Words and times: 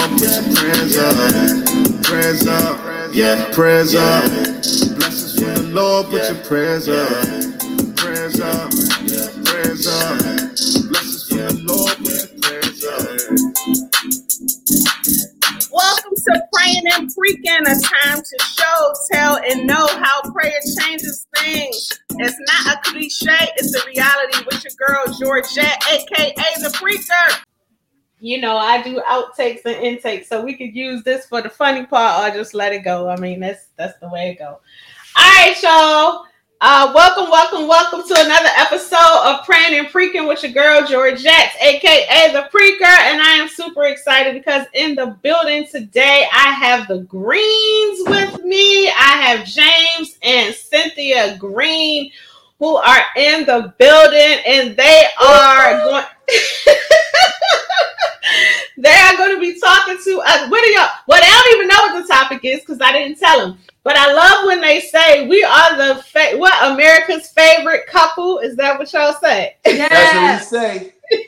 Lord, 0.00 0.12
put 0.12 0.30
your 0.30 0.56
prayers 0.56 0.96
up, 0.96 2.04
prayers 2.04 2.46
up, 2.46 2.80
yeah, 3.12 3.50
prayers 3.52 3.94
up. 3.94 4.24
Blessings 4.96 5.34
from 5.34 5.54
the 5.54 5.62
Lord, 5.74 6.06
put 6.06 6.22
your 6.22 6.42
prayers 6.44 6.88
up, 6.88 7.08
prayers 7.96 8.40
up, 8.40 8.70
prayers 9.44 9.86
up. 9.86 10.18
Blessings 10.88 11.28
from 11.28 11.38
the 11.38 11.64
Lord, 11.68 11.96
put 11.98 12.16
your 12.16 12.32
prayers 12.40 12.80
up. 12.80 13.20
Welcome 15.70 16.14
to 16.16 16.42
Praying 16.54 16.84
and 16.94 17.14
Preaching, 17.14 17.60
a 17.66 17.76
time 17.78 18.22
to 18.22 18.44
show, 18.56 18.94
tell, 19.12 19.36
and 19.50 19.66
know 19.66 19.86
how 19.86 20.22
prayer 20.32 20.60
changes 20.80 21.26
things. 21.36 22.00
It's 22.12 22.38
not 22.48 22.74
a 22.74 22.80
cliche, 22.90 23.52
it's 23.56 23.74
a 23.76 23.86
reality 23.86 24.44
with 24.46 24.64
your 24.64 24.72
girl 24.78 25.04
Georgette, 25.20 25.76
aka 25.90 26.32
the 26.62 26.70
Preacher 26.72 27.44
you 28.20 28.40
know, 28.40 28.56
I 28.56 28.82
do 28.82 29.00
outtakes 29.08 29.64
and 29.64 29.76
intakes, 29.76 30.28
so 30.28 30.44
we 30.44 30.54
could 30.54 30.74
use 30.76 31.02
this 31.02 31.26
for 31.26 31.40
the 31.40 31.48
funny 31.48 31.86
part 31.86 32.30
or 32.30 32.36
just 32.36 32.54
let 32.54 32.72
it 32.72 32.84
go. 32.84 33.08
I 33.08 33.16
mean, 33.16 33.40
that's 33.40 33.68
that's 33.76 33.98
the 33.98 34.08
way 34.08 34.30
it 34.30 34.38
go. 34.38 34.60
All 35.16 35.24
right, 35.24 35.56
y'all. 35.62 36.26
Uh, 36.62 36.92
welcome, 36.94 37.30
welcome, 37.30 37.66
welcome 37.66 38.06
to 38.06 38.14
another 38.20 38.50
episode 38.58 39.22
of 39.24 39.46
Praying 39.46 39.78
and 39.78 39.88
Preaching 39.88 40.28
with 40.28 40.42
your 40.42 40.52
girl 40.52 40.86
Georgette, 40.86 41.54
aka 41.58 42.32
the 42.34 42.48
Preacher, 42.50 42.84
and 42.84 43.22
I 43.22 43.38
am 43.40 43.48
super 43.48 43.84
excited 43.84 44.34
because 44.34 44.66
in 44.74 44.94
the 44.94 45.16
building 45.22 45.66
today 45.66 46.26
I 46.30 46.52
have 46.52 46.86
the 46.86 46.98
Greens 47.04 48.00
with 48.06 48.44
me. 48.44 48.88
I 48.90 49.22
have 49.22 49.46
James 49.46 50.18
and 50.22 50.54
Cynthia 50.54 51.38
Green 51.38 52.12
who 52.58 52.76
are 52.76 53.04
in 53.16 53.46
the 53.46 53.72
building, 53.78 54.38
and 54.46 54.76
they 54.76 55.04
are 55.18 55.78
going. 55.78 56.04
they 58.78 58.94
are 58.94 59.16
going 59.16 59.34
to 59.34 59.40
be 59.40 59.58
talking 59.60 59.98
to 60.04 60.20
us. 60.20 60.48
What 60.50 60.64
are 60.64 60.72
y'all? 60.72 60.90
Well, 61.06 61.20
they 61.20 61.26
don't 61.26 61.56
even 61.56 61.68
know 61.68 61.80
what 61.80 62.02
the 62.02 62.08
topic 62.12 62.44
is 62.44 62.60
because 62.60 62.80
I 62.80 62.92
didn't 62.92 63.18
tell 63.18 63.40
them. 63.40 63.58
But 63.82 63.96
I 63.96 64.12
love 64.12 64.46
when 64.46 64.60
they 64.60 64.80
say 64.80 65.26
we 65.26 65.42
are 65.42 65.76
the 65.76 66.02
fa- 66.02 66.36
what 66.36 66.72
America's 66.72 67.28
favorite 67.28 67.86
couple. 67.86 68.38
Is 68.38 68.56
that 68.56 68.78
what 68.78 68.92
y'all 68.92 69.14
say? 69.14 69.56
Yes. 69.64 70.50
That's 70.50 70.52
what 70.52 70.72
we 70.72 70.78
say. 70.78 70.94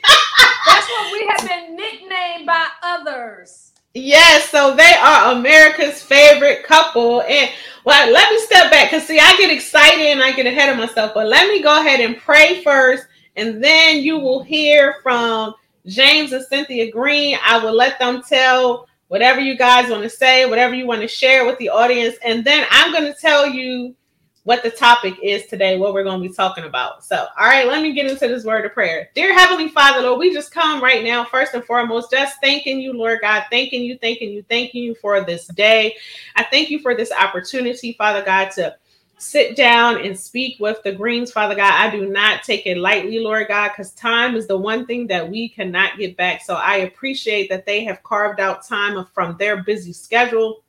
That's 0.67 0.87
what 0.87 1.11
we 1.11 1.27
have 1.27 1.47
been 1.47 1.75
nicknamed 1.75 2.45
by 2.45 2.67
others. 2.81 3.63
Yes, 3.95 4.49
so 4.49 4.75
they 4.75 4.95
are 4.99 5.33
America's 5.33 6.01
favorite 6.01 6.63
couple. 6.63 7.21
And 7.21 7.51
well, 7.85 8.11
let 8.11 8.31
me 8.31 8.39
step 8.39 8.71
back 8.71 8.89
because 8.89 9.05
see, 9.05 9.19
I 9.19 9.35
get 9.37 9.51
excited 9.51 10.07
and 10.07 10.23
I 10.23 10.31
get 10.31 10.47
ahead 10.47 10.69
of 10.69 10.77
myself. 10.77 11.13
But 11.13 11.27
let 11.27 11.47
me 11.47 11.61
go 11.61 11.79
ahead 11.79 11.99
and 11.99 12.17
pray 12.17 12.63
first, 12.63 13.05
and 13.35 13.63
then 13.63 13.97
you 13.97 14.17
will 14.19 14.43
hear 14.43 14.97
from 15.01 15.53
James 15.85 16.31
and 16.31 16.45
Cynthia 16.45 16.91
Green. 16.91 17.37
I 17.43 17.63
will 17.63 17.73
let 17.73 17.99
them 17.99 18.21
tell 18.21 18.87
whatever 19.07 19.39
you 19.39 19.57
guys 19.57 19.89
want 19.89 20.03
to 20.03 20.09
say, 20.09 20.45
whatever 20.45 20.73
you 20.73 20.87
want 20.87 21.01
to 21.01 21.07
share 21.07 21.45
with 21.45 21.57
the 21.57 21.69
audience. 21.69 22.15
And 22.23 22.43
then 22.43 22.65
I'm 22.71 22.91
going 22.91 23.11
to 23.11 23.19
tell 23.19 23.47
you 23.47 23.95
what 24.43 24.61
the 24.61 24.69
topic 24.69 25.15
is 25.23 25.45
today, 25.45 25.77
what 25.77 25.93
we're 25.93 26.03
going 26.03 26.21
to 26.21 26.27
be 26.27 26.33
talking 26.33 26.65
about. 26.65 27.05
So, 27.05 27.15
all 27.15 27.47
right, 27.47 27.65
let 27.65 27.81
me 27.81 27.93
get 27.93 28.09
into 28.09 28.27
this 28.27 28.43
word 28.43 28.65
of 28.65 28.73
prayer. 28.73 29.09
Dear 29.15 29.33
Heavenly 29.33 29.69
Father, 29.69 30.01
Lord, 30.01 30.19
we 30.19 30.33
just 30.33 30.51
come 30.51 30.83
right 30.83 31.03
now, 31.03 31.23
first 31.23 31.53
and 31.53 31.63
foremost, 31.63 32.11
just 32.11 32.41
thanking 32.41 32.81
you, 32.81 32.91
Lord 32.93 33.19
God, 33.21 33.45
thanking 33.49 33.83
you, 33.83 33.97
thanking 33.99 34.31
you, 34.31 34.43
thanking 34.49 34.83
you 34.83 34.95
for 34.95 35.21
this 35.21 35.47
day. 35.47 35.95
I 36.35 36.43
thank 36.43 36.69
you 36.69 36.79
for 36.79 36.93
this 36.93 37.11
opportunity, 37.11 37.93
Father 37.93 38.21
God, 38.21 38.51
to 38.51 38.75
sit 39.23 39.55
down 39.55 40.05
and 40.05 40.17
speak 40.17 40.59
with 40.59 40.81
the 40.83 40.91
Greens, 40.91 41.31
Father 41.31 41.55
God. 41.55 41.73
I 41.73 41.89
do 41.89 42.09
not 42.09 42.43
take 42.43 42.65
it 42.65 42.77
lightly, 42.77 43.19
Lord 43.19 43.47
God, 43.47 43.69
because 43.69 43.91
time 43.91 44.35
is 44.35 44.47
the 44.47 44.57
one 44.57 44.85
thing 44.85 45.07
that 45.07 45.29
we 45.29 45.49
cannot 45.49 45.97
get 45.97 46.17
back. 46.17 46.41
So 46.43 46.55
I 46.55 46.77
appreciate 46.77 47.49
that 47.49 47.65
they 47.65 47.83
have 47.85 48.03
carved 48.03 48.39
out 48.39 48.67
time 48.67 49.05
from 49.13 49.37
their 49.37 49.63
busy 49.63 49.93
schedule 49.93 50.63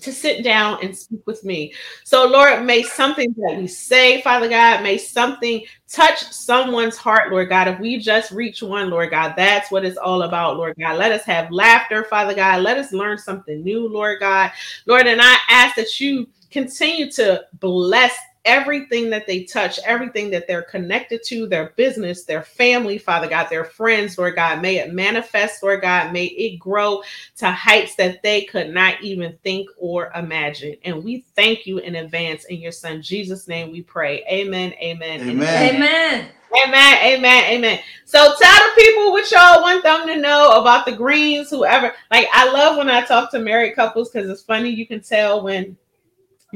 to 0.00 0.12
sit 0.12 0.42
down 0.42 0.78
and 0.82 0.96
speak 0.96 1.20
with 1.26 1.44
me. 1.44 1.72
So, 2.04 2.26
Lord, 2.26 2.64
may 2.64 2.82
something 2.82 3.34
that 3.38 3.56
we 3.56 3.66
say, 3.66 4.20
Father 4.22 4.48
God, 4.48 4.82
may 4.82 4.98
something 4.98 5.62
touch 5.88 6.22
someone's 6.32 6.96
heart, 6.96 7.30
Lord 7.30 7.48
God. 7.48 7.68
If 7.68 7.78
we 7.78 7.98
just 7.98 8.32
reach 8.32 8.62
one, 8.62 8.90
Lord 8.90 9.10
God, 9.10 9.34
that's 9.36 9.70
what 9.70 9.84
it's 9.84 9.96
all 9.96 10.22
about, 10.22 10.56
Lord 10.56 10.74
God. 10.78 10.98
Let 10.98 11.12
us 11.12 11.22
have 11.24 11.50
laughter, 11.50 12.04
Father 12.04 12.34
God. 12.34 12.62
Let 12.62 12.78
us 12.78 12.92
learn 12.92 13.18
something 13.18 13.62
new, 13.62 13.88
Lord 13.88 14.20
God. 14.20 14.50
Lord, 14.86 15.06
and 15.06 15.20
I 15.22 15.36
ask 15.48 15.76
that 15.76 16.00
you 16.00 16.26
continue 16.54 17.10
to 17.10 17.44
bless 17.54 18.16
everything 18.44 19.10
that 19.10 19.26
they 19.26 19.42
touch, 19.42 19.80
everything 19.84 20.30
that 20.30 20.46
they're 20.46 20.62
connected 20.62 21.20
to, 21.24 21.48
their 21.48 21.70
business, 21.76 22.24
their 22.24 22.42
family, 22.42 22.96
Father 22.96 23.26
God, 23.26 23.48
their 23.50 23.64
friends, 23.64 24.16
Lord 24.16 24.36
God. 24.36 24.62
May 24.62 24.76
it 24.76 24.92
manifest, 24.92 25.64
Lord 25.64 25.80
God. 25.80 26.12
May 26.12 26.26
it 26.26 26.58
grow 26.58 27.02
to 27.38 27.50
heights 27.50 27.96
that 27.96 28.22
they 28.22 28.42
could 28.42 28.70
not 28.70 29.02
even 29.02 29.36
think 29.42 29.68
or 29.76 30.12
imagine. 30.14 30.76
And 30.84 31.02
we 31.02 31.24
thank 31.34 31.66
you 31.66 31.78
in 31.78 31.96
advance. 31.96 32.44
In 32.44 32.60
your 32.60 32.72
son 32.72 33.02
Jesus' 33.02 33.48
name 33.48 33.72
we 33.72 33.82
pray. 33.82 34.24
Amen. 34.30 34.74
Amen. 34.74 35.28
Amen. 35.28 35.74
Amen. 35.74 36.28
Amen, 36.64 36.98
amen, 37.02 37.44
amen. 37.50 37.80
So 38.04 38.18
tell 38.18 38.58
the 38.58 38.72
people 38.76 39.10
what 39.10 39.28
y'all 39.32 39.60
want 39.60 39.82
them 39.82 40.06
to 40.06 40.20
know 40.20 40.50
about 40.50 40.86
the 40.86 40.92
greens, 40.92 41.50
whoever. 41.50 41.92
Like 42.12 42.28
I 42.32 42.48
love 42.52 42.76
when 42.76 42.88
I 42.88 43.04
talk 43.04 43.32
to 43.32 43.40
married 43.40 43.74
couples 43.74 44.10
because 44.10 44.30
it's 44.30 44.42
funny. 44.42 44.70
You 44.70 44.86
can 44.86 45.00
tell 45.00 45.42
when 45.42 45.76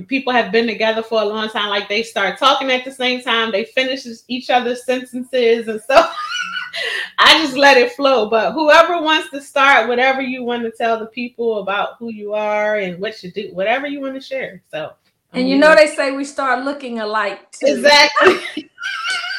people 0.07 0.33
have 0.33 0.53
been 0.53 0.67
together 0.67 1.03
for 1.03 1.23
a 1.23 1.25
long 1.25 1.49
time, 1.49 1.69
like 1.71 1.89
they 1.89 2.03
start 2.03 2.39
talking 2.39 2.71
at 2.71 2.85
the 2.85 2.93
same 2.93 3.23
time, 3.23 3.53
they 3.53 3.65
finish 3.65 4.07
each 4.29 4.51
other's 4.51 4.85
sentences 4.85 5.69
and 5.69 5.81
so 5.83 5.95
I 7.19 7.43
just 7.43 7.57
let 7.57 7.77
it 7.77 7.93
flow. 7.93 8.29
But 8.29 8.53
whoever 8.53 9.01
wants 9.01 9.31
to 9.31 9.41
start, 9.41 9.89
whatever 9.89 10.21
you 10.21 10.45
want 10.45 10.63
to 10.63 10.71
tell 10.71 10.99
the 10.99 11.07
people 11.07 11.61
about 11.61 11.97
who 11.99 12.11
you 12.11 12.35
are 12.35 12.77
and 12.77 13.01
what 13.01 13.23
you 13.23 13.31
do, 13.31 13.51
whatever 13.53 13.87
you 13.87 14.01
want 14.01 14.15
to 14.15 14.21
share. 14.21 14.63
So, 14.71 14.93
and 15.33 15.49
you 15.49 15.59
know, 15.59 15.75
they 15.75 15.89
say 15.89 16.13
we 16.13 16.25
start 16.25 16.65
looking 16.65 17.01
alike. 17.01 17.51
Too. 17.53 17.67
Exactly. 17.67 18.35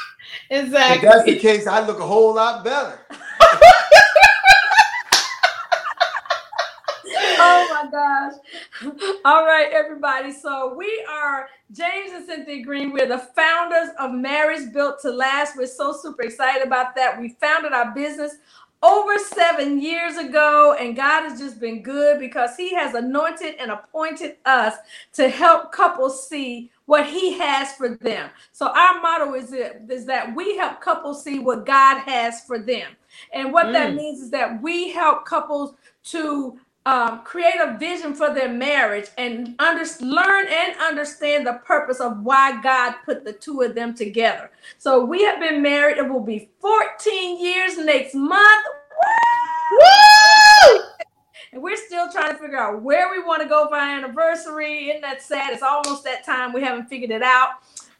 exactly. 0.49 1.07
If 1.07 1.13
that's 1.13 1.25
the 1.25 1.39
case, 1.39 1.67
I 1.67 1.85
look 1.85 1.99
a 1.99 2.07
whole 2.07 2.35
lot 2.35 2.63
better. 2.63 2.99
My 7.83 7.91
gosh. 7.91 8.33
All 9.25 9.45
right, 9.45 9.69
everybody. 9.71 10.31
So 10.31 10.73
we 10.75 11.05
are 11.09 11.47
James 11.71 12.11
and 12.13 12.25
Cynthia 12.25 12.63
Green. 12.63 12.91
We're 12.91 13.07
the 13.07 13.19
founders 13.35 13.89
of 13.99 14.11
Marriage 14.11 14.73
Built 14.73 15.01
to 15.01 15.11
Last. 15.11 15.55
We're 15.57 15.67
so 15.67 15.93
super 15.93 16.23
excited 16.23 16.65
about 16.65 16.95
that. 16.95 17.19
We 17.19 17.29
founded 17.39 17.73
our 17.73 17.93
business 17.93 18.35
over 18.81 19.17
seven 19.17 19.81
years 19.81 20.17
ago, 20.17 20.75
and 20.79 20.95
God 20.95 21.23
has 21.23 21.39
just 21.39 21.59
been 21.59 21.81
good 21.83 22.19
because 22.19 22.55
He 22.55 22.73
has 22.73 22.95
anointed 22.95 23.55
and 23.59 23.71
appointed 23.71 24.37
us 24.45 24.75
to 25.13 25.29
help 25.29 25.71
couples 25.71 26.27
see 26.27 26.71
what 26.85 27.05
He 27.05 27.37
has 27.37 27.73
for 27.73 27.89
them. 27.89 28.29
So 28.51 28.67
our 28.67 29.01
motto 29.01 29.33
is, 29.35 29.51
it, 29.51 29.81
is 29.89 30.05
that 30.05 30.33
we 30.33 30.57
help 30.57 30.81
couples 30.81 31.23
see 31.23 31.39
what 31.39 31.65
God 31.65 31.99
has 31.99 32.41
for 32.41 32.57
them. 32.57 32.91
And 33.33 33.51
what 33.51 33.67
mm. 33.67 33.73
that 33.73 33.95
means 33.95 34.21
is 34.21 34.31
that 34.31 34.61
we 34.61 34.91
help 34.91 35.25
couples 35.25 35.75
to 36.03 36.57
um, 36.89 37.23
create 37.23 37.59
a 37.61 37.77
vision 37.77 38.15
for 38.15 38.33
their 38.33 38.49
marriage 38.49 39.09
and 39.19 39.53
under, 39.59 39.83
learn 40.01 40.47
and 40.49 40.75
understand 40.81 41.45
the 41.45 41.61
purpose 41.63 41.99
of 41.99 42.23
why 42.23 42.59
God 42.63 42.95
put 43.05 43.23
the 43.23 43.33
two 43.33 43.61
of 43.61 43.75
them 43.75 43.93
together. 43.93 44.49
So 44.79 45.05
we 45.05 45.23
have 45.23 45.39
been 45.39 45.61
married. 45.61 45.97
It 45.97 46.09
will 46.09 46.23
be 46.23 46.49
14 46.59 47.39
years 47.39 47.77
next 47.77 48.15
month. 48.15 48.65
Woo! 49.71 49.79
Woo! 50.73 50.81
And 51.51 51.63
we're 51.63 51.77
still 51.77 52.11
trying 52.11 52.29
to 52.31 52.37
figure 52.37 52.59
out 52.59 52.83
where 52.83 53.09
we 53.09 53.23
want 53.23 53.41
to 53.41 53.49
go 53.49 53.67
for 53.67 53.75
our 53.75 53.97
anniversary. 53.97 54.89
Isn't 54.89 55.01
that 55.01 55.19
sad? 55.19 55.51
It's 55.51 55.63
almost 55.63 56.03
that 56.03 56.23
time. 56.23 56.53
We 56.53 56.61
haven't 56.61 56.89
figured 56.89 57.09
it 57.09 57.23
out. 57.23 57.53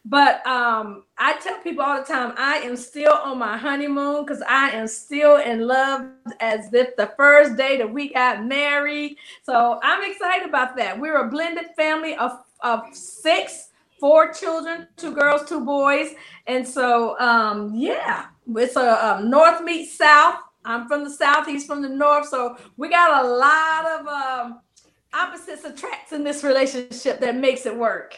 But 0.06 0.46
um, 0.48 1.04
I 1.18 1.38
tell 1.40 1.60
people 1.60 1.84
all 1.84 2.00
the 2.00 2.06
time, 2.06 2.34
I 2.38 2.58
am 2.58 2.76
still 2.78 3.14
on 3.14 3.38
my 3.38 3.58
honeymoon 3.58 4.26
because 4.26 4.42
I 4.48 4.70
am 4.70 4.88
still 4.88 5.38
in 5.38 5.68
love 5.68 6.08
as 6.40 6.74
if 6.74 6.96
the 6.96 7.12
first 7.18 7.58
day 7.58 7.78
that 7.78 7.92
we 7.92 8.14
got 8.14 8.46
married. 8.46 9.18
So 9.44 9.80
I'm 9.84 10.10
excited 10.10 10.48
about 10.48 10.75
that. 10.78 11.00
We're 11.00 11.25
a 11.25 11.30
blended 11.30 11.66
family 11.75 12.16
of, 12.16 12.31
of 12.62 12.84
six, 12.94 13.69
four 14.00 14.34
children, 14.34 14.88
two 14.96 15.13
girls, 15.13 15.48
two 15.48 15.63
boys. 15.63 16.13
And 16.48 16.68
so, 16.68 17.19
um, 17.19 17.75
yeah, 17.75 18.28
it's 18.56 18.78
a, 18.78 19.19
a 19.19 19.24
north 19.24 19.62
meets 19.63 19.98
south. 19.98 20.40
I'm 20.66 20.88
from 20.88 21.04
the 21.04 21.10
south, 21.10 21.45
he's 21.45 21.66
from 21.66 21.81
the 21.81 21.90
north. 21.90 22.28
So 22.28 22.57
we 22.78 22.90
got 22.90 23.24
a 23.24 23.28
lot 23.28 23.86
of 23.86 24.07
um, 24.07 24.62
opposites 25.13 25.66
attract 25.66 26.12
in 26.13 26.24
this 26.24 26.44
relationship 26.44 27.19
that 27.19 27.36
makes 27.36 27.66
it 27.66 27.75
work. 27.75 28.18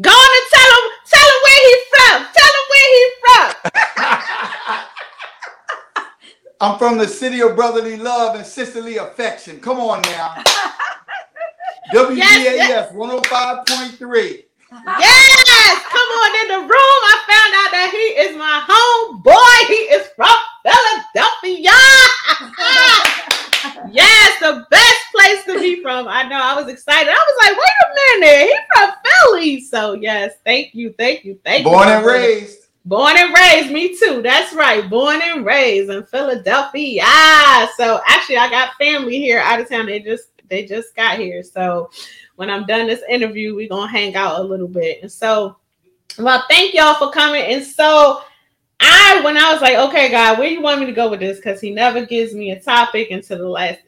Go 0.00 0.10
on 0.10 0.30
and 0.38 0.46
tell 0.52 0.70
him, 0.74 0.84
tell 1.06 1.28
him 1.30 1.40
where 1.44 1.60
he's 1.66 1.84
from. 1.92 2.16
Tell 2.34 2.52
him 2.58 2.66
where 2.72 2.88
he's 2.94 3.14
from. 3.22 3.46
I'm 6.60 6.78
from 6.78 6.98
the 6.98 7.08
city 7.08 7.42
of 7.42 7.56
brotherly 7.56 7.96
love 7.96 8.36
and 8.36 8.46
sisterly 8.46 8.96
affection. 8.96 9.60
Come 9.60 9.78
on 9.78 10.02
now. 10.02 10.42
WDAS 11.92 12.16
yes, 12.16 12.68
yes. 12.68 12.92
105.3. 12.92 14.44
Yes, 14.98 15.82
come 15.90 16.10
on 16.22 16.30
in 16.42 16.48
the 16.48 16.60
room. 16.66 17.00
I 17.06 17.14
found 17.30 17.54
out 17.54 17.70
that 17.70 17.90
he 17.92 18.06
is 18.26 18.36
my 18.36 18.62
homeboy. 18.66 19.66
He 19.68 19.86
is 19.94 20.08
from 20.16 20.34
Philadelphia. 20.64 21.78
yes, 23.94 24.40
the 24.40 24.66
best 24.70 25.03
place 25.24 25.44
to 25.44 25.60
be 25.60 25.82
from. 25.82 26.06
I 26.08 26.24
know. 26.24 26.40
I 26.40 26.54
was 26.54 26.68
excited. 26.68 27.08
I 27.08 27.12
was 27.12 27.36
like, 27.46 27.56
wait 27.56 28.20
a 28.20 28.20
minute, 28.20 28.50
he's 28.50 28.60
from 28.74 28.92
Philly. 29.04 29.60
So 29.60 29.92
yes, 29.94 30.34
thank 30.44 30.74
you, 30.74 30.94
thank 30.98 31.24
you, 31.24 31.38
thank 31.44 31.64
Born 31.64 31.88
you. 31.88 31.94
Born 31.94 31.96
and 31.96 32.06
raised. 32.06 32.58
Born 32.86 33.14
and 33.16 33.34
raised, 33.34 33.72
me 33.72 33.96
too. 33.96 34.20
That's 34.22 34.52
right. 34.54 34.88
Born 34.88 35.20
and 35.22 35.44
raised 35.46 35.90
in 35.90 36.04
Philadelphia. 36.04 37.02
Ah, 37.04 37.70
so 37.76 38.00
actually, 38.06 38.36
I 38.36 38.50
got 38.50 38.74
family 38.78 39.18
here 39.18 39.38
out 39.38 39.60
of 39.60 39.68
town. 39.68 39.86
They 39.86 40.00
just 40.00 40.28
they 40.48 40.66
just 40.66 40.94
got 40.94 41.18
here. 41.18 41.42
So 41.42 41.90
when 42.36 42.50
I'm 42.50 42.66
done 42.66 42.86
this 42.86 43.02
interview, 43.08 43.54
we're 43.54 43.68
gonna 43.68 43.90
hang 43.90 44.16
out 44.16 44.40
a 44.40 44.42
little 44.42 44.68
bit. 44.68 44.98
And 45.00 45.10
so, 45.10 45.56
well, 46.18 46.44
thank 46.50 46.74
y'all 46.74 46.94
for 46.94 47.10
coming. 47.10 47.42
And 47.42 47.64
so 47.64 48.22
I 48.80 49.20
when 49.24 49.38
I 49.38 49.52
was 49.52 49.62
like, 49.62 49.76
okay, 49.76 50.10
God, 50.10 50.38
where 50.38 50.48
you 50.48 50.60
want 50.60 50.80
me 50.80 50.86
to 50.86 50.92
go 50.92 51.08
with 51.08 51.20
this? 51.20 51.38
Because 51.38 51.62
he 51.62 51.70
never 51.70 52.04
gives 52.04 52.34
me 52.34 52.50
a 52.50 52.60
topic 52.60 53.10
until 53.10 53.38
the 53.38 53.48
last 53.48 53.78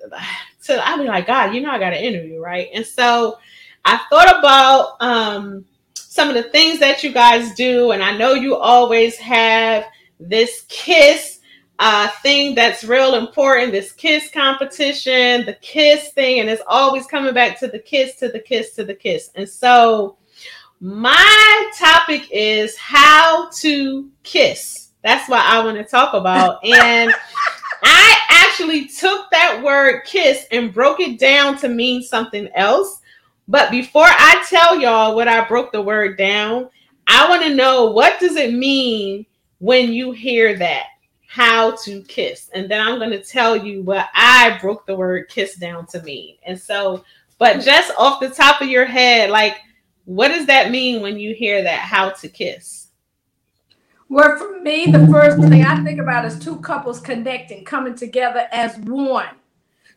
so 0.67 0.79
I'd 0.79 0.99
be 0.99 1.07
like, 1.07 1.27
God, 1.27 1.55
you 1.55 1.61
know 1.61 1.71
I 1.71 1.79
got 1.79 1.93
an 1.93 2.03
interview, 2.03 2.41
right? 2.41 2.69
And 2.75 2.85
so 2.85 3.39
I 3.85 4.01
thought 4.11 4.39
about 4.39 4.97
um 5.01 5.65
some 5.95 6.29
of 6.29 6.35
the 6.35 6.45
things 6.45 6.81
that 6.81 7.03
you 7.05 7.13
guys 7.13 7.55
do, 7.55 7.93
and 7.93 8.03
I 8.03 8.17
know 8.17 8.33
you 8.33 8.57
always 8.57 9.17
have 9.19 9.85
this 10.19 10.65
kiss 10.69 11.37
uh, 11.79 12.09
thing 12.23 12.55
that's 12.55 12.85
real 12.85 13.17
important 13.17 13.73
this 13.73 13.93
kiss 13.93 14.31
competition, 14.31 15.45
the 15.45 15.57
kiss 15.61 16.11
thing, 16.13 16.41
and 16.41 16.49
it's 16.49 16.63
always 16.67 17.07
coming 17.07 17.35
back 17.35 17.59
to 17.61 17.69
the 17.69 17.79
kiss, 17.79 18.17
to 18.17 18.29
the 18.29 18.41
kiss, 18.41 18.75
to 18.75 18.85
the 18.85 18.95
kiss. 18.95 19.31
And 19.35 19.49
so, 19.49 20.17
my 20.81 21.73
topic 21.79 22.29
is 22.31 22.77
how 22.77 23.51
to 23.61 24.11
kiss. 24.23 24.89
That's 25.03 25.29
what 25.29 25.41
I 25.41 25.65
want 25.65 25.77
to 25.79 25.85
talk 25.85 26.15
about. 26.15 26.65
And 26.65 27.13
I 27.89 28.19
actually 28.29 28.89
took 28.89 29.31
that 29.31 29.63
word 29.63 30.03
kiss 30.05 30.47
and 30.51 30.75
broke 30.75 30.99
it 30.99 31.21
down 31.21 31.57
to 31.59 31.69
mean 31.69 32.03
something 32.03 32.49
else. 32.57 33.01
But 33.47 33.71
before 33.71 34.09
I 34.09 34.45
tell 34.49 34.81
y'all 34.81 35.15
what 35.15 35.29
I 35.29 35.47
broke 35.47 35.71
the 35.71 35.81
word 35.81 36.19
down, 36.19 36.69
I 37.07 37.29
want 37.29 37.45
to 37.45 37.55
know 37.55 37.87
what 37.87 38.19
does 38.19 38.35
it 38.35 38.53
mean 38.53 39.25
when 39.61 39.93
you 39.93 40.11
hear 40.11 40.59
that? 40.59 40.87
How 41.29 41.77
to 41.85 42.03
kiss. 42.03 42.51
And 42.55 42.69
then 42.69 42.85
I'm 42.85 42.99
going 42.99 43.11
to 43.11 43.23
tell 43.23 43.57
you 43.57 43.83
what 43.83 44.09
I 44.15 44.59
broke 44.61 44.85
the 44.85 44.97
word 44.97 45.29
kiss 45.29 45.55
down 45.55 45.87
to 45.89 46.03
mean. 46.03 46.37
And 46.45 46.59
so, 46.59 47.05
but 47.39 47.61
just 47.61 47.93
off 47.97 48.21
the 48.21 48.31
top 48.31 48.61
of 48.63 48.69
your 48.69 48.87
head, 48.87 49.31
like, 49.31 49.59
what 50.07 50.29
does 50.29 50.47
that 50.47 50.73
mean 50.73 51.03
when 51.03 51.19
you 51.19 51.35
hear 51.35 51.63
that? 51.63 51.81
How 51.81 52.11
to 52.11 52.29
kiss? 52.29 52.86
Well, 54.09 54.37
for 54.37 54.61
me, 54.61 54.87
the 54.87 55.07
first 55.09 55.39
thing 55.39 55.65
I 55.65 55.83
think 55.83 56.01
about 56.01 56.25
is 56.25 56.39
two 56.39 56.61
couples 56.61 57.01
connecting, 57.01 57.65
coming 57.65 57.95
together 57.95 58.47
as 58.53 58.77
one. 58.79 59.35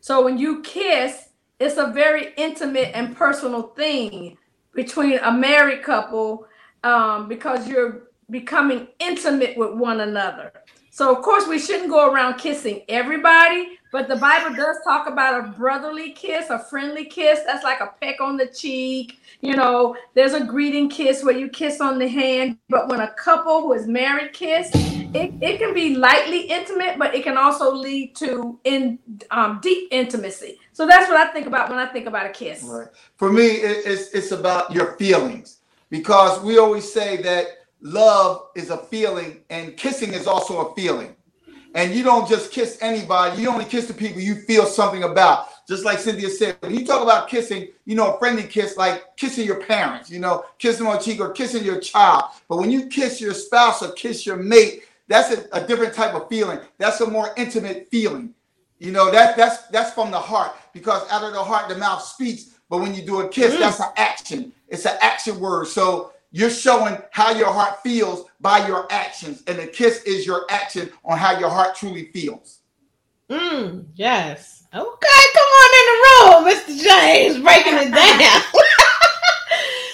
So 0.02 0.24
when 0.24 0.38
you 0.38 0.62
kiss, 0.62 1.30
it's 1.60 1.78
a 1.78 1.88
very 1.88 2.34
intimate 2.38 2.92
and 2.96 3.16
personal 3.16 3.64
thing 3.70 4.38
between 4.74 5.20
a 5.20 5.32
married 5.32 5.84
couple 5.84 6.48
um, 6.84 7.28
because 7.28 7.68
you're 7.68 8.10
becoming 8.30 8.88
intimate 9.00 9.58
with 9.58 9.74
one 9.74 10.00
another. 10.00 10.54
So, 10.90 11.16
of 11.16 11.22
course, 11.22 11.48
we 11.48 11.60
shouldn't 11.60 11.90
go 11.90 12.12
around 12.12 12.38
kissing 12.38 12.82
everybody, 12.90 13.80
but 13.92 14.08
the 14.08 14.16
Bible 14.16 14.56
does 14.56 14.78
talk 14.84 15.08
about 15.08 15.40
a 15.40 15.48
brotherly 15.50 16.12
kiss, 16.14 16.50
a 16.50 16.60
friendly 16.60 17.06
kiss. 17.06 17.42
That's 17.46 17.64
like 17.64 17.80
a 17.80 17.94
peck 18.02 18.20
on 18.20 18.38
the 18.38 18.48
cheek. 18.48 19.19
You 19.42 19.56
know, 19.56 19.96
there's 20.16 20.34
a 20.34 20.44
greeting 20.44 20.90
kiss 20.90 21.24
where 21.24 21.38
you 21.38 21.48
kiss 21.48 21.80
on 21.80 21.98
the 21.98 22.08
hand. 22.08 22.58
But 22.68 22.90
when 22.90 23.00
a 23.00 23.12
couple 23.14 23.62
who 23.62 23.74
is 23.74 23.88
married 23.88 24.34
kiss, 24.34 24.70
it, 24.74 25.34
it 25.42 25.60
can 25.60 25.74
be 25.74 25.96
lightly 25.96 26.42
intimate, 26.42 27.00
but 27.00 27.16
it 27.16 27.24
can 27.24 27.38
also 27.38 27.74
lead 27.74 28.16
to 28.18 28.60
in 28.66 29.00
um, 29.32 29.60
deep 29.62 29.88
intimacy. 29.92 30.60
So 30.74 30.86
that's 30.86 31.10
what 31.10 31.18
I 31.18 31.32
think 31.32 31.48
about 31.48 31.70
when 31.70 31.80
I 31.80 31.86
think 31.86 32.06
about 32.06 32.26
a 32.26 32.30
kiss. 32.30 32.64
Right. 32.64 32.88
For 33.16 33.32
me, 33.32 33.46
it, 33.46 33.86
it's 33.86 34.12
it's 34.12 34.32
about 34.32 34.74
your 34.74 34.98
feelings 34.98 35.60
because 35.90 36.42
we 36.42 36.58
always 36.58 36.92
say 36.92 37.22
that 37.22 37.48
love 37.82 38.48
is 38.56 38.70
a 38.70 38.78
feeling 38.78 39.42
and 39.50 39.78
kissing 39.78 40.14
is 40.14 40.28
also 40.28 40.68
a 40.68 40.76
feeling. 40.76 41.16
And 41.76 41.94
you 41.94 42.04
don't 42.04 42.28
just 42.28 42.52
kiss 42.52 42.78
anybody. 42.82 43.42
You 43.42 43.50
only 43.50 43.66
kiss 43.66 43.88
the 43.88 43.94
people 43.94 44.22
you 44.22 44.36
feel 44.36 44.66
something 44.66 45.04
about. 45.04 45.48
Just 45.70 45.86
like 45.86 46.00
Cynthia 46.00 46.30
said, 46.32 46.58
when 46.62 46.74
you 46.74 46.84
talk 46.84 47.04
about 47.04 47.30
kissing, 47.30 47.68
you 47.86 47.94
know, 47.96 48.16
a 48.16 48.18
friendly 48.20 48.42
kiss, 48.44 48.76
like 48.76 49.16
kissing 49.18 49.46
your 49.46 49.64
parents, 49.64 50.10
you 50.10 50.18
know, 50.18 50.44
kissing 50.58 50.88
on 50.88 51.00
cheek 51.00 51.20
or 51.22 51.32
kissing 51.32 51.64
your 51.64 51.80
child. 51.80 52.24
But 52.50 52.58
when 52.58 52.72
you 52.72 52.88
kiss 52.88 53.22
your 53.22 53.36
spouse 53.36 53.84
or 53.84 53.92
kiss 53.92 54.26
your 54.26 54.36
mate, 54.38 54.82
that's 55.08 55.32
a, 55.32 55.46
a 55.54 55.68
different 55.68 55.94
type 55.94 56.16
of 56.16 56.28
feeling. 56.28 56.60
That's 56.80 57.00
a 57.02 57.06
more 57.08 57.30
intimate 57.38 57.88
feeling. 57.92 58.34
You 58.80 58.92
know, 58.92 59.12
that 59.12 59.38
that's 59.38 59.68
that's 59.68 59.94
from 59.94 60.10
the 60.10 60.20
heart 60.20 60.56
because 60.74 61.08
out 61.12 61.24
of 61.24 61.34
the 61.34 61.44
heart 61.44 61.70
the 61.70 61.78
mouth 61.78 62.02
speaks. 62.02 62.58
But 62.68 62.80
when 62.80 62.96
you 62.96 63.04
do 63.04 63.22
a 63.22 63.30
kiss, 63.30 63.54
Mm. 63.56 63.60
that's 63.60 63.80
an 63.80 63.92
action. 63.96 64.52
It's 64.70 64.86
an 64.86 64.98
action 65.02 65.40
word. 65.40 65.68
So 65.68 66.14
you're 66.32 66.50
showing 66.50 66.98
how 67.12 67.32
your 67.32 67.52
heart 67.54 67.84
feels 67.84 68.26
by 68.42 68.66
your 68.68 68.92
actions, 68.92 69.44
and 69.46 69.60
the 69.60 69.68
kiss 69.68 70.02
is 70.04 70.26
your 70.26 70.46
action 70.50 70.90
on 71.06 71.18
how 71.20 71.38
your 71.40 71.50
heart 71.50 71.76
truly 71.76 72.06
feels. 72.12 72.60
Mm, 73.30 73.86
yes. 73.96 74.59
Okay, 74.72 75.24
come 75.34 75.50
on 75.62 75.70
in 75.80 75.86
the 75.90 75.98
room, 76.06 76.54
Mr. 76.54 76.84
James, 76.84 77.44
breaking 77.44 77.74
it 77.74 77.92
down. 77.92 78.42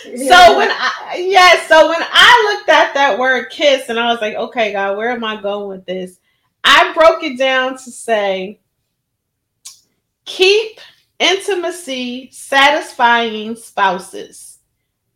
so 0.18 0.58
when 0.58 0.70
I 0.72 1.26
yeah, 1.28 1.66
so 1.68 1.90
when 1.90 2.02
I 2.02 2.54
looked 2.54 2.70
at 2.70 2.94
that 2.94 3.18
word 3.18 3.50
kiss 3.50 3.90
and 3.90 4.00
I 4.00 4.12
was 4.12 4.22
like, 4.22 4.36
okay, 4.36 4.72
God, 4.72 4.98
where 4.98 5.12
am 5.12 5.24
I 5.24 5.42
going 5.42 5.68
with 5.70 5.86
this? 5.86 6.20
I 6.64 6.94
broke 6.94 7.24
it 7.24 7.38
down 7.38 7.74
to 7.74 7.92
say 7.92 8.60
keep 10.26 10.80
intimacy 11.20 12.30
satisfying 12.32 13.56
spouses. 13.56 14.60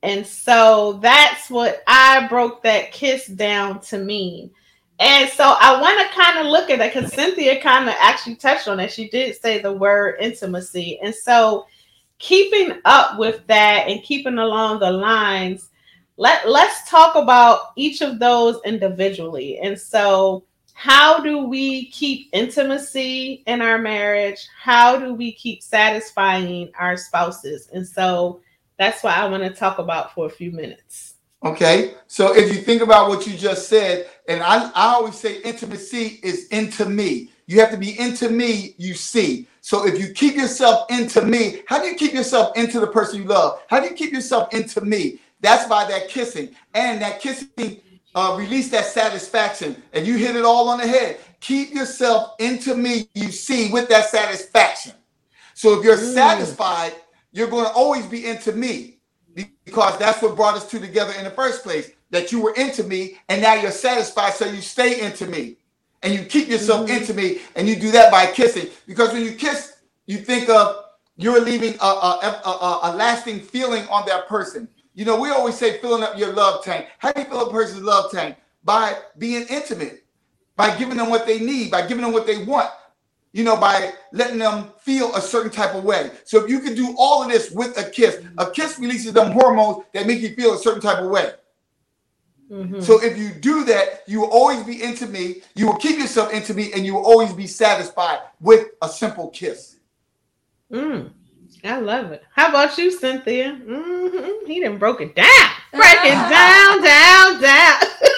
And 0.01 0.25
so 0.25 0.99
that's 1.01 1.49
what 1.49 1.83
I 1.87 2.27
broke 2.27 2.63
that 2.63 2.91
kiss 2.91 3.27
down 3.27 3.81
to 3.81 3.97
mean. 3.97 4.51
And 4.99 5.29
so 5.29 5.55
I 5.59 5.79
want 5.79 5.99
to 5.99 6.15
kind 6.15 6.39
of 6.39 6.47
look 6.47 6.69
at 6.69 6.79
that 6.79 6.93
because 6.93 7.13
Cynthia 7.13 7.61
kind 7.61 7.87
of 7.87 7.95
actually 7.99 8.35
touched 8.35 8.67
on 8.67 8.79
it. 8.81 8.91
She 8.91 9.09
did 9.09 9.39
say 9.39 9.59
the 9.59 9.71
word 9.71 10.17
intimacy. 10.19 10.99
And 11.01 11.15
so 11.15 11.67
keeping 12.17 12.79
up 12.83 13.17
with 13.17 13.47
that 13.47 13.87
and 13.87 14.03
keeping 14.03 14.37
along 14.37 14.79
the 14.79 14.91
lines, 14.91 15.69
let, 16.17 16.49
let's 16.49 16.89
talk 16.89 17.15
about 17.15 17.71
each 17.77 18.01
of 18.01 18.19
those 18.19 18.59
individually. 18.65 19.59
And 19.59 19.79
so 19.79 20.43
how 20.73 21.19
do 21.21 21.45
we 21.45 21.89
keep 21.91 22.29
intimacy 22.33 23.43
in 23.47 23.61
our 23.61 23.77
marriage? 23.77 24.47
How 24.57 24.97
do 24.97 25.13
we 25.13 25.31
keep 25.31 25.63
satisfying 25.63 26.71
our 26.77 26.97
spouses? 26.97 27.69
And 27.73 27.87
so 27.87 28.41
that's 28.77 29.01
what 29.01 29.17
I 29.17 29.27
want 29.27 29.43
to 29.43 29.49
talk 29.49 29.79
about 29.79 30.13
for 30.13 30.25
a 30.25 30.29
few 30.29 30.51
minutes. 30.51 31.15
Okay. 31.43 31.95
So 32.07 32.35
if 32.35 32.53
you 32.53 32.61
think 32.61 32.81
about 32.81 33.09
what 33.09 33.25
you 33.25 33.37
just 33.37 33.69
said, 33.69 34.07
and 34.27 34.43
I, 34.43 34.69
I 34.75 34.93
always 34.95 35.15
say 35.15 35.41
intimacy 35.41 36.19
is 36.23 36.47
into 36.49 36.85
me. 36.85 37.31
You 37.47 37.59
have 37.61 37.71
to 37.71 37.77
be 37.77 37.99
into 37.99 38.29
me, 38.29 38.75
you 38.77 38.93
see. 38.93 39.47
So 39.61 39.87
if 39.87 39.99
you 39.99 40.13
keep 40.13 40.35
yourself 40.35 40.91
into 40.91 41.23
me, 41.23 41.61
how 41.67 41.81
do 41.81 41.87
you 41.87 41.95
keep 41.95 42.13
yourself 42.13 42.55
into 42.57 42.79
the 42.79 42.87
person 42.87 43.21
you 43.21 43.27
love? 43.27 43.61
How 43.67 43.79
do 43.79 43.87
you 43.87 43.95
keep 43.95 44.11
yourself 44.11 44.53
into 44.53 44.81
me? 44.81 45.19
That's 45.41 45.67
by 45.67 45.85
that 45.87 46.09
kissing. 46.09 46.49
And 46.73 47.01
that 47.01 47.21
kissing 47.21 47.81
uh, 48.15 48.35
release 48.37 48.69
that 48.71 48.85
satisfaction. 48.85 49.81
And 49.93 50.05
you 50.05 50.17
hit 50.17 50.35
it 50.35 50.45
all 50.45 50.69
on 50.69 50.79
the 50.79 50.87
head. 50.87 51.19
Keep 51.39 51.73
yourself 51.73 52.35
into 52.39 52.75
me, 52.75 53.09
you 53.15 53.31
see, 53.31 53.71
with 53.71 53.89
that 53.89 54.09
satisfaction. 54.09 54.93
So 55.55 55.79
if 55.79 55.85
you're 55.85 55.97
Mm. 55.97 56.13
satisfied, 56.13 56.93
you're 57.31 57.47
going 57.49 57.65
to 57.65 57.71
always 57.71 58.05
be 58.07 58.27
into 58.27 58.51
me 58.51 58.98
because 59.35 59.97
that's 59.99 60.21
what 60.21 60.35
brought 60.35 60.55
us 60.55 60.69
two 60.69 60.79
together 60.79 61.13
in 61.17 61.23
the 61.23 61.31
first 61.31 61.63
place. 61.63 61.91
That 62.11 62.31
you 62.31 62.41
were 62.41 62.53
into 62.55 62.83
me, 62.83 63.17
and 63.29 63.41
now 63.41 63.55
you're 63.55 63.71
satisfied, 63.71 64.33
so 64.33 64.45
you 64.45 64.61
stay 64.61 65.01
into 65.01 65.27
me, 65.27 65.57
and 66.03 66.13
you 66.13 66.23
keep 66.25 66.47
yourself 66.49 66.87
Mhm. 66.89 66.97
into 66.97 67.13
me, 67.13 67.41
and 67.55 67.67
you 67.69 67.75
do 67.75 67.91
that 67.91 68.11
by 68.11 68.27
kissing. 68.27 68.67
Because 68.87 69.13
when 69.13 69.23
you 69.23 69.33
kiss, 69.33 69.73
you 70.07 70.17
think 70.19 70.49
of 70.49 70.85
you're 71.17 71.41
leaving 71.41 71.75
a, 71.81 71.85
a, 71.85 72.41
a, 72.45 72.79
a 72.83 72.95
lasting 72.95 73.41
feeling 73.41 73.87
on 73.89 74.05
that 74.07 74.27
person. 74.27 74.67
You 74.95 75.05
know, 75.05 75.19
we 75.19 75.29
always 75.29 75.55
say 75.55 75.79
filling 75.79 76.03
up 76.03 76.17
your 76.17 76.33
love 76.33 76.63
tank. 76.63 76.87
How 76.99 77.11
do 77.11 77.21
you 77.21 77.27
fill 77.27 77.47
a 77.47 77.51
person's 77.51 77.83
love 77.83 78.11
tank? 78.11 78.37
By 78.63 78.97
being 79.17 79.45
intimate, 79.49 80.03
by 80.55 80.75
giving 80.77 80.97
them 80.97 81.09
what 81.09 81.27
they 81.27 81.39
need, 81.39 81.71
by 81.71 81.81
giving 81.87 82.03
them 82.03 82.13
what 82.13 82.27
they 82.27 82.43
want 82.43 82.71
you 83.31 83.43
know, 83.43 83.55
by 83.55 83.93
letting 84.11 84.39
them 84.39 84.71
feel 84.79 85.13
a 85.15 85.21
certain 85.21 85.51
type 85.51 85.75
of 85.75 85.83
way. 85.83 86.11
So 86.25 86.43
if 86.43 86.49
you 86.49 86.59
can 86.59 86.73
do 86.75 86.95
all 86.97 87.23
of 87.23 87.29
this 87.29 87.51
with 87.51 87.77
a 87.77 87.89
kiss, 87.89 88.21
a 88.37 88.49
kiss 88.49 88.79
releases 88.79 89.13
them 89.13 89.31
hormones 89.31 89.85
that 89.93 90.07
make 90.07 90.19
you 90.21 90.33
feel 90.35 90.53
a 90.53 90.57
certain 90.57 90.81
type 90.81 90.99
of 90.99 91.09
way. 91.09 91.33
Mhm. 92.51 92.83
So 92.83 93.03
if 93.03 93.15
you 93.17 93.29
do 93.29 93.63
that, 93.65 94.03
you 94.07 94.21
will 94.21 94.31
always 94.31 94.63
be 94.63 94.81
into 94.81 95.05
me, 95.05 95.43
you 95.53 95.67
will 95.67 95.75
keep 95.75 95.99
yourself 95.99 96.33
into 96.33 96.55
me, 96.55 96.71
and 96.73 96.83
you 96.83 96.95
will 96.95 97.05
always 97.05 97.31
be 97.31 97.45
satisfied 97.45 98.19
with 98.41 98.69
a 98.81 98.89
simple 98.89 99.29
kiss. 99.29 99.75
Mm, 100.73 101.11
I 101.63 101.77
love 101.79 102.11
it. 102.11 102.23
How 102.35 102.49
about 102.49 102.75
you, 102.79 102.89
Cynthia? 102.91 103.51
hmm 103.53 104.47
He 104.47 104.59
didn't 104.59 104.79
broke 104.79 105.01
it 105.01 105.13
down. 105.15 105.49
Break 105.71 105.99
it 106.03 106.15
down, 106.29 106.81
down, 106.81 107.41
down. 107.41 107.81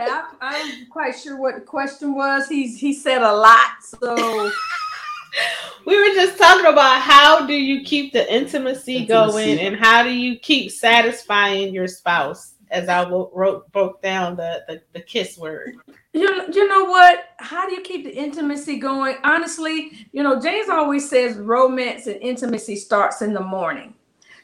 Okay, 0.00 0.10
I, 0.10 0.28
I'm 0.40 0.86
quite 0.86 1.18
sure 1.18 1.36
what 1.36 1.56
the 1.56 1.60
question 1.60 2.14
was. 2.14 2.48
He's 2.48 2.78
he 2.78 2.92
said 2.92 3.22
a 3.22 3.32
lot, 3.32 3.70
so 3.82 4.50
we 5.86 5.98
were 5.98 6.14
just 6.14 6.38
talking 6.38 6.66
about 6.66 7.00
how 7.00 7.46
do 7.46 7.54
you 7.54 7.84
keep 7.84 8.12
the 8.12 8.32
intimacy, 8.32 8.98
intimacy. 8.98 9.06
going 9.06 9.58
and 9.58 9.76
how 9.76 10.04
do 10.04 10.10
you 10.10 10.38
keep 10.38 10.70
satisfying 10.70 11.74
your 11.74 11.88
spouse 11.88 12.54
as 12.70 12.88
I 12.88 13.08
wrote 13.08 13.70
broke 13.72 14.00
down 14.02 14.36
the, 14.36 14.62
the, 14.68 14.82
the 14.92 15.00
kiss 15.00 15.36
word. 15.36 15.76
You, 16.12 16.44
you 16.52 16.68
know 16.68 16.84
what? 16.84 17.30
How 17.38 17.68
do 17.68 17.74
you 17.74 17.82
keep 17.82 18.04
the 18.04 18.14
intimacy 18.14 18.78
going? 18.78 19.16
Honestly, 19.24 20.06
you 20.12 20.22
know, 20.22 20.40
James 20.40 20.68
always 20.68 21.08
says 21.08 21.36
romance 21.36 22.06
and 22.06 22.20
intimacy 22.20 22.76
starts 22.76 23.22
in 23.22 23.32
the 23.32 23.40
morning. 23.40 23.94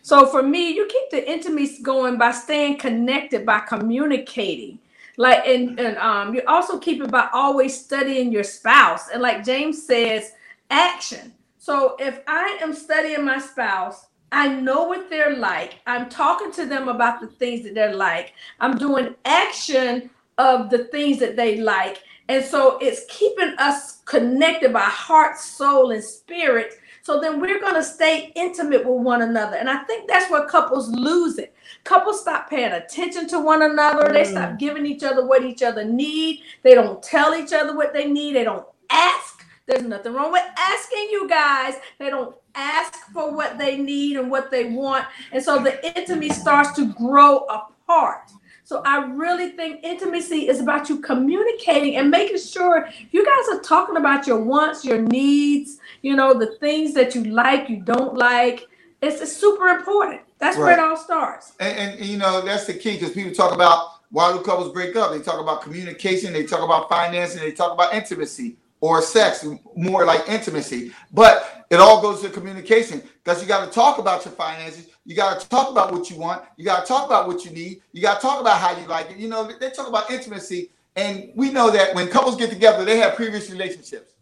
So 0.03 0.27
for 0.27 0.43
me, 0.43 0.71
you 0.71 0.87
keep 0.87 1.11
the 1.11 1.31
intimacy 1.31 1.83
going 1.83 2.19
by 2.19 2.33
staying 2.33 2.79
connected, 2.79 3.47
by 3.47 3.61
communicating. 3.61 4.79
Like 5.19 5.47
and, 5.47 5.79
and 5.81 5.97
um 5.99 6.35
you 6.35 6.43
also 6.49 6.79
keep 6.79 7.03
it 7.03 7.11
by 7.11 7.29
always 7.33 7.79
studying 7.79 8.33
your 8.33 8.45
spouse. 8.45 9.09
And 9.11 9.23
like 9.23 9.45
James 9.45 9.87
says, 9.87 10.33
action. 10.71 11.35
So 11.59 11.97
if 12.01 12.21
I 12.29 12.59
am 12.63 12.75
studying 12.75 13.25
my 13.25 13.39
spouse, 13.39 14.07
I 14.33 14.49
know 14.49 14.85
what 14.85 15.11
they're 15.11 15.37
like. 15.37 15.77
I'm 15.87 16.09
talking 16.11 16.53
to 16.53 16.67
them 16.67 16.89
about 16.89 17.21
the 17.21 17.29
things 17.29 17.65
that 17.65 17.75
they're 17.75 17.95
like. 17.97 18.35
I'm 18.61 18.79
doing 18.79 19.15
action 19.25 20.11
of 20.39 20.71
the 20.71 20.85
things 20.87 21.21
that 21.21 21.37
they 21.37 21.61
like. 21.61 22.03
And 22.29 22.45
so 22.45 22.79
it's 22.81 23.05
keeping 23.09 23.55
us 23.59 24.01
connected 24.07 24.73
by 24.73 24.81
heart, 24.83 25.39
soul, 25.39 25.93
and 25.93 26.05
spirit. 26.05 26.75
So 27.05 27.21
then 27.21 27.39
we're 27.39 27.61
going 27.61 27.75
to 27.75 27.83
stay 27.83 28.33
intimate 28.35 28.83
with 28.87 28.99
one 29.05 29.21
another. 29.21 29.57
And 29.57 29.69
I 29.69 29.83
think 29.85 30.09
that's 30.09 30.31
where 30.31 30.47
couples 30.47 30.89
lose 30.89 31.37
it. 31.37 31.55
Couples 31.85 32.23
stop 32.23 32.49
paying 32.49 32.73
attention 32.73 33.29
to 33.29 33.41
one 33.41 33.61
another. 33.61 34.09
Mm. 34.09 34.13
They 34.15 34.25
stop 34.25 34.53
mm. 34.53 34.59
giving 34.59 34.87
each 34.87 35.05
other 35.05 35.27
what 35.27 35.45
each 35.45 35.63
other 35.63 35.85
need. 35.85 36.41
They 36.63 36.75
don't 36.75 37.03
tell 37.03 37.35
each 37.35 37.53
other 37.53 37.77
what 37.77 37.93
they 37.93 38.11
need. 38.11 38.37
They 38.37 38.45
don't 38.45 38.67
ask. 38.89 39.45
There's 39.67 39.83
nothing 39.83 40.15
wrong 40.15 40.33
with 40.33 40.45
asking 40.57 41.09
you 41.11 41.29
guys. 41.29 41.75
They 41.99 42.09
don't 42.09 42.35
ask 42.55 42.95
for 43.13 43.35
what 43.37 43.59
they 43.59 43.77
need 43.77 44.17
and 44.17 44.31
what 44.31 44.51
they 44.51 44.71
want. 44.71 45.05
And 45.31 45.45
so 45.45 45.63
the 45.63 45.87
intimacy 45.99 46.33
starts 46.33 46.73
to 46.77 46.91
grow 46.95 47.41
apart. 47.51 48.31
So 48.75 48.83
I 48.85 49.05
really 49.05 49.51
think 49.51 49.85
intimacy 49.85 50.49
is 50.49 50.59
about 50.59 50.89
you 50.89 50.99
communicating 50.99 51.95
and 51.95 52.11
making 52.11 52.39
sure 52.39 52.89
you 53.13 53.25
guys 53.25 53.57
are 53.57 53.61
talking 53.61 53.97
about 53.97 54.27
your 54.27 54.41
wants, 54.41 54.85
your 54.85 55.01
needs, 55.01 55.79
you 56.03 56.17
know, 56.17 56.37
the 56.37 56.57
things 56.59 56.93
that 56.95 57.15
you 57.15 57.23
like, 57.23 57.71
you 57.71 57.77
don't 57.77 58.17
like. 58.17 58.67
It's, 59.01 59.21
it's 59.21 59.37
super 59.37 59.69
important. 59.69 60.23
That's 60.41 60.57
right. 60.57 60.65
where 60.65 60.73
it 60.73 60.81
all 60.81 60.97
starts. 60.97 61.53
And, 61.61 62.01
and 62.01 62.05
you 62.05 62.19
know, 62.19 62.41
that's 62.45 62.67
the 62.67 62.75
key 62.75 62.95
because 62.95 63.13
people 63.13 63.31
talk 63.31 63.55
about 63.55 63.91
why 64.11 64.33
do 64.33 64.41
couples 64.41 64.73
break 64.73 64.97
up? 64.97 65.13
They 65.13 65.21
talk 65.21 65.41
about 65.41 65.63
communication, 65.63 66.33
they 66.33 66.43
talk 66.43 66.65
about 66.65 66.89
financing, 66.89 67.43
they 67.43 67.53
talk 67.53 67.75
about 67.75 67.95
intimacy 67.95 68.57
or 68.81 69.03
sex, 69.03 69.47
more 69.77 70.05
like 70.05 70.29
intimacy. 70.29 70.91
But 71.13 71.65
it 71.71 71.77
all 71.77 72.03
goes 72.03 72.23
to 72.23 72.29
communication 72.29 73.05
because 73.23 73.41
you 73.41 73.47
got 73.47 73.67
to 73.67 73.71
talk 73.71 73.99
about 73.99 74.25
your 74.25 74.35
finances. 74.35 74.89
You 75.05 75.15
got 75.15 75.41
to 75.41 75.49
talk 75.49 75.71
about 75.71 75.93
what 75.93 76.11
you 76.11 76.17
want. 76.17 76.45
You 76.57 76.65
got 76.65 76.81
to 76.81 76.87
talk 76.87 77.07
about 77.07 77.27
what 77.27 77.45
you 77.45 77.51
need. 77.51 77.83
You 77.93 78.03
got 78.03 78.21
to 78.21 78.27
talk 78.27 78.41
about 78.41 78.59
how 78.59 78.79
you 78.79 78.87
like 78.87 79.11
it. 79.11 79.17
You 79.17 79.29
know, 79.29 79.51
they 79.59 79.71
talk 79.71 79.89
about 79.89 80.11
intimacy. 80.11 80.71
And 80.97 81.31
we 81.35 81.51
know 81.51 81.71
that 81.71 81.95
when 81.95 82.09
couples 82.09 82.37
get 82.37 82.51
together, 82.51 82.85
they 82.85 82.99
have 82.99 83.17
previous 83.17 83.51
relationships. 83.51 84.13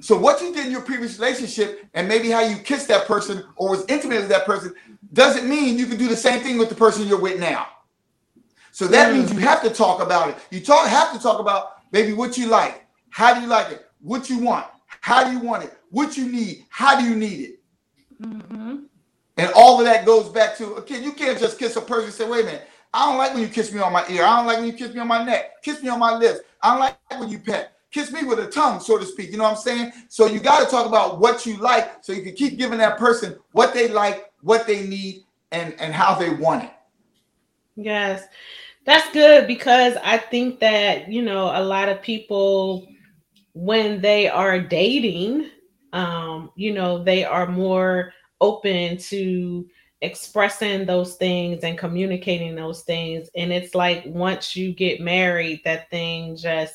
So 0.00 0.16
what 0.18 0.40
you 0.40 0.52
did 0.52 0.66
in 0.66 0.72
your 0.72 0.80
previous 0.80 1.18
relationship 1.18 1.86
and 1.94 2.08
maybe 2.08 2.30
how 2.30 2.40
you 2.40 2.56
kissed 2.56 2.88
that 2.88 3.06
person 3.06 3.44
or 3.56 3.70
was 3.70 3.84
intimate 3.88 4.20
with 4.20 4.30
that 4.30 4.46
person 4.46 4.74
doesn't 5.12 5.48
mean 5.48 5.78
you 5.78 5.86
can 5.86 5.98
do 5.98 6.08
the 6.08 6.16
same 6.16 6.40
thing 6.40 6.58
with 6.58 6.70
the 6.70 6.74
person 6.74 7.06
you're 7.06 7.20
with 7.20 7.38
now. 7.38 7.66
So 8.72 8.86
that 8.86 9.12
means 9.12 9.30
you 9.30 9.38
have 9.40 9.62
to 9.62 9.70
talk 9.70 10.02
about 10.02 10.30
it. 10.30 10.36
You 10.50 10.60
talk 10.60 10.88
have 10.88 11.12
to 11.12 11.18
talk 11.20 11.40
about 11.40 11.82
maybe 11.92 12.14
what 12.14 12.38
you 12.38 12.46
like. 12.46 12.86
How 13.10 13.34
do 13.34 13.42
you 13.42 13.46
like 13.46 13.70
it? 13.70 13.86
what 14.02 14.28
you 14.28 14.38
want, 14.38 14.66
how 15.00 15.24
do 15.24 15.32
you 15.32 15.38
want 15.38 15.64
it, 15.64 15.72
what 15.90 16.16
you 16.16 16.28
need, 16.28 16.66
how 16.68 17.00
do 17.00 17.06
you 17.06 17.16
need 17.16 17.40
it. 17.40 17.60
Mm-hmm. 18.20 18.76
And 19.36 19.50
all 19.54 19.78
of 19.78 19.86
that 19.86 20.04
goes 20.04 20.28
back 20.28 20.56
to 20.58 20.76
okay, 20.76 21.02
you 21.02 21.12
can't 21.12 21.38
just 21.38 21.58
kiss 21.58 21.76
a 21.76 21.80
person 21.80 22.06
and 22.06 22.12
say, 22.12 22.28
wait 22.28 22.42
a 22.42 22.46
minute, 22.46 22.68
I 22.94 23.08
don't 23.08 23.18
like 23.18 23.32
when 23.32 23.42
you 23.42 23.48
kiss 23.48 23.72
me 23.72 23.80
on 23.80 23.92
my 23.92 24.06
ear. 24.08 24.24
I 24.24 24.36
don't 24.36 24.46
like 24.46 24.58
when 24.58 24.66
you 24.66 24.74
kiss 24.74 24.92
me 24.92 25.00
on 25.00 25.08
my 25.08 25.24
neck. 25.24 25.62
Kiss 25.62 25.82
me 25.82 25.88
on 25.88 25.98
my 25.98 26.14
lips. 26.14 26.40
I 26.62 26.70
don't 26.70 26.80
like 26.80 27.20
when 27.20 27.30
you 27.30 27.38
pet. 27.38 27.72
Kiss 27.90 28.12
me 28.12 28.24
with 28.24 28.38
a 28.38 28.46
tongue, 28.46 28.80
so 28.80 28.98
to 28.98 29.04
speak. 29.04 29.30
You 29.30 29.38
know 29.38 29.44
what 29.44 29.56
I'm 29.56 29.56
saying? 29.56 29.92
So 30.08 30.26
you 30.26 30.40
got 30.40 30.64
to 30.64 30.70
talk 30.70 30.86
about 30.86 31.20
what 31.20 31.44
you 31.46 31.56
like 31.58 32.04
so 32.04 32.12
you 32.12 32.22
can 32.22 32.34
keep 32.34 32.58
giving 32.58 32.78
that 32.78 32.98
person 32.98 33.38
what 33.52 33.74
they 33.74 33.88
like, 33.88 34.32
what 34.42 34.66
they 34.66 34.86
need, 34.86 35.24
and, 35.50 35.74
and 35.78 35.92
how 35.92 36.14
they 36.14 36.30
want 36.30 36.64
it. 36.64 36.70
Yes. 37.76 38.24
That's 38.84 39.10
good 39.12 39.46
because 39.46 39.96
I 40.02 40.18
think 40.18 40.58
that, 40.60 41.10
you 41.10 41.22
know, 41.22 41.52
a 41.54 41.62
lot 41.62 41.88
of 41.88 42.02
people 42.02 42.86
when 43.54 44.00
they 44.00 44.28
are 44.28 44.58
dating, 44.58 45.50
um, 45.92 46.50
you 46.56 46.72
know, 46.72 47.02
they 47.02 47.24
are 47.24 47.46
more 47.46 48.12
open 48.42 48.98
to 48.98 49.66
expressing 50.02 50.84
those 50.84 51.14
things 51.14 51.62
and 51.62 51.78
communicating 51.78 52.54
those 52.54 52.82
things. 52.82 53.30
And 53.34 53.52
it's 53.52 53.74
like 53.74 54.02
once 54.04 54.54
you 54.54 54.74
get 54.74 55.00
married, 55.00 55.62
that 55.64 55.88
thing 55.90 56.36
just 56.36 56.74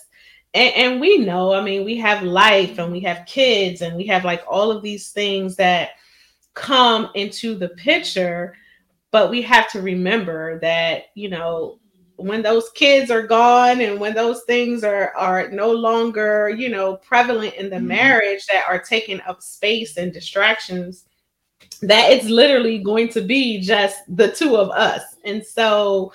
and, 0.54 0.74
and, 0.76 1.02
we 1.02 1.18
know, 1.18 1.54
I 1.54 1.62
mean, 1.62 1.84
we 1.84 1.98
have 1.98 2.24
life 2.24 2.80
and 2.80 2.92
we 2.92 3.02
have 3.02 3.28
kids 3.28 3.82
and 3.82 3.98
we 3.98 4.08
have 4.08 4.24
like 4.24 4.44
all 4.48 4.72
of 4.72 4.82
these 4.82 5.12
things 5.12 5.58
that 5.58 5.92
come 6.54 7.10
into 7.16 7.54
the 7.54 7.70
picture, 7.70 8.56
but 9.12 9.30
we 9.30 9.42
have 9.42 9.70
to 9.74 9.82
remember 9.82 10.58
that, 10.62 11.08
you 11.16 11.30
know, 11.30 11.80
when 12.18 12.42
those 12.42 12.70
kids 12.72 13.12
are 13.12 13.22
gone 13.22 13.82
and 13.82 14.00
when 14.00 14.16
those 14.16 14.44
things 14.44 14.84
are 14.84 15.16
are 15.16 15.50
no 15.50 15.72
longer 15.72 16.50
you 16.50 16.68
know 16.68 16.96
prevalent 16.96 17.54
in 17.54 17.70
the 17.70 17.76
mm-hmm. 17.76 17.88
marriage 17.88 18.46
that 18.48 18.64
are 18.68 18.80
taking 18.80 19.22
up 19.28 19.42
space 19.42 19.98
and 19.98 20.12
distractions 20.12 21.06
that 21.80 22.12
it's 22.12 22.28
literally 22.28 22.80
going 22.80 23.10
to 23.10 23.22
be 23.22 23.60
just 23.62 23.98
the 24.16 24.32
two 24.32 24.56
of 24.56 24.70
us. 24.72 25.16
And 25.24 25.46
so 25.46 26.14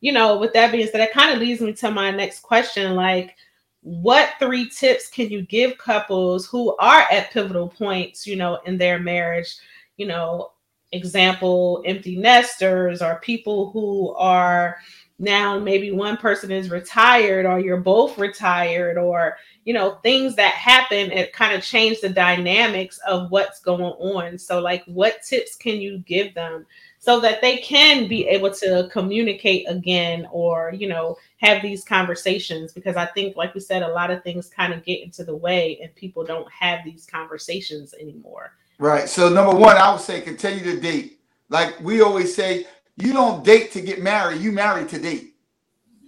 you 0.00 0.12
know 0.12 0.36
with 0.36 0.52
that 0.52 0.72
being 0.72 0.86
said 0.86 1.00
that 1.00 1.12
kind 1.12 1.32
of 1.32 1.38
leads 1.38 1.60
me 1.60 1.72
to 1.72 1.90
my 1.90 2.10
next 2.10 2.40
question 2.40 2.94
like 2.94 3.36
what 3.82 4.34
three 4.38 4.68
tips 4.68 5.08
can 5.08 5.28
you 5.28 5.42
give 5.42 5.76
couples 5.78 6.46
who 6.46 6.76
are 6.76 7.06
at 7.10 7.32
pivotal 7.32 7.68
points 7.68 8.26
you 8.26 8.36
know 8.36 8.60
in 8.66 8.78
their 8.78 8.98
marriage? 8.98 9.56
You 9.96 10.06
know 10.06 10.52
example 10.92 11.82
empty 11.86 12.16
nesters 12.16 13.00
or 13.00 13.18
people 13.20 13.70
who 13.70 14.14
are 14.14 14.76
now 15.18 15.58
maybe 15.58 15.92
one 15.92 16.16
person 16.16 16.50
is 16.50 16.70
retired 16.70 17.46
or 17.46 17.60
you're 17.60 17.76
both 17.80 18.18
retired 18.18 18.98
or 18.98 19.36
you 19.64 19.72
know 19.72 19.98
things 20.02 20.34
that 20.34 20.54
happen 20.54 21.12
it 21.12 21.32
kind 21.32 21.54
of 21.54 21.62
change 21.62 22.00
the 22.00 22.08
dynamics 22.08 22.98
of 23.06 23.30
what's 23.30 23.60
going 23.60 23.82
on. 23.82 24.38
So 24.38 24.60
like 24.60 24.84
what 24.86 25.22
tips 25.22 25.56
can 25.56 25.80
you 25.80 25.98
give 25.98 26.34
them 26.34 26.66
so 26.98 27.20
that 27.20 27.40
they 27.40 27.58
can 27.58 28.08
be 28.08 28.26
able 28.28 28.52
to 28.54 28.88
communicate 28.92 29.68
again 29.68 30.26
or 30.32 30.72
you 30.74 30.88
know 30.88 31.16
have 31.38 31.62
these 31.62 31.84
conversations? 31.84 32.72
Because 32.72 32.96
i 32.96 33.06
think 33.06 33.36
like 33.36 33.54
we 33.54 33.60
said 33.60 33.82
a 33.82 33.88
lot 33.88 34.10
of 34.10 34.22
things 34.24 34.48
kind 34.48 34.72
of 34.72 34.84
get 34.84 35.02
into 35.02 35.24
the 35.24 35.36
way 35.36 35.78
and 35.82 35.94
people 35.94 36.24
don't 36.24 36.50
have 36.50 36.80
these 36.84 37.06
conversations 37.06 37.94
anymore. 38.00 38.52
Right. 38.78 39.08
So 39.08 39.28
number 39.28 39.54
one 39.54 39.76
i 39.76 39.92
would 39.92 40.00
say 40.00 40.20
continue 40.20 40.64
to 40.64 40.80
date. 40.80 41.20
Like 41.48 41.78
we 41.80 42.00
always 42.00 42.34
say 42.34 42.66
you 43.02 43.12
don't 43.12 43.44
date 43.44 43.72
to 43.72 43.80
get 43.80 44.02
married, 44.02 44.40
you 44.40 44.52
marry 44.52 44.86
to 44.86 44.98
date. 44.98 45.34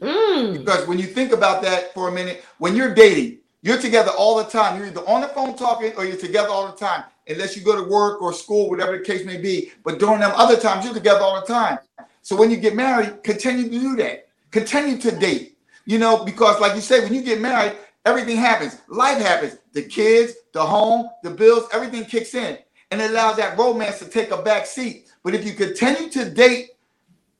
Mm. 0.00 0.58
Because 0.58 0.86
when 0.86 0.98
you 0.98 1.06
think 1.06 1.32
about 1.32 1.62
that 1.62 1.94
for 1.94 2.08
a 2.08 2.12
minute, 2.12 2.44
when 2.58 2.76
you're 2.76 2.94
dating, 2.94 3.38
you're 3.62 3.80
together 3.80 4.10
all 4.10 4.36
the 4.36 4.44
time. 4.44 4.76
You're 4.76 4.88
either 4.88 5.00
on 5.08 5.22
the 5.22 5.28
phone 5.28 5.56
talking 5.56 5.92
or 5.96 6.04
you're 6.04 6.18
together 6.18 6.50
all 6.50 6.66
the 6.66 6.76
time, 6.76 7.04
unless 7.26 7.56
you 7.56 7.62
go 7.62 7.74
to 7.74 7.90
work 7.90 8.20
or 8.20 8.32
school, 8.32 8.68
whatever 8.68 8.98
the 8.98 9.04
case 9.04 9.24
may 9.24 9.38
be. 9.38 9.72
But 9.82 9.98
during 9.98 10.20
them 10.20 10.32
other 10.34 10.56
times, 10.56 10.84
you're 10.84 10.94
together 10.94 11.22
all 11.22 11.40
the 11.40 11.46
time. 11.46 11.78
So 12.20 12.36
when 12.36 12.50
you 12.50 12.58
get 12.58 12.74
married, 12.74 13.22
continue 13.22 13.64
to 13.64 13.70
do 13.70 13.96
that. 13.96 14.28
Continue 14.50 14.98
to 14.98 15.10
date. 15.10 15.56
You 15.86 15.98
know, 15.98 16.24
because 16.24 16.60
like 16.60 16.74
you 16.74 16.80
say, 16.80 17.00
when 17.00 17.14
you 17.14 17.22
get 17.22 17.40
married, 17.40 17.76
everything 18.04 18.36
happens. 18.36 18.80
Life 18.88 19.18
happens. 19.18 19.58
The 19.72 19.82
kids, 19.82 20.34
the 20.52 20.62
home, 20.62 21.08
the 21.22 21.30
bills, 21.30 21.68
everything 21.72 22.04
kicks 22.04 22.34
in. 22.34 22.58
And 22.90 23.00
it 23.00 23.10
allows 23.10 23.36
that 23.36 23.58
romance 23.58 23.98
to 23.98 24.06
take 24.06 24.30
a 24.30 24.42
back 24.42 24.66
seat. 24.66 25.10
But 25.22 25.34
if 25.34 25.44
you 25.44 25.54
continue 25.54 26.10
to 26.10 26.30
date 26.30 26.70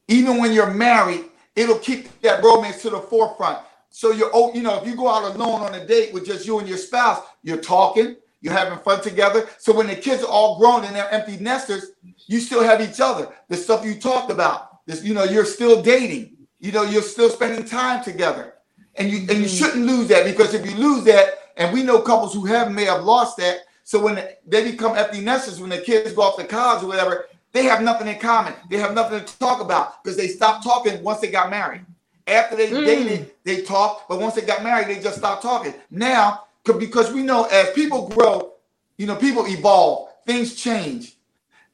even 0.09 0.39
when 0.39 0.53
you're 0.53 0.73
married, 0.73 1.25
it'll 1.57 1.79
keep 1.79 2.21
that 2.23 2.43
romance 2.43 2.83
to 2.83 2.91
the 2.91 3.01
forefront. 3.01 3.59
So 3.91 4.11
you're, 4.11 4.31
oh, 4.35 4.53
you 4.55 4.63
know, 4.63 4.77
if 4.81 4.87
you 4.87 4.97
go 4.97 5.09
out 5.09 5.35
alone 5.35 5.61
on 5.61 5.75
a 5.75 5.87
date 5.87 6.13
with 6.13 6.27
just 6.27 6.47
you 6.47 6.59
and 6.59 6.69
your 6.69 6.79
spouse, 6.79 7.23
you're 7.43 7.61
talking, 7.61 8.17
you're 8.41 8.53
having 8.53 8.79
fun 8.81 9.01
together. 9.01 9.49
So 9.59 9.73
when 9.73 9.87
the 9.87 9.95
kids 9.95 10.23
are 10.23 10.29
all 10.29 10.59
grown 10.59 10.85
and 10.85 10.95
they're 10.95 11.11
empty 11.11 11.39
nesters, 11.39 11.93
you 12.27 12.41
still 12.41 12.63
have 12.63 12.81
each 12.81 13.01
other. 13.01 13.29
The 13.49 13.57
stuff 13.57 13.85
you 13.85 13.95
talked 13.95 14.31
about, 14.31 14.85
this, 14.87 15.05
you 15.05 15.15
know, 15.15 15.25
you're 15.25 15.45
still 15.45 15.81
dating. 15.81 16.37
You 16.61 16.73
know, 16.73 16.83
you're 16.83 17.03
still 17.03 17.31
spending 17.31 17.65
time 17.65 18.03
together, 18.03 18.55
and 18.97 19.11
you 19.11 19.19
and 19.19 19.29
you 19.29 19.35
mm-hmm. 19.35 19.47
shouldn't 19.47 19.85
lose 19.85 20.09
that 20.09 20.25
because 20.25 20.55
if 20.55 20.65
you 20.65 20.75
lose 20.77 21.05
that, 21.05 21.53
and 21.57 21.73
we 21.75 21.83
know 21.83 22.01
couples 22.01 22.33
who 22.33 22.47
have 22.47 22.73
may 22.73 22.85
have 22.87 23.05
lost 23.05 23.37
that. 23.37 23.61
So 23.83 24.03
when 24.03 24.23
they 24.47 24.71
become 24.71 24.97
empty 24.97 25.21
nesters, 25.21 25.61
when 25.61 25.69
the 25.69 25.79
kids 25.79 26.15
go 26.15 26.23
off 26.23 26.39
to 26.39 26.45
college 26.45 26.83
or 26.83 26.87
whatever, 26.87 27.27
they 27.55 27.65
have 27.65 27.83
nothing 27.83 28.09
in 28.09 28.19
common. 28.19 28.53
They 28.69 28.79
have 28.79 28.95
nothing 28.95 29.25
to 29.25 29.39
talk 29.39 29.63
about 29.63 30.03
because 30.03 30.17
they 30.17 30.27
stopped 30.27 30.65
talking 30.65 31.03
once 31.03 31.21
they 31.21 31.31
got 31.31 31.49
married. 31.49 31.87
After 32.27 32.57
they 32.57 32.69
mm. 32.69 32.85
dated, 32.85 33.31
they 33.45 33.63
talked, 33.63 34.09
but 34.09 34.21
once 34.21 34.35
they 34.35 34.43
got 34.43 34.65
married, 34.65 34.89
they 34.89 35.01
just 35.01 35.19
stopped 35.19 35.43
talking. 35.43 35.73
Now, 35.91 36.45
because 36.65 37.13
we 37.13 37.23
know 37.23 37.45
as 37.45 37.71
people 37.71 38.09
grow, 38.09 38.55
you 38.99 39.07
know, 39.07 39.15
people 39.15 39.47
evolve. 39.47 40.09
things 40.27 40.57
change. 40.57 41.17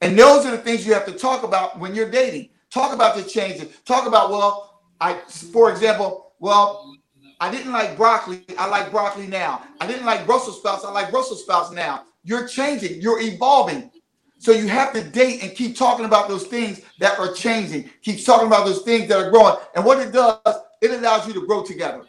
And 0.02 0.18
those 0.18 0.44
are 0.44 0.50
the 0.50 0.58
things 0.58 0.86
you 0.86 0.92
have 0.92 1.06
to 1.06 1.12
talk 1.12 1.44
about 1.44 1.78
when 1.78 1.94
you're 1.94 2.10
dating. 2.10 2.50
Talk 2.70 2.94
about 2.94 3.16
the 3.16 3.22
changes. 3.22 3.68
Talk 3.84 4.06
about, 4.06 4.30
well, 4.30 4.82
I, 5.00 5.14
for 5.52 5.70
example, 5.70 6.32
well, 6.40 6.94
I 7.40 7.50
didn't 7.50 7.72
like 7.72 7.96
broccoli. 7.96 8.44
I 8.58 8.66
like 8.66 8.90
broccoli 8.90 9.26
now. 9.26 9.62
I 9.80 9.86
didn't 9.86 10.04
like 10.04 10.26
Brussels 10.26 10.58
sprouts. 10.58 10.84
I 10.84 10.90
like 10.90 11.10
Brussels 11.10 11.42
sprouts 11.42 11.70
now. 11.70 12.04
You're 12.22 12.46
changing. 12.46 13.00
You're 13.00 13.20
evolving. 13.20 13.90
So 14.40 14.52
you 14.52 14.68
have 14.68 14.94
to 14.94 15.04
date 15.04 15.42
and 15.42 15.54
keep 15.54 15.76
talking 15.76 16.06
about 16.06 16.26
those 16.26 16.46
things 16.46 16.80
that 16.98 17.18
are 17.18 17.30
changing. 17.34 17.90
Keep 18.00 18.24
talking 18.24 18.46
about 18.46 18.64
those 18.64 18.80
things 18.80 19.06
that 19.08 19.18
are 19.18 19.30
growing. 19.30 19.56
And 19.76 19.84
what 19.84 20.00
it 20.00 20.12
does, 20.12 20.38
it 20.80 20.90
allows 20.92 21.26
you 21.26 21.34
to 21.34 21.46
grow 21.46 21.62
together. 21.62 22.04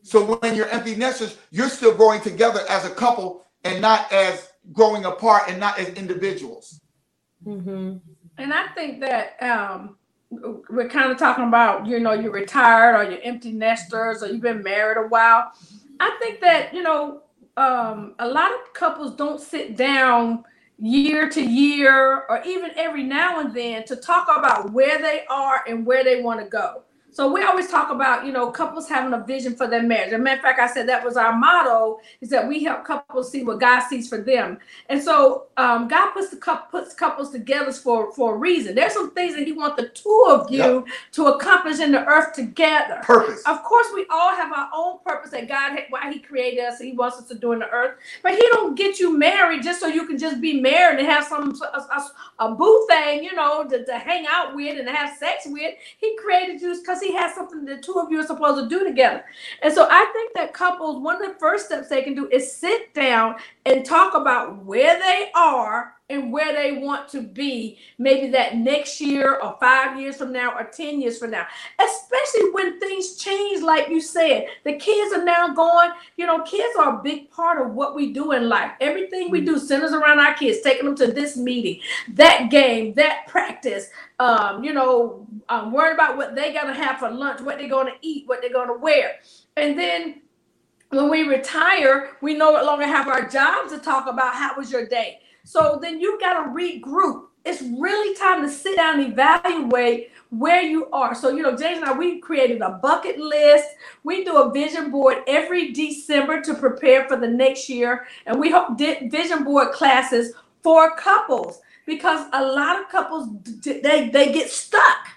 So 0.00 0.36
when 0.36 0.56
you're 0.56 0.70
empty 0.70 0.94
nesters, 0.94 1.36
you're 1.50 1.68
still 1.68 1.94
growing 1.94 2.22
together 2.22 2.60
as 2.70 2.86
a 2.86 2.90
couple 2.90 3.44
and 3.62 3.82
not 3.82 4.10
as 4.10 4.52
growing 4.72 5.04
apart 5.04 5.50
and 5.50 5.60
not 5.60 5.78
as 5.78 5.90
individuals. 5.90 6.80
Mm-hmm. 7.46 7.98
And 8.38 8.54
I 8.54 8.68
think 8.68 9.00
that 9.00 9.36
um, 9.42 9.96
we're 10.30 10.88
kind 10.88 11.12
of 11.12 11.18
talking 11.18 11.46
about, 11.46 11.86
you 11.86 12.00
know, 12.00 12.14
you're 12.14 12.32
retired 12.32 12.96
or 12.96 13.10
you're 13.10 13.20
empty 13.22 13.52
nesters 13.52 14.22
or 14.22 14.28
you've 14.28 14.40
been 14.40 14.62
married 14.62 14.96
a 14.96 15.08
while. 15.08 15.52
I 16.00 16.16
think 16.22 16.40
that, 16.40 16.72
you 16.72 16.82
know, 16.82 17.20
um, 17.58 18.14
a 18.18 18.26
lot 18.26 18.50
of 18.50 18.72
couples 18.72 19.14
don't 19.14 19.38
sit 19.38 19.76
down 19.76 20.44
year 20.78 21.28
to 21.28 21.42
year 21.42 22.24
or 22.28 22.42
even 22.44 22.70
every 22.76 23.02
now 23.02 23.40
and 23.40 23.54
then 23.54 23.84
to 23.84 23.96
talk 23.96 24.26
about 24.36 24.72
where 24.72 24.98
they 24.98 25.24
are 25.28 25.62
and 25.68 25.86
where 25.86 26.04
they 26.04 26.22
want 26.22 26.40
to 26.40 26.46
go. 26.46 26.82
So 27.12 27.30
we 27.30 27.42
always 27.42 27.68
talk 27.68 27.90
about, 27.90 28.24
you 28.24 28.32
know, 28.32 28.50
couples 28.50 28.88
having 28.88 29.12
a 29.12 29.22
vision 29.22 29.54
for 29.54 29.66
their 29.66 29.82
marriage. 29.82 30.08
As 30.08 30.14
a 30.14 30.18
matter 30.18 30.38
of 30.38 30.42
fact, 30.42 30.58
I 30.58 30.66
said 30.66 30.88
that 30.88 31.04
was 31.04 31.18
our 31.18 31.38
motto 31.38 32.00
is 32.22 32.30
that 32.30 32.48
we 32.48 32.64
help 32.64 32.86
couples 32.86 33.30
see 33.30 33.44
what 33.44 33.60
God 33.60 33.80
sees 33.86 34.08
for 34.08 34.16
them. 34.16 34.58
And 34.88 35.00
so 35.00 35.48
um, 35.58 35.88
God 35.88 36.12
puts 36.12 36.30
the 36.30 36.36
puts 36.70 36.94
couples 36.94 37.30
together 37.30 37.70
for, 37.70 38.12
for 38.14 38.34
a 38.34 38.38
reason. 38.38 38.74
There's 38.74 38.94
some 38.94 39.10
things 39.10 39.34
that 39.36 39.46
He 39.46 39.52
wants 39.52 39.76
the 39.76 39.90
two 39.90 40.26
of 40.26 40.50
you 40.50 40.58
yep. 40.58 40.86
to 41.12 41.26
accomplish 41.26 41.80
in 41.80 41.92
the 41.92 42.02
earth 42.06 42.32
together. 42.32 43.00
Purpose. 43.02 43.42
Of 43.46 43.62
course, 43.62 43.88
we 43.94 44.06
all 44.10 44.34
have 44.34 44.50
our 44.50 44.70
own 44.74 45.00
purpose 45.04 45.32
that 45.32 45.48
God 45.48 45.78
why 45.90 46.10
He 46.10 46.18
created 46.18 46.64
us, 46.64 46.80
He 46.80 46.92
wants 46.92 47.18
us 47.18 47.28
to 47.28 47.34
do 47.34 47.52
in 47.52 47.58
the 47.58 47.68
earth. 47.68 47.98
But 48.22 48.32
He 48.32 48.48
don't 48.52 48.74
get 48.74 48.98
you 48.98 49.18
married 49.18 49.62
just 49.62 49.80
so 49.80 49.86
you 49.86 50.06
can 50.06 50.16
just 50.16 50.40
be 50.40 50.62
married 50.62 50.98
and 50.98 51.06
have 51.06 51.24
some 51.24 51.54
a, 51.60 51.78
a, 51.78 52.46
a 52.46 52.54
boo 52.54 52.86
thing, 52.88 53.22
you 53.22 53.34
know, 53.34 53.68
to, 53.68 53.84
to 53.84 53.98
hang 53.98 54.24
out 54.30 54.56
with 54.56 54.78
and 54.78 54.88
have 54.88 55.14
sex 55.18 55.44
with. 55.44 55.74
He 55.98 56.16
created 56.16 56.62
you 56.62 56.72
because 56.80 57.01
has 57.10 57.34
something 57.34 57.64
the 57.64 57.78
two 57.78 57.94
of 57.94 58.12
you 58.12 58.20
are 58.20 58.26
supposed 58.26 58.62
to 58.62 58.68
do 58.68 58.86
together. 58.86 59.24
And 59.62 59.74
so 59.74 59.88
I 59.90 60.08
think 60.12 60.34
that 60.34 60.54
couples, 60.54 61.02
one 61.02 61.20
of 61.20 61.32
the 61.32 61.38
first 61.40 61.66
steps 61.66 61.88
they 61.88 62.02
can 62.02 62.14
do 62.14 62.28
is 62.30 62.54
sit 62.54 62.94
down 62.94 63.34
and 63.66 63.84
talk 63.84 64.14
about 64.14 64.64
where 64.64 64.98
they 65.00 65.30
are 65.34 65.94
and 66.12 66.32
where 66.32 66.52
they 66.54 66.72
want 66.78 67.08
to 67.10 67.22
be. 67.22 67.78
Maybe 67.98 68.30
that 68.32 68.56
next 68.56 69.00
year 69.00 69.38
or 69.40 69.56
five 69.60 69.98
years 69.98 70.16
from 70.16 70.32
now 70.32 70.54
or 70.58 70.64
10 70.64 71.00
years 71.00 71.18
from 71.18 71.32
now. 71.32 71.46
Especially 71.80 72.50
when 72.52 72.78
things 72.80 73.16
change 73.16 73.62
like 73.62 73.88
you 73.88 74.00
said. 74.00 74.46
The 74.64 74.74
kids 74.76 75.14
are 75.14 75.24
now 75.24 75.54
going 75.54 75.90
you 76.16 76.26
know 76.26 76.42
kids 76.42 76.76
are 76.78 76.98
a 77.00 77.02
big 77.02 77.30
part 77.30 77.64
of 77.64 77.74
what 77.74 77.94
we 77.94 78.12
do 78.12 78.32
in 78.32 78.48
life. 78.48 78.72
Everything 78.80 79.30
we 79.30 79.40
do 79.42 79.58
centers 79.58 79.92
around 79.92 80.20
our 80.20 80.34
kids 80.34 80.60
taking 80.62 80.86
them 80.86 80.96
to 80.96 81.08
this 81.08 81.36
meeting 81.36 81.80
that 82.14 82.50
game 82.50 82.94
that 82.94 83.26
practice 83.28 83.88
um, 84.18 84.64
you 84.64 84.72
know 84.72 85.26
um, 85.48 85.72
worried 85.72 85.94
about 85.94 86.16
what 86.16 86.34
they're 86.34 86.52
going 86.52 86.68
to 86.68 86.74
have 86.74 86.98
for 86.98 87.10
lunch 87.10 87.40
what 87.40 87.58
they're 87.58 87.68
going 87.68 87.86
to 87.86 87.98
eat 88.02 88.26
what 88.28 88.40
they're 88.40 88.52
going 88.52 88.68
to 88.68 88.78
wear. 88.78 89.16
And 89.56 89.78
then 89.78 90.22
when 90.90 91.10
we 91.10 91.22
retire, 91.22 92.10
we 92.20 92.34
no 92.34 92.52
longer 92.52 92.86
have 92.86 93.08
our 93.08 93.28
jobs 93.28 93.72
to 93.72 93.78
talk 93.78 94.06
about 94.08 94.34
how 94.34 94.54
was 94.56 94.70
your 94.70 94.86
day. 94.86 95.20
So 95.44 95.78
then 95.80 96.00
you 96.00 96.18
got 96.20 96.44
to 96.44 96.50
regroup. 96.50 97.26
It's 97.44 97.62
really 97.62 98.14
time 98.14 98.42
to 98.42 98.48
sit 98.48 98.76
down 98.76 99.00
and 99.00 99.12
evaluate 99.12 100.12
where 100.30 100.62
you 100.62 100.88
are. 100.92 101.14
So, 101.14 101.30
you 101.30 101.42
know, 101.42 101.56
James 101.56 101.78
and 101.78 101.86
I, 101.86 101.92
we 101.92 102.20
created 102.20 102.62
a 102.62 102.78
bucket 102.82 103.18
list. 103.18 103.68
We 104.04 104.24
do 104.24 104.36
a 104.36 104.52
vision 104.52 104.90
board 104.90 105.18
every 105.26 105.72
December 105.72 106.40
to 106.42 106.54
prepare 106.54 107.08
for 107.08 107.16
the 107.16 107.26
next 107.26 107.68
year. 107.68 108.06
And 108.26 108.38
we 108.38 108.50
hope 108.50 108.78
vision 108.78 109.44
board 109.44 109.72
classes 109.72 110.34
for 110.62 110.96
couples 110.96 111.60
because 111.84 112.28
a 112.32 112.44
lot 112.44 112.80
of 112.80 112.88
couples, 112.88 113.28
they, 113.64 114.08
they 114.08 114.32
get 114.32 114.48
stuck 114.50 115.08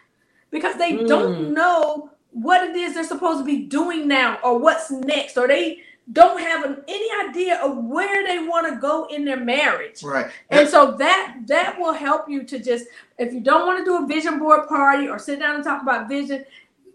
because 0.49 0.77
they 0.77 0.93
mm. 0.93 1.07
don't 1.07 1.53
know 1.53 2.09
what 2.31 2.67
it 2.67 2.75
is 2.75 2.93
they're 2.93 3.03
supposed 3.05 3.39
to 3.39 3.45
be 3.45 3.65
doing 3.65 4.09
now 4.09 4.37
or 4.43 4.59
what's 4.59 4.91
next 4.91 5.37
or 5.37 5.47
they 5.47 5.81
don't 6.11 6.39
have 6.39 6.63
an, 6.63 6.83
any 6.87 7.29
idea 7.29 7.59
of 7.61 7.77
where 7.83 8.25
they 8.25 8.47
want 8.47 8.71
to 8.71 8.79
go 8.79 9.05
in 9.05 9.25
their 9.25 9.39
marriage. 9.39 10.03
Right. 10.03 10.31
And 10.49 10.69
so 10.69 10.91
that 10.93 11.37
that 11.47 11.79
will 11.79 11.93
help 11.93 12.29
you 12.29 12.43
to 12.43 12.59
just 12.59 12.85
if 13.17 13.33
you 13.33 13.41
don't 13.41 13.65
want 13.65 13.79
to 13.79 13.85
do 13.85 14.03
a 14.03 14.07
vision 14.07 14.39
board 14.39 14.67
party 14.67 15.07
or 15.07 15.17
sit 15.17 15.39
down 15.39 15.55
and 15.55 15.63
talk 15.63 15.81
about 15.81 16.07
vision, 16.07 16.45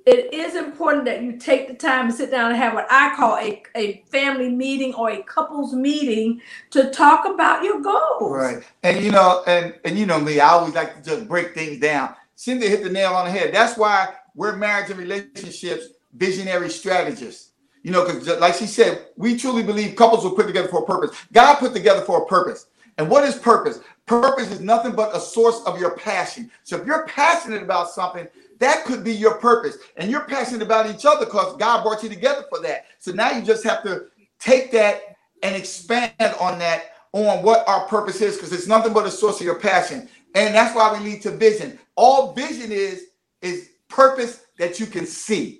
it 0.06 0.32
is 0.32 0.54
important 0.54 1.04
that 1.06 1.22
you 1.22 1.36
take 1.36 1.68
the 1.68 1.74
time 1.74 2.08
to 2.08 2.12
sit 2.12 2.30
down 2.30 2.50
and 2.50 2.56
have 2.56 2.74
what 2.74 2.86
I 2.90 3.14
call 3.16 3.36
a, 3.36 3.62
a 3.74 4.04
family 4.06 4.48
meeting 4.48 4.94
or 4.94 5.10
a 5.10 5.22
couples 5.22 5.74
meeting 5.74 6.40
to 6.70 6.90
talk 6.90 7.26
about 7.26 7.64
your 7.64 7.80
goals. 7.80 8.32
Right. 8.32 8.62
And 8.82 9.04
you 9.04 9.10
know, 9.10 9.42
and 9.46 9.74
and 9.84 9.98
you 9.98 10.06
know 10.06 10.20
me, 10.20 10.40
I 10.40 10.50
always 10.50 10.74
like 10.74 10.96
to 10.96 11.02
just 11.02 11.26
break 11.26 11.54
things 11.54 11.80
down. 11.80 12.14
Cynthia 12.36 12.70
hit 12.70 12.84
the 12.84 12.90
nail 12.90 13.12
on 13.12 13.26
the 13.26 13.32
head. 13.32 13.52
That's 13.52 13.76
why 13.76 14.14
we're 14.34 14.56
marriage 14.56 14.90
and 14.90 14.98
relationships 14.98 15.88
visionary 16.14 16.70
strategists 16.70 17.49
you 17.82 17.90
know, 17.90 18.04
because 18.04 18.28
like 18.40 18.54
she 18.54 18.66
said, 18.66 19.06
we 19.16 19.36
truly 19.36 19.62
believe 19.62 19.96
couples 19.96 20.24
were 20.24 20.30
put 20.30 20.46
together 20.46 20.68
for 20.68 20.82
a 20.82 20.86
purpose. 20.86 21.16
God 21.32 21.56
put 21.56 21.72
together 21.72 22.02
for 22.02 22.22
a 22.22 22.26
purpose. 22.26 22.66
And 22.98 23.08
what 23.08 23.24
is 23.24 23.36
purpose? 23.36 23.80
Purpose 24.06 24.50
is 24.50 24.60
nothing 24.60 24.92
but 24.92 25.14
a 25.16 25.20
source 25.20 25.62
of 25.64 25.80
your 25.80 25.96
passion. 25.96 26.50
So 26.64 26.76
if 26.76 26.86
you're 26.86 27.06
passionate 27.06 27.62
about 27.62 27.90
something, 27.90 28.28
that 28.58 28.84
could 28.84 29.02
be 29.02 29.14
your 29.14 29.34
purpose. 29.34 29.78
And 29.96 30.10
you're 30.10 30.26
passionate 30.26 30.62
about 30.62 30.94
each 30.94 31.06
other 31.06 31.24
because 31.24 31.56
God 31.56 31.82
brought 31.82 32.02
you 32.02 32.10
together 32.10 32.44
for 32.50 32.60
that. 32.60 32.86
So 32.98 33.12
now 33.12 33.30
you 33.30 33.42
just 33.42 33.64
have 33.64 33.82
to 33.84 34.06
take 34.38 34.70
that 34.72 35.16
and 35.42 35.56
expand 35.56 36.12
on 36.40 36.58
that, 36.58 36.92
on 37.12 37.42
what 37.42 37.66
our 37.66 37.86
purpose 37.86 38.20
is, 38.20 38.36
because 38.36 38.52
it's 38.52 38.66
nothing 38.66 38.92
but 38.92 39.06
a 39.06 39.10
source 39.10 39.40
of 39.40 39.46
your 39.46 39.58
passion. 39.58 40.08
And 40.34 40.54
that's 40.54 40.76
why 40.76 40.92
we 40.92 40.98
lead 41.04 41.22
to 41.22 41.30
vision. 41.30 41.78
All 41.96 42.32
vision 42.34 42.70
is 42.70 43.06
is 43.42 43.70
purpose 43.88 44.44
that 44.58 44.78
you 44.78 44.86
can 44.86 45.06
see. 45.06 45.59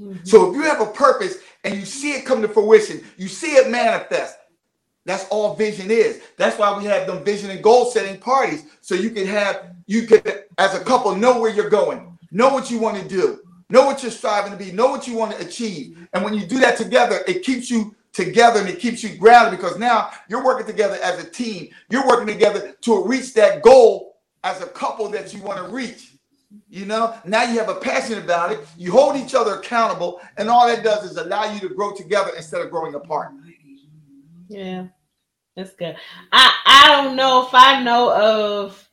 Mm-hmm. 0.00 0.24
So 0.24 0.50
if 0.50 0.56
you 0.56 0.62
have 0.62 0.80
a 0.80 0.86
purpose 0.86 1.38
and 1.64 1.74
you 1.74 1.84
see 1.84 2.12
it 2.12 2.24
come 2.24 2.42
to 2.42 2.48
fruition, 2.48 3.02
you 3.16 3.28
see 3.28 3.52
it 3.52 3.70
manifest. 3.70 4.36
That's 5.04 5.26
all 5.28 5.54
vision 5.54 5.90
is. 5.90 6.20
That's 6.36 6.58
why 6.58 6.76
we 6.76 6.84
have 6.86 7.06
them 7.06 7.24
vision 7.24 7.50
and 7.50 7.62
goal 7.62 7.86
setting 7.86 8.18
parties. 8.18 8.64
So 8.80 8.94
you 8.94 9.10
can 9.10 9.26
have, 9.26 9.74
you 9.86 10.06
can, 10.06 10.20
as 10.58 10.74
a 10.74 10.80
couple, 10.80 11.14
know 11.14 11.40
where 11.40 11.50
you're 11.50 11.70
going, 11.70 12.18
know 12.32 12.48
what 12.48 12.70
you 12.70 12.78
want 12.78 13.00
to 13.00 13.08
do, 13.08 13.40
know 13.70 13.86
what 13.86 14.02
you're 14.02 14.10
striving 14.10 14.50
to 14.50 14.58
be, 14.58 14.72
know 14.72 14.88
what 14.88 15.06
you 15.06 15.16
want 15.16 15.32
to 15.32 15.46
achieve. 15.46 16.08
And 16.12 16.24
when 16.24 16.34
you 16.34 16.44
do 16.44 16.58
that 16.58 16.76
together, 16.76 17.20
it 17.28 17.44
keeps 17.44 17.70
you 17.70 17.94
together 18.12 18.60
and 18.60 18.68
it 18.68 18.80
keeps 18.80 19.04
you 19.04 19.16
grounded 19.16 19.58
because 19.58 19.78
now 19.78 20.10
you're 20.28 20.44
working 20.44 20.66
together 20.66 20.98
as 21.02 21.22
a 21.22 21.30
team. 21.30 21.68
You're 21.88 22.06
working 22.06 22.26
together 22.26 22.74
to 22.80 23.04
reach 23.04 23.32
that 23.34 23.62
goal 23.62 24.16
as 24.42 24.60
a 24.60 24.66
couple 24.66 25.08
that 25.10 25.32
you 25.32 25.42
want 25.42 25.58
to 25.58 25.72
reach. 25.72 26.15
You 26.68 26.86
know, 26.86 27.14
now 27.24 27.42
you 27.42 27.58
have 27.58 27.68
a 27.68 27.74
passion 27.74 28.18
about 28.18 28.52
it. 28.52 28.60
You 28.76 28.92
hold 28.92 29.16
each 29.16 29.34
other 29.34 29.54
accountable, 29.54 30.20
and 30.36 30.48
all 30.48 30.66
that 30.66 30.84
does 30.84 31.10
is 31.10 31.16
allow 31.16 31.52
you 31.52 31.60
to 31.60 31.68
grow 31.68 31.94
together 31.94 32.30
instead 32.36 32.60
of 32.60 32.70
growing 32.70 32.94
apart. 32.94 33.32
Yeah, 34.48 34.86
that's 35.56 35.74
good. 35.74 35.96
I 36.32 36.52
I 36.66 37.02
don't 37.02 37.16
know 37.16 37.46
if 37.46 37.50
I 37.52 37.82
know 37.82 38.12
of 38.14 38.88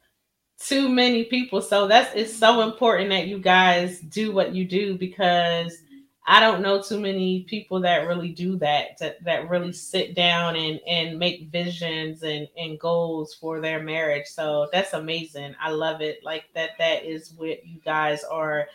too 0.60 0.90
many 0.90 1.26
people, 1.26 1.62
so 1.62 1.88
that's 1.88 2.14
it's 2.16 2.36
so 2.36 2.62
important 2.62 3.10
that 3.12 3.28
you 3.28 3.38
guys 3.38 4.00
do 4.00 4.32
what 4.32 4.56
you 4.56 4.66
do 4.66 4.98
because 4.98 5.78
I 6.26 6.40
don't 6.40 6.62
know 6.62 6.82
too 6.82 7.00
many 7.00 7.44
people 7.44 7.82
that 7.82 8.08
really 8.08 8.30
do 8.30 8.56
that, 8.58 8.98
that, 9.00 9.24
that 9.26 9.50
really 9.50 9.74
sit 9.74 10.16
down 10.16 10.56
and, 10.56 10.80
and 10.88 11.20
make 11.20 11.50
visions 11.50 12.24
and, 12.24 12.48
and 12.58 12.80
goals 12.80 13.34
for 13.34 13.60
their 13.60 13.84
marriage. 13.84 14.28
So 14.28 14.70
that's 14.72 14.94
amazing. 14.94 15.54
I 15.62 15.72
love 15.72 16.02
it. 16.02 16.24
Like 16.24 16.46
that, 16.56 16.72
that 16.80 17.04
is 17.04 17.34
what 17.36 17.66
you 17.66 17.80
guys 17.84 18.24
are 18.24 18.68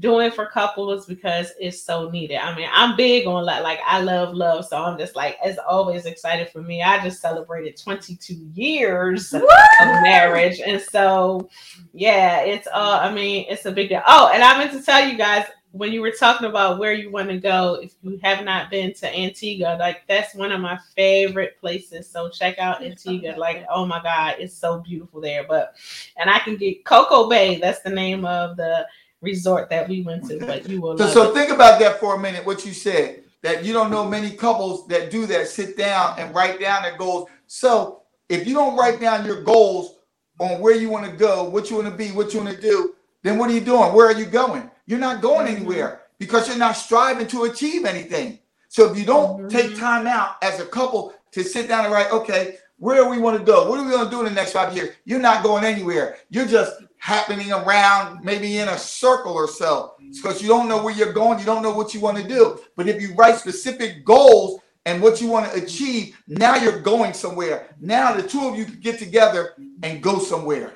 doing 0.00 0.30
for 0.30 0.46
couples 0.46 1.06
because 1.06 1.52
it's 1.60 1.80
so 1.80 2.10
needed. 2.10 2.38
I 2.38 2.56
mean, 2.56 2.68
I'm 2.72 2.96
big 2.96 3.26
on 3.26 3.44
like, 3.44 3.62
like 3.62 3.80
I 3.86 4.00
love 4.00 4.34
love. 4.34 4.66
So 4.66 4.82
I'm 4.82 4.98
just 4.98 5.14
like, 5.14 5.36
as 5.44 5.58
always 5.58 6.06
excited 6.06 6.48
for 6.48 6.62
me. 6.62 6.82
I 6.82 7.02
just 7.04 7.20
celebrated 7.20 7.76
22 7.76 8.34
years 8.54 9.32
of 9.34 9.42
marriage. 9.80 10.60
And 10.64 10.80
so, 10.80 11.48
yeah, 11.92 12.40
it's, 12.40 12.66
uh, 12.66 12.98
I 13.02 13.12
mean, 13.12 13.44
it's 13.48 13.66
a 13.66 13.72
big 13.72 13.90
deal. 13.90 14.02
Oh, 14.06 14.30
and 14.32 14.42
I 14.42 14.58
meant 14.58 14.72
to 14.72 14.82
tell 14.82 15.06
you 15.06 15.18
guys, 15.18 15.44
when 15.74 15.92
you 15.92 16.00
were 16.00 16.12
talking 16.12 16.46
about 16.46 16.78
where 16.78 16.92
you 16.92 17.10
want 17.10 17.28
to 17.28 17.36
go, 17.36 17.80
if 17.82 17.94
you 18.00 18.16
have 18.22 18.44
not 18.44 18.70
been 18.70 18.94
to 18.94 19.12
Antigua, 19.12 19.76
like 19.80 20.06
that's 20.06 20.32
one 20.32 20.52
of 20.52 20.60
my 20.60 20.78
favorite 20.94 21.58
places. 21.60 22.08
So 22.08 22.28
check 22.28 22.60
out 22.60 22.84
Antigua. 22.84 23.34
Like, 23.36 23.66
oh 23.68 23.84
my 23.84 24.00
God, 24.00 24.36
it's 24.38 24.54
so 24.54 24.78
beautiful 24.78 25.20
there. 25.20 25.42
But 25.42 25.74
and 26.16 26.30
I 26.30 26.38
can 26.38 26.56
get 26.56 26.84
Coco 26.84 27.28
Bay, 27.28 27.58
that's 27.58 27.80
the 27.80 27.90
name 27.90 28.24
of 28.24 28.56
the 28.56 28.86
resort 29.20 29.68
that 29.70 29.88
we 29.88 30.02
went 30.02 30.28
to. 30.28 30.38
But 30.38 30.68
you 30.68 30.80
will 30.80 30.96
so, 30.96 31.08
so 31.08 31.34
think 31.34 31.50
about 31.50 31.80
that 31.80 31.98
for 31.98 32.14
a 32.14 32.20
minute, 32.20 32.46
what 32.46 32.64
you 32.64 32.72
said. 32.72 33.24
That 33.42 33.64
you 33.64 33.72
don't 33.72 33.90
know 33.90 34.08
many 34.08 34.30
couples 34.30 34.86
that 34.86 35.10
do 35.10 35.26
that, 35.26 35.48
sit 35.48 35.76
down 35.76 36.18
and 36.20 36.32
write 36.32 36.60
down 36.60 36.84
their 36.84 36.96
goals. 36.96 37.28
So 37.48 38.04
If 38.28 38.46
you 38.46 38.54
don't 38.54 38.76
write 38.76 39.00
down 39.00 39.26
your 39.26 39.42
goals 39.42 39.98
on 40.38 40.60
where 40.60 40.74
you 40.74 40.88
want 40.88 41.04
to 41.06 41.12
go, 41.12 41.44
what 41.44 41.70
you 41.70 41.76
want 41.76 41.88
to 41.88 41.94
be, 41.94 42.10
what 42.10 42.32
you 42.32 42.40
want 42.40 42.54
to 42.54 42.60
do, 42.60 42.94
then 43.22 43.38
what 43.38 43.50
are 43.50 43.52
you 43.52 43.60
doing? 43.60 43.92
Where 43.92 44.06
are 44.06 44.18
you 44.18 44.24
going? 44.24 44.70
You're 44.86 44.98
not 44.98 45.20
going 45.22 45.46
Mhm. 45.46 45.56
anywhere 45.56 46.02
because 46.18 46.48
you're 46.48 46.56
not 46.56 46.76
striving 46.76 47.26
to 47.28 47.44
achieve 47.44 47.84
anything. 47.84 48.38
So 48.68 48.90
if 48.90 48.98
you 48.98 49.04
don't 49.04 49.42
Mhm. 49.42 49.50
take 49.50 49.78
time 49.78 50.06
out 50.06 50.36
as 50.42 50.60
a 50.60 50.64
couple 50.66 51.14
to 51.32 51.42
sit 51.42 51.68
down 51.68 51.84
and 51.84 51.94
write, 51.94 52.10
okay, 52.12 52.58
where 52.78 52.96
do 52.96 53.08
we 53.08 53.18
want 53.18 53.38
to 53.38 53.44
go? 53.44 53.68
What 53.68 53.78
are 53.78 53.84
we 53.84 53.90
going 53.90 54.04
to 54.04 54.10
do 54.10 54.20
in 54.20 54.26
the 54.26 54.30
next 54.32 54.52
five 54.52 54.74
years? 54.76 54.90
You're 55.04 55.20
not 55.20 55.42
going 55.42 55.64
anywhere. 55.64 56.18
You're 56.30 56.46
just 56.46 56.72
happening 56.98 57.52
around, 57.52 58.24
maybe 58.24 58.58
in 58.58 58.68
a 58.68 58.78
circle 58.78 59.32
or 59.32 59.46
so, 59.46 59.92
because 60.12 60.42
you 60.42 60.48
don't 60.48 60.68
know 60.68 60.82
where 60.82 60.94
you're 60.94 61.12
going. 61.12 61.38
You 61.38 61.44
don't 61.44 61.62
know 61.62 61.72
what 61.72 61.94
you 61.94 62.00
want 62.00 62.16
to 62.18 62.24
do. 62.26 62.58
But 62.76 62.88
if 62.88 63.00
you 63.00 63.14
write 63.14 63.36
specific 63.38 64.04
goals 64.04 64.60
and 64.86 65.02
what 65.02 65.20
you 65.20 65.28
want 65.28 65.50
to 65.52 65.62
achieve, 65.62 66.16
now 66.26 66.56
you're 66.56 66.80
going 66.80 67.12
somewhere. 67.12 67.68
Now 67.80 68.14
the 68.14 68.22
two 68.22 68.48
of 68.48 68.56
you 68.56 68.64
can 68.64 68.80
get 68.80 68.98
together 68.98 69.54
and 69.82 70.02
go 70.02 70.18
somewhere. 70.18 70.72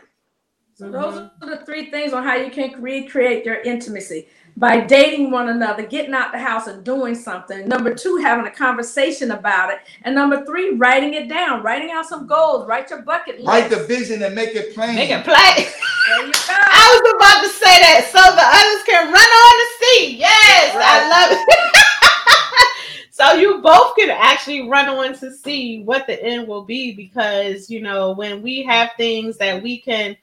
So 0.79 0.89
those 0.93 1.17
are 1.19 1.33
the 1.41 1.57
three 1.67 1.91
things 1.91 2.13
on 2.13 2.23
how 2.23 2.37
you 2.37 2.53
can 2.53 2.81
recreate 2.81 3.45
your 3.45 3.57
intimacy 3.63 4.29
by 4.57 4.79
dating 4.79 5.33
one 5.33 5.49
another, 5.49 5.85
getting 5.85 6.15
out 6.15 6.31
the 6.31 6.39
house 6.39 6.69
and 6.69 6.85
doing 6.85 7.17
something. 7.17 7.67
Number 7.67 7.93
two, 7.93 8.19
having 8.19 8.47
a 8.47 8.51
conversation 8.53 9.33
about 9.33 9.73
it. 9.73 9.81
And 10.03 10.15
number 10.15 10.47
three, 10.47 10.77
writing 10.77 11.15
it 11.15 11.29
down, 11.29 11.65
writing 11.65 11.91
out 11.91 12.07
some 12.07 12.29
goals, 12.29 12.69
write 12.69 12.91
your 12.91 13.03
bucket 13.03 13.39
list. 13.39 13.49
Write 13.49 13.71
the 13.71 13.87
vision 13.87 14.23
and 14.23 14.37
make 14.37 14.55
it 14.55 14.73
plain. 14.73 14.95
Make 14.95 15.11
it 15.11 15.25
play. 15.25 15.67
There 16.07 16.27
you 16.27 16.33
go. 16.33 16.39
I 16.49 17.01
was 17.03 17.13
about 17.17 17.43
to 17.43 17.49
say 17.49 17.81
that 17.83 18.07
so 18.13 18.23
the 18.37 18.47
others 18.47 18.85
can 18.87 19.13
run 19.13 19.17
on 19.17 19.55
to 19.59 19.67
see. 19.81 20.17
Yes, 20.17 20.77
I 20.79 21.09
love 21.09 21.39
it. 21.43 23.11
so 23.11 23.33
you 23.33 23.61
both 23.63 23.97
can 23.97 24.11
actually 24.11 24.69
run 24.69 24.89
on 24.89 25.19
to 25.19 25.35
see 25.35 25.83
what 25.83 26.07
the 26.07 26.23
end 26.23 26.47
will 26.47 26.63
be 26.63 26.93
because 26.95 27.69
you 27.69 27.81
know 27.81 28.13
when 28.13 28.43
we 28.43 28.63
have 28.63 28.91
things 28.97 29.39
that 29.39 29.61
we 29.61 29.81
can 29.81 30.17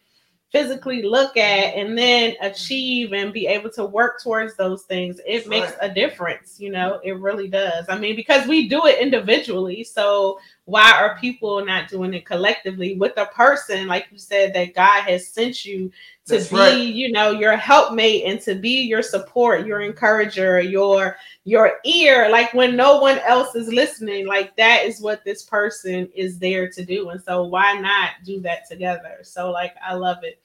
physically 0.56 1.02
look 1.02 1.36
at 1.36 1.76
and 1.76 1.98
then 1.98 2.34
achieve 2.40 3.12
and 3.12 3.34
be 3.34 3.46
able 3.46 3.70
to 3.70 3.84
work 3.84 4.24
towards 4.24 4.56
those 4.56 4.84
things 4.84 5.20
it 5.28 5.46
makes 5.50 5.74
a 5.82 5.94
difference 5.94 6.62
you 6.62 6.72
know 6.72 6.98
it 7.04 7.20
really 7.20 7.50
does. 7.50 7.86
I 7.90 7.98
mean 8.00 8.16
because 8.16 8.48
we 8.48 8.70
do 8.70 8.86
it 8.86 9.02
individually 9.02 9.84
so 9.84 10.40
why 10.64 10.94
are 10.94 11.18
people 11.20 11.66
not 11.66 11.90
doing 11.90 12.14
it 12.14 12.26
collectively 12.26 12.96
with 12.96 13.18
a 13.18 13.26
person 13.26 13.88
like 13.88 14.08
you 14.14 14.18
said 14.18 14.54
that 14.54 14.74
god 14.74 15.04
has 15.04 15.28
sent 15.28 15.66
you 15.66 15.92
to 16.26 16.34
That's 16.34 16.50
be 16.50 16.56
right. 16.56 16.78
you 16.78 17.12
know 17.12 17.32
your 17.32 17.56
helpmate 17.56 18.24
and 18.26 18.42
to 18.42 18.56
be 18.56 18.82
your 18.82 19.04
support 19.04 19.68
your 19.68 19.82
encourager 19.82 20.60
your 20.60 21.18
your 21.44 21.74
ear. 21.86 22.30
Like 22.30 22.52
when 22.56 22.76
no 22.76 23.00
one 23.00 23.20
else 23.20 23.54
is 23.54 23.68
listening 23.68 24.26
like 24.26 24.56
that 24.58 24.86
is 24.86 25.00
what 25.00 25.24
this 25.24 25.44
person 25.44 26.10
is 26.16 26.40
there 26.40 26.68
to 26.70 26.84
do. 26.84 27.10
And 27.10 27.22
so 27.22 27.44
why 27.44 27.74
not 27.80 28.12
do 28.26 28.40
that 28.42 28.68
together? 28.68 29.20
So 29.22 29.52
like 29.52 29.76
i 29.86 29.94
love 29.94 30.24
it. 30.24 30.42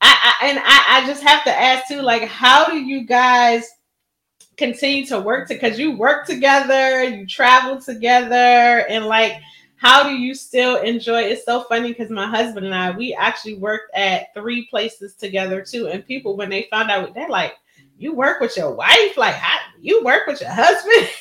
I, 0.00 0.34
I 0.40 0.46
and 0.48 0.58
I, 0.58 1.02
I 1.02 1.06
just 1.06 1.22
have 1.22 1.44
to 1.44 1.50
ask 1.50 1.88
too 1.88 2.00
like 2.00 2.24
how 2.24 2.66
do 2.66 2.78
you 2.78 3.04
guys 3.04 3.68
continue 4.56 5.04
to 5.06 5.20
work 5.20 5.48
to 5.48 5.54
because 5.54 5.78
you 5.78 5.96
work 5.96 6.26
together 6.26 7.02
you 7.04 7.26
travel 7.26 7.80
together 7.80 8.86
and 8.88 9.06
like 9.06 9.40
how 9.82 10.04
do 10.04 10.16
you 10.16 10.32
still 10.32 10.76
enjoy? 10.76 11.22
It's 11.22 11.44
so 11.44 11.64
funny 11.64 11.88
because 11.88 12.08
my 12.08 12.28
husband 12.28 12.64
and 12.64 12.74
i 12.74 12.92
we 12.92 13.14
actually 13.14 13.56
worked 13.56 13.92
at 13.96 14.32
three 14.32 14.66
places 14.66 15.14
together 15.16 15.60
too 15.60 15.88
and 15.88 16.06
people 16.06 16.36
when 16.36 16.50
they 16.50 16.68
found 16.70 16.88
out 16.88 17.12
they're 17.14 17.28
like 17.28 17.54
you 17.98 18.14
work 18.14 18.40
with 18.40 18.56
your 18.56 18.72
wife? 18.72 19.16
Like 19.16 19.34
how, 19.34 19.58
you 19.80 20.04
work 20.04 20.28
with 20.28 20.40
your 20.40 20.50
husband? 20.50 21.08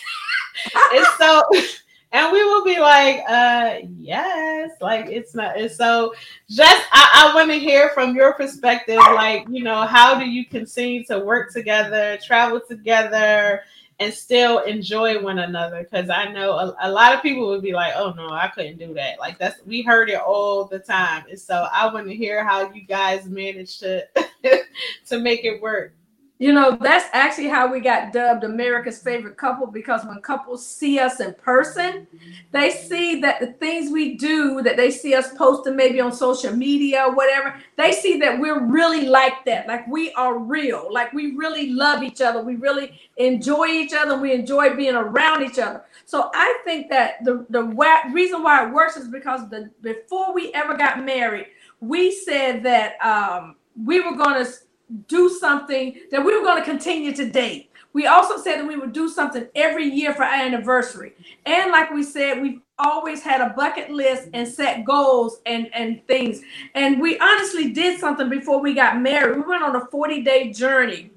And 0.94 1.06
so 1.18 1.42
and 2.12 2.32
we 2.32 2.44
will 2.44 2.64
be 2.64 2.78
like 2.80 3.24
uh 3.28 3.78
yes. 3.98 4.70
Like 4.80 5.08
it's 5.08 5.34
not 5.34 5.58
it's 5.58 5.76
so 5.76 6.14
just 6.48 6.86
i, 6.92 7.32
I 7.32 7.34
want 7.34 7.50
to 7.50 7.58
hear 7.58 7.90
from 7.96 8.16
your 8.16 8.34
perspective 8.34 8.98
like 8.98 9.48
you 9.50 9.64
know 9.64 9.88
how 9.88 10.20
do 10.20 10.26
you 10.26 10.46
continue 10.46 11.04
to 11.06 11.18
work 11.18 11.52
together 11.52 12.20
travel 12.24 12.60
together 12.60 13.64
and 14.02 14.14
still 14.14 14.60
enjoy 14.60 15.22
one 15.22 15.40
another 15.40 15.84
because 15.84 16.10
i 16.10 16.26
know 16.32 16.52
a, 16.54 16.76
a 16.82 16.92
lot 16.92 17.14
of 17.14 17.22
people 17.22 17.48
would 17.48 17.62
be 17.62 17.74
like 17.74 17.94
oh 17.96 18.12
no 18.18 18.30
i 18.30 18.48
couldn't 18.50 18.80
do 18.80 18.94
that. 18.96 19.20
Like 19.20 19.38
that's 19.40 19.64
we 19.66 19.84
heard 19.84 20.10
it 20.10 20.20
all 20.20 20.66
the 20.66 20.80
time. 20.80 21.26
And 21.30 21.40
so 21.40 21.68
i 21.72 21.92
want 21.94 22.08
to 22.08 22.16
hear 22.16 22.44
how 22.44 22.72
you 22.74 22.82
guys 22.82 23.26
managed 23.28 23.80
to 23.82 24.08
to 25.08 25.20
make 25.20 25.46
it 25.46 25.62
work 25.62 25.94
You 26.42 26.54
know, 26.54 26.76
that's 26.82 27.06
actually 27.14 27.50
how 27.50 27.72
we 27.72 27.82
got 27.82 28.12
dubbed 28.12 28.44
America's 28.44 28.98
favorite 28.98 29.38
couple 29.38 29.68
because 29.68 30.04
when 30.06 30.22
couples 30.22 30.66
see 30.66 30.98
us 30.98 31.20
in 31.20 31.36
person, 31.36 32.08
they 32.50 32.72
see 32.72 33.22
that 33.22 33.40
the 33.40 33.54
things 33.54 33.92
we 33.92 34.16
do, 34.16 34.64
that 34.64 34.76
they 34.76 34.90
see 34.90 35.14
us 35.14 35.36
posting 35.36 35.76
maybe 35.76 36.02
on 36.02 36.12
social 36.12 36.52
media 36.52 37.04
or 37.06 37.14
whatever, 37.14 37.54
they 37.78 37.92
see 37.92 38.18
that 38.18 38.40
we're 38.40 38.60
really 38.60 39.06
like 39.06 39.46
that. 39.46 39.68
Like 39.68 39.88
we 39.88 40.14
are 40.14 40.40
real. 40.40 40.92
Like 40.92 41.14
we 41.14 41.36
really 41.36 41.74
love 41.74 42.02
each 42.02 42.22
other. 42.22 42.42
We 42.42 42.56
really 42.56 43.00
enjoy 43.18 43.68
each 43.68 43.94
other. 43.94 44.18
We 44.18 44.34
enjoy 44.34 44.76
being 44.76 44.96
around 44.96 45.44
each 45.44 45.60
other. 45.60 45.86
So 46.06 46.32
I 46.34 46.60
think 46.66 46.90
that 46.90 47.24
the, 47.24 47.46
the 47.52 47.66
reason 48.12 48.42
why 48.42 48.66
it 48.66 48.74
works 48.74 48.98
is 48.98 49.10
because 49.10 49.48
the 49.52 49.70
before 49.84 50.34
we 50.34 50.52
ever 50.56 50.76
got 50.76 51.06
married, 51.06 51.50
we 51.82 52.10
said 52.12 52.64
that 52.64 53.00
um, 53.06 53.58
we 53.86 54.00
were 54.00 54.16
going 54.16 54.44
to 54.44 54.52
do 55.08 55.30
something 55.30 56.00
that 56.12 56.24
we 56.24 56.38
were 56.38 56.44
going 56.44 56.62
to 56.62 56.70
continue 56.70 57.14
to 57.16 57.30
date. 57.30 57.72
We 57.94 58.08
also 58.08 58.38
said 58.38 58.58
that 58.58 58.68
we 58.68 58.78
would 58.78 58.94
do 58.94 59.10
something 59.10 59.48
every 59.54 59.86
year 59.86 60.14
for 60.14 60.24
our 60.24 60.34
anniversary. 60.34 61.14
And 61.46 61.72
like 61.72 61.92
we 61.92 62.04
said, 62.04 62.42
we've 62.42 62.62
always 62.80 63.22
had 63.22 63.42
a 63.42 63.54
bucket 63.54 63.90
list 63.90 64.30
and 64.34 64.48
set 64.48 64.86
goals 64.86 65.42
and, 65.46 65.70
and 65.74 66.06
things. 66.08 66.42
And 66.74 67.02
we 67.02 67.20
honestly 67.20 67.74
did 67.74 68.00
something 68.00 68.30
before 68.30 68.62
we 68.62 68.74
got 68.74 69.02
married. 69.02 69.36
We 69.36 69.44
went 69.44 69.64
on 69.64 69.76
a 69.76 69.86
40 69.88 70.22
day 70.22 70.54
journey 70.54 71.12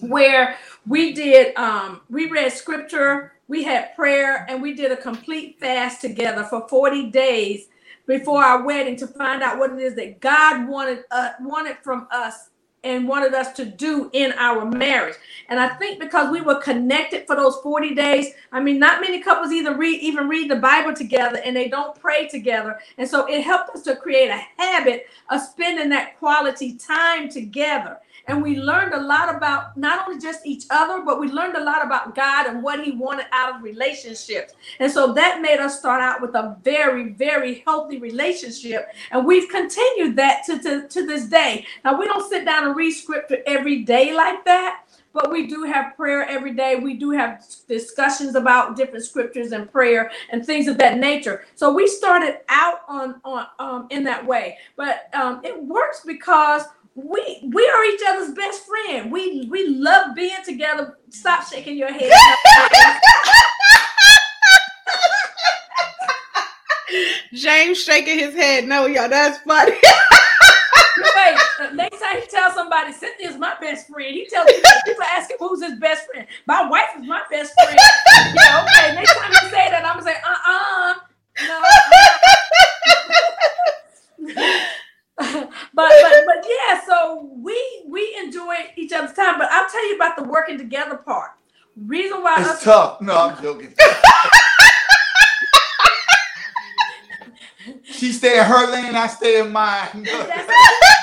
where 0.00 0.56
we 0.86 1.12
did, 1.12 1.54
um, 1.56 2.00
we 2.08 2.28
read 2.30 2.52
scripture, 2.52 3.34
we 3.48 3.62
had 3.62 3.94
prayer, 3.94 4.46
and 4.48 4.62
we 4.62 4.72
did 4.74 4.90
a 4.92 4.96
complete 4.96 5.60
fast 5.60 6.00
together 6.00 6.44
for 6.44 6.66
40 6.68 7.10
days 7.10 7.68
before 8.06 8.42
our 8.42 8.64
wedding 8.64 8.96
to 8.96 9.06
find 9.06 9.42
out 9.42 9.58
what 9.58 9.72
it 9.72 9.78
is 9.78 9.94
that 9.94 10.20
God 10.20 10.66
wanted 10.68 11.04
uh, 11.10 11.30
wanted 11.40 11.76
from 11.82 12.08
us 12.10 12.50
and 12.84 13.06
wanted 13.06 13.32
us 13.34 13.52
to 13.52 13.64
do 13.64 14.10
in 14.12 14.32
our 14.32 14.64
marriage. 14.64 15.14
And 15.48 15.60
I 15.60 15.68
think 15.76 16.00
because 16.00 16.32
we 16.32 16.40
were 16.40 16.56
connected 16.56 17.26
for 17.26 17.36
those 17.36 17.56
40 17.62 17.94
days, 17.94 18.32
I 18.50 18.60
mean, 18.60 18.78
not 18.78 19.00
many 19.00 19.22
couples 19.22 19.52
either 19.52 19.76
read 19.76 20.00
even 20.00 20.28
read 20.28 20.50
the 20.50 20.56
Bible 20.56 20.94
together 20.94 21.40
and 21.44 21.54
they 21.54 21.68
don't 21.68 21.98
pray 22.00 22.28
together. 22.28 22.78
And 22.98 23.08
so 23.08 23.26
it 23.26 23.42
helped 23.42 23.70
us 23.76 23.82
to 23.82 23.96
create 23.96 24.30
a 24.30 24.42
habit 24.60 25.06
of 25.30 25.40
spending 25.40 25.90
that 25.90 26.18
quality 26.18 26.74
time 26.74 27.28
together. 27.28 27.98
And 28.28 28.42
we 28.42 28.56
learned 28.56 28.94
a 28.94 29.00
lot 29.00 29.34
about 29.34 29.76
not 29.76 30.06
only 30.06 30.20
just 30.20 30.46
each 30.46 30.64
other, 30.70 31.02
but 31.04 31.18
we 31.18 31.28
learned 31.28 31.56
a 31.56 31.64
lot 31.64 31.84
about 31.84 32.14
God 32.14 32.46
and 32.46 32.62
what 32.62 32.84
He 32.84 32.92
wanted 32.92 33.26
out 33.32 33.56
of 33.56 33.62
relationships. 33.62 34.54
And 34.78 34.90
so 34.90 35.12
that 35.14 35.42
made 35.42 35.58
us 35.58 35.78
start 35.78 36.00
out 36.00 36.20
with 36.20 36.34
a 36.34 36.56
very, 36.62 37.10
very 37.10 37.62
healthy 37.66 37.98
relationship. 37.98 38.88
And 39.10 39.26
we've 39.26 39.48
continued 39.48 40.16
that 40.16 40.44
to, 40.46 40.58
to, 40.60 40.88
to 40.88 41.06
this 41.06 41.26
day. 41.26 41.66
Now, 41.84 41.98
we 41.98 42.06
don't 42.06 42.28
sit 42.28 42.44
down 42.44 42.66
and 42.66 42.71
read 42.74 42.92
scripture 42.92 43.38
every 43.46 43.84
day 43.84 44.14
like 44.14 44.44
that, 44.44 44.84
but 45.12 45.30
we 45.30 45.46
do 45.46 45.64
have 45.64 45.96
prayer 45.96 46.24
every 46.28 46.54
day. 46.54 46.76
We 46.76 46.94
do 46.94 47.10
have 47.10 47.44
discussions 47.68 48.34
about 48.34 48.76
different 48.76 49.04
scriptures 49.04 49.52
and 49.52 49.70
prayer 49.70 50.10
and 50.30 50.44
things 50.44 50.68
of 50.68 50.78
that 50.78 50.98
nature. 50.98 51.44
So 51.54 51.72
we 51.72 51.86
started 51.86 52.38
out 52.48 52.80
on, 52.88 53.20
on 53.24 53.46
um, 53.58 53.86
in 53.90 54.04
that 54.04 54.26
way. 54.26 54.58
But 54.76 55.14
um, 55.14 55.40
it 55.44 55.62
works 55.62 56.02
because 56.06 56.62
we 56.94 57.40
we 57.52 57.66
are 57.68 57.84
each 57.84 58.00
other's 58.06 58.34
best 58.34 58.62
friend. 58.66 59.10
We 59.10 59.46
we 59.50 59.68
love 59.68 60.14
being 60.14 60.42
together. 60.44 60.98
Stop 61.10 61.46
shaking 61.46 61.76
your 61.76 61.92
head. 61.92 62.12
James 67.32 67.82
shaking 67.82 68.18
his 68.18 68.34
head. 68.34 68.66
No, 68.66 68.86
y'all, 68.86 69.08
that's 69.08 69.38
funny. 69.38 69.76
Next 71.70 72.00
time 72.00 72.20
he 72.20 72.26
tells 72.26 72.54
somebody 72.54 72.92
Cynthia's 72.92 73.36
my 73.36 73.54
best 73.60 73.88
friend, 73.88 74.14
he 74.14 74.26
tells 74.26 74.46
people, 74.50 74.70
people 74.84 75.04
ask 75.04 75.30
him 75.30 75.36
who's 75.38 75.62
his 75.62 75.78
best 75.78 76.06
friend. 76.10 76.26
My 76.46 76.68
wife 76.68 76.88
is 76.98 77.06
my 77.06 77.22
best 77.30 77.52
friend. 77.62 77.78
yeah, 78.34 78.64
okay. 78.64 78.94
Next 78.94 79.14
time 79.14 79.30
you 79.30 79.48
say 79.50 79.70
that, 79.70 79.84
I'm 79.84 79.98
gonna 79.98 80.10
say, 80.10 80.16
uh-uh. 80.24 80.94
No. 81.46 81.60
but 85.74 85.92
but 86.02 86.24
but 86.26 86.46
yeah, 86.48 86.80
so 86.86 87.30
we 87.36 87.56
we 87.86 88.16
enjoy 88.22 88.54
each 88.76 88.92
other's 88.92 89.14
time. 89.14 89.38
But 89.38 89.50
I'll 89.50 89.68
tell 89.68 89.88
you 89.88 89.96
about 89.96 90.16
the 90.16 90.24
working 90.24 90.58
together 90.58 90.96
part. 90.96 91.32
Reason 91.76 92.22
why 92.22 92.36
It's 92.38 92.48
us 92.48 92.64
tough. 92.64 93.00
No, 93.00 93.16
I'm 93.16 93.42
joking. 93.42 93.74
she 97.84 98.12
stay 98.12 98.38
in 98.38 98.44
her 98.44 98.70
lane, 98.70 98.94
I 98.94 99.06
stay 99.06 99.40
in 99.40 99.50
mine. 99.52 100.06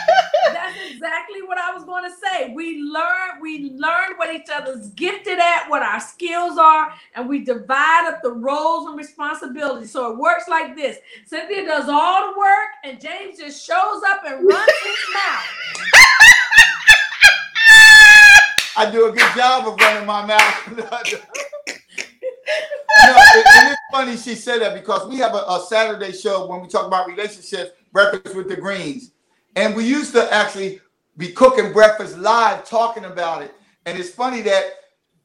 that's, 0.99 1.12
that's 1.12 1.29
exactly 1.29 1.47
what 1.47 1.57
I 1.57 1.73
was 1.73 1.83
going 1.83 2.03
to 2.03 2.12
say 2.12 2.53
we 2.53 2.81
learn 2.81 3.41
we 3.41 3.71
learn 3.71 4.13
what 4.17 4.33
each 4.33 4.49
other's 4.53 4.89
gifted 4.89 5.39
at, 5.39 5.69
what 5.69 5.81
our 5.81 5.99
skills 5.99 6.57
are, 6.57 6.93
and 7.15 7.27
we 7.27 7.39
divide 7.39 8.07
up 8.07 8.21
the 8.21 8.31
roles 8.31 8.88
and 8.88 8.97
responsibilities. 8.97 9.91
So 9.91 10.12
it 10.12 10.17
works 10.17 10.47
like 10.47 10.75
this: 10.75 10.97
Cynthia 11.25 11.65
does 11.65 11.89
all 11.89 12.31
the 12.31 12.39
work, 12.39 12.69
and 12.83 12.99
James 12.99 13.39
just 13.39 13.65
shows 13.65 14.01
up 14.09 14.23
and 14.25 14.47
runs 14.47 14.71
his 14.83 14.97
mouth. 15.13 15.45
I 18.77 18.91
do 18.91 19.07
a 19.07 19.12
good 19.12 19.35
job 19.35 19.67
of 19.67 19.79
running 19.79 20.05
my 20.05 20.25
mouth. 20.25 20.67
you 20.67 20.75
know, 20.77 20.88
and 23.35 23.71
it's 23.71 23.81
funny 23.91 24.17
she 24.17 24.35
said 24.35 24.62
that 24.62 24.73
because 24.73 25.07
we 25.07 25.17
have 25.17 25.33
a, 25.33 25.39
a 25.39 25.65
Saturday 25.67 26.13
show 26.13 26.47
when 26.47 26.62
we 26.62 26.67
talk 26.67 26.88
about 26.88 27.07
relationships, 27.07 27.71
breakfast 27.91 28.35
with 28.35 28.47
the 28.47 28.55
Greens, 28.55 29.12
and 29.55 29.75
we 29.75 29.85
used 29.85 30.13
to 30.13 30.33
actually 30.33 30.79
be 31.19 31.34
cooking 31.34 31.73
breakfast 31.73 32.17
live, 32.17 32.67
talking 32.67 33.03
about 33.03 33.43
it. 33.43 33.53
And 33.86 33.99
it's 33.99 34.10
funny 34.10 34.41
that 34.43 34.71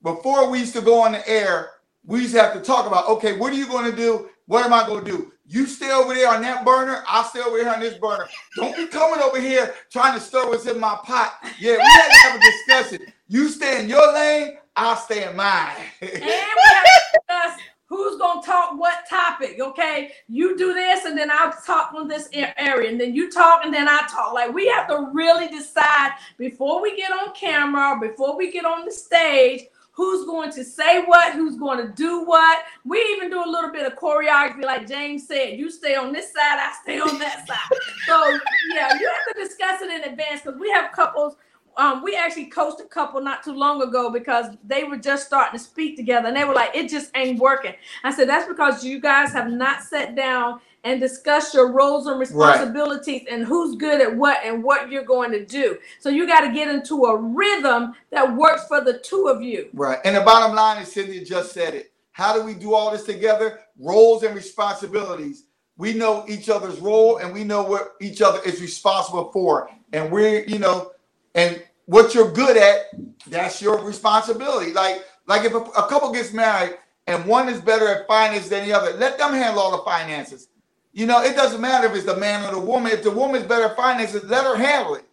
before 0.03 0.51
we 0.51 0.59
used 0.59 0.75
to 0.75 0.83
go 0.83 1.01
on 1.01 1.13
the 1.13 1.27
air, 1.27 1.71
we 2.05 2.21
used 2.21 2.35
to 2.35 2.43
have 2.43 2.53
to 2.53 2.61
talk 2.61 2.87
about, 2.87 3.09
okay, 3.09 3.39
what 3.39 3.53
are 3.53 3.57
you 3.57 3.67
going 3.67 3.89
to 3.91 3.97
do? 3.97 4.29
What 4.47 4.67
am 4.67 4.73
I 4.75 4.87
going 4.87 5.05
to 5.05 5.11
do? 5.11 5.33
You 5.47 5.67
stay 5.67 5.91
over 5.93 6.13
there 6.13 6.29
on 6.29 6.43
that 6.43 6.65
burner. 6.65 7.05
I'll 7.07 7.25
stay 7.25 7.41
over 7.41 7.57
here 7.57 7.71
on 7.71 7.81
this 7.81 7.97
burner. 7.97 8.27
Don't 8.57 8.77
be 8.77 8.87
coming 8.89 9.21
over 9.21 9.41
here 9.41 9.73
trying 9.91 10.19
to 10.19 10.21
stir 10.21 10.49
what's 10.49 10.67
in 10.67 10.81
my 10.81 10.99
pot. 11.05 11.39
Yeah, 11.61 11.77
we 11.77 11.83
had 11.83 12.09
to 12.09 12.19
have 12.29 12.41
a 12.41 12.41
discussion. 12.41 13.13
You 13.29 13.49
stay 13.49 13.81
in 13.81 13.89
your 13.89 14.13
lane. 14.13 14.59
I'll 14.77 14.97
stay 14.97 15.29
in 15.29 15.37
mine. 15.37 15.77
and 16.01 16.13
we 16.13 16.19
have 16.19 16.85
to 16.85 17.01
discuss 17.15 17.61
who's 17.97 18.19
going 18.19 18.43
to 18.43 18.47
talk 18.47 18.79
what 18.79 19.09
topic. 19.09 19.59
Okay, 19.61 20.13
you 20.29 20.57
do 20.57 20.73
this, 20.73 21.05
and 21.05 21.17
then 21.17 21.31
I'll 21.31 21.53
talk 21.53 21.93
on 21.95 22.09
this 22.09 22.29
area, 22.33 22.91
and 22.91 23.01
then 23.01 23.15
you 23.15 23.31
talk, 23.31 23.65
and 23.65 23.73
then 23.73 23.89
I 23.89 24.07
talk. 24.11 24.33
Like 24.33 24.53
we 24.53 24.67
have 24.69 24.89
to 24.89 25.09
really 25.13 25.49
decide 25.49 26.13
before 26.39 26.83
we 26.83 26.97
get 26.97 27.13
on 27.13 27.35
camera, 27.35 27.99
before 28.01 28.37
we 28.37 28.51
get 28.51 28.65
on 28.65 28.85
the 28.85 28.93
stage 28.93 29.63
who's 29.95 30.27
going 30.27 30.51
to 30.51 30.65
say 30.65 31.05
what, 31.05 31.35
who's 31.35 31.57
going 31.57 31.79
to 31.79 31.93
do 31.93 32.25
what. 32.25 32.65
We 32.85 32.99
even 33.17 33.31
do 33.31 33.43
a 33.45 33.49
little 33.49 33.71
bit 33.71 33.87
of 33.87 33.97
choreography, 33.97 34.65
like 34.65 34.89
James 34.89 35.29
said. 35.29 35.57
You 35.57 35.71
stay 35.71 35.95
on 35.95 36.13
this 36.13 36.33
side, 36.33 36.59
I 36.59 36.73
stay 36.83 36.99
on 37.01 37.19
that 37.21 37.47
side. 37.47 37.79
So 38.07 38.39
yeah, 38.75 38.93
you 38.99 39.09
have 39.09 39.35
to 39.35 39.41
discuss 39.41 39.83
it 39.83 39.91
in 39.91 40.11
advance 40.11 40.43
because 40.43 40.59
we 40.59 40.69
have 40.71 40.93
couples. 40.93 41.37
Um, 41.77 42.03
we 42.03 42.17
actually 42.17 42.47
coached 42.47 42.81
a 42.81 42.85
couple 42.85 43.21
not 43.21 43.43
too 43.43 43.53
long 43.53 43.83
ago 43.83 44.11
because 44.11 44.47
they 44.65 44.85
were 44.85 44.97
just 44.97 45.27
starting 45.27 45.59
to 45.59 45.65
speak 45.65 45.97
together 45.97 46.29
and 46.29 46.37
they 46.37 46.45
were 46.45 46.55
like, 46.55 46.75
it 46.75 46.89
just 46.89 47.11
ain't 47.17 47.39
working. 47.39 47.75
I 48.05 48.15
said, 48.15 48.29
that's 48.29 48.49
because 48.49 48.85
you 48.85 49.01
guys 49.01 49.33
have 49.33 49.51
not 49.51 49.83
sat 49.83 50.15
down 50.15 50.61
and 50.85 51.01
discuss 51.01 51.55
your 51.55 51.73
roles 51.73 52.07
and 52.07 52.21
responsibilities 52.21 53.23
right. 53.25 53.35
and 53.35 53.45
who's 53.45 53.75
good 53.77 54.01
at 54.01 54.15
what 54.15 54.45
and 54.45 54.63
what 54.63 54.91
you're 54.91 55.05
going 55.05 55.33
to 55.33 55.45
do. 55.45 55.79
So 55.99 56.11
you 56.11 56.27
got 56.27 56.43
to 56.43 56.53
get 56.53 56.69
into 56.69 57.05
a 57.07 57.17
rhythm 57.17 57.95
that 58.11 58.37
works 58.37 58.67
for 58.69 58.83
the 58.83 58.99
two 58.99 59.27
of 59.27 59.43
you. 59.43 59.71
Right. 59.73 59.99
And 60.05 60.15
the 60.15 60.21
bottom 60.21 60.55
line 60.55 60.83
is 60.83 60.93
Cynthia 60.93 61.25
just 61.25 61.53
said 61.53 61.75
it. 61.75 61.93
How 62.13 62.35
do 62.35 62.45
we 62.45 62.55
do 62.55 62.75
all 62.75 62.93
this 62.93 63.05
together? 63.05 63.61
Roles 63.79 64.23
and 64.23 64.37
responsibilities. 64.37 65.45
We 65.77 65.95
know 65.95 66.25
each 66.29 66.49
other's 66.49 66.79
role 66.79 67.17
and 67.17 67.33
we 67.33 67.43
know 67.43 67.63
what 67.63 67.95
each 68.01 68.23
other 68.23 68.41
is 68.45 68.61
responsible 68.61 69.33
for. 69.33 69.71
And 69.93 70.13
we're, 70.13 70.45
you 70.45 70.59
know, 70.59 70.93
and 71.35 71.63
what 71.87 72.15
you're 72.15 72.31
good 72.31 72.57
at, 72.57 72.91
that's 73.27 73.61
your 73.61 73.83
responsibility. 73.83 74.73
Like, 74.73 75.05
like 75.27 75.45
if 75.45 75.53
a, 75.53 75.59
a 75.59 75.89
couple 75.89 76.13
gets 76.13 76.33
married 76.33 76.77
and 77.07 77.25
one 77.27 77.49
is 77.49 77.61
better 77.61 77.89
at 77.89 78.07
finance 78.07 78.49
than 78.49 78.67
the 78.67 78.73
other, 78.73 78.93
let 78.99 79.19
them 79.19 79.33
handle 79.33 79.61
all 79.61 79.77
the 79.77 79.83
finances 79.85 80.49
you 80.95 81.07
know, 81.07 81.23
it 81.23 81.35
doesn't 81.35 81.61
matter 81.61 81.89
if 81.89 81.95
it's 81.95 82.07
the 82.07 82.17
man 82.17 82.49
or 82.49 82.53
the 82.53 82.61
woman. 82.61 82.93
If 82.93 83.03
the 83.03 83.11
woman's 83.11 83.45
better 83.45 83.65
at 83.65 83.77
finances, 83.77 84.25
let 84.25 84.45
her 84.45 84.57
handle 84.57 84.95
it. 84.95 85.05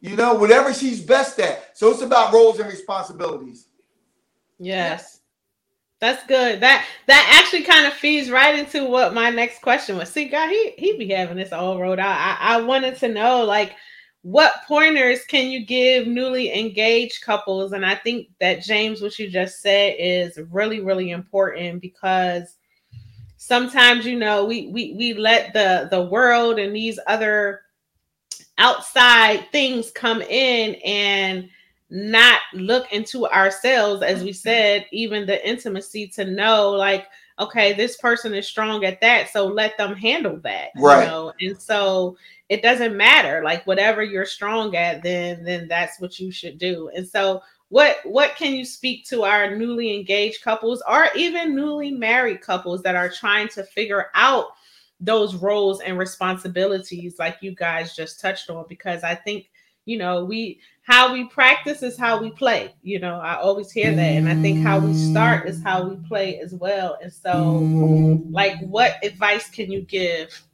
You 0.00 0.16
know, 0.16 0.34
whatever 0.34 0.74
she's 0.74 1.00
best 1.00 1.38
at. 1.38 1.78
So 1.78 1.90
it's 1.90 2.02
about 2.02 2.32
roles 2.32 2.58
and 2.58 2.68
responsibilities. 2.68 3.68
Yes. 4.58 5.20
That's 6.00 6.26
good. 6.26 6.60
That 6.60 6.84
that 7.06 7.40
actually 7.40 7.62
kind 7.62 7.86
of 7.86 7.94
feeds 7.94 8.30
right 8.30 8.58
into 8.58 8.84
what 8.84 9.14
my 9.14 9.30
next 9.30 9.62
question 9.62 9.96
was. 9.96 10.10
See, 10.10 10.28
God, 10.28 10.50
he 10.50 10.74
he 10.76 10.98
be 10.98 11.08
having 11.08 11.38
this 11.38 11.52
all 11.52 11.80
rolled 11.80 11.98
out. 12.00 12.18
I, 12.18 12.56
I 12.56 12.60
wanted 12.60 12.96
to 12.96 13.08
know 13.08 13.44
like 13.44 13.74
what 14.26 14.64
pointers 14.66 15.24
can 15.24 15.52
you 15.52 15.64
give 15.64 16.08
newly 16.08 16.52
engaged 16.52 17.22
couples? 17.22 17.70
And 17.70 17.86
I 17.86 17.94
think 17.94 18.26
that 18.40 18.60
James, 18.60 19.00
what 19.00 19.16
you 19.20 19.30
just 19.30 19.62
said 19.62 19.94
is 20.00 20.36
really, 20.50 20.80
really 20.80 21.12
important 21.12 21.80
because 21.80 22.56
sometimes 23.36 24.04
you 24.04 24.18
know 24.18 24.44
we 24.44 24.66
we 24.66 24.94
we 24.94 25.14
let 25.14 25.52
the 25.52 25.86
the 25.92 26.02
world 26.02 26.58
and 26.58 26.74
these 26.74 26.98
other 27.06 27.60
outside 28.58 29.46
things 29.52 29.92
come 29.92 30.20
in 30.22 30.74
and 30.84 31.48
not 31.88 32.40
look 32.52 32.92
into 32.92 33.28
ourselves 33.28 34.02
as 34.02 34.24
we 34.24 34.30
mm-hmm. 34.30 34.38
said 34.38 34.86
even 34.90 35.24
the 35.24 35.48
intimacy 35.48 36.08
to 36.08 36.24
know 36.24 36.70
like 36.70 37.06
okay 37.38 37.72
this 37.72 37.96
person 37.96 38.34
is 38.34 38.46
strong 38.46 38.84
at 38.84 39.00
that 39.00 39.28
so 39.30 39.46
let 39.46 39.76
them 39.76 39.94
handle 39.94 40.38
that 40.42 40.68
right. 40.76 41.04
you 41.04 41.10
know? 41.10 41.32
And 41.40 41.60
so 41.60 42.16
it 42.48 42.62
doesn't 42.62 42.96
matter 42.96 43.42
like 43.42 43.66
whatever 43.66 44.02
you're 44.02 44.26
strong 44.26 44.74
at 44.76 45.02
then 45.02 45.44
then 45.44 45.68
that's 45.68 46.00
what 46.00 46.18
you 46.18 46.30
should 46.30 46.58
do. 46.58 46.90
And 46.94 47.06
so 47.06 47.42
what 47.68 47.96
what 48.04 48.36
can 48.36 48.54
you 48.54 48.64
speak 48.64 49.04
to 49.06 49.24
our 49.24 49.56
newly 49.56 49.96
engaged 49.96 50.42
couples 50.42 50.82
or 50.88 51.08
even 51.16 51.56
newly 51.56 51.90
married 51.90 52.40
couples 52.40 52.82
that 52.82 52.94
are 52.94 53.08
trying 53.08 53.48
to 53.48 53.64
figure 53.64 54.06
out 54.14 54.46
those 55.00 55.34
roles 55.34 55.80
and 55.80 55.98
responsibilities 55.98 57.16
like 57.18 57.36
you 57.40 57.54
guys 57.54 57.96
just 57.96 58.20
touched 58.20 58.48
on? 58.50 58.64
Because 58.68 59.02
i 59.02 59.14
think 59.14 59.50
you 59.86 59.96
know 59.96 60.24
we 60.24 60.60
how 60.82 61.12
we 61.12 61.24
practice 61.24 61.82
is 61.82 61.96
how 61.96 62.20
we 62.20 62.30
play 62.30 62.74
you 62.82 62.98
know 62.98 63.18
i 63.20 63.36
always 63.36 63.72
hear 63.72 63.94
that. 63.94 64.02
And 64.02 64.28
i 64.28 64.34
think 64.34 64.62
how 64.62 64.78
we 64.78 64.92
start 64.92 65.48
is 65.48 65.62
how 65.62 65.88
we 65.88 65.96
play 66.06 66.38
as 66.40 66.52
well. 66.52 66.98
And 67.02 67.12
so 67.12 68.20
like 68.30 68.60
what 68.60 69.02
advice 69.02 69.48
can 69.48 69.72
you 69.72 69.80
give? 69.82 70.46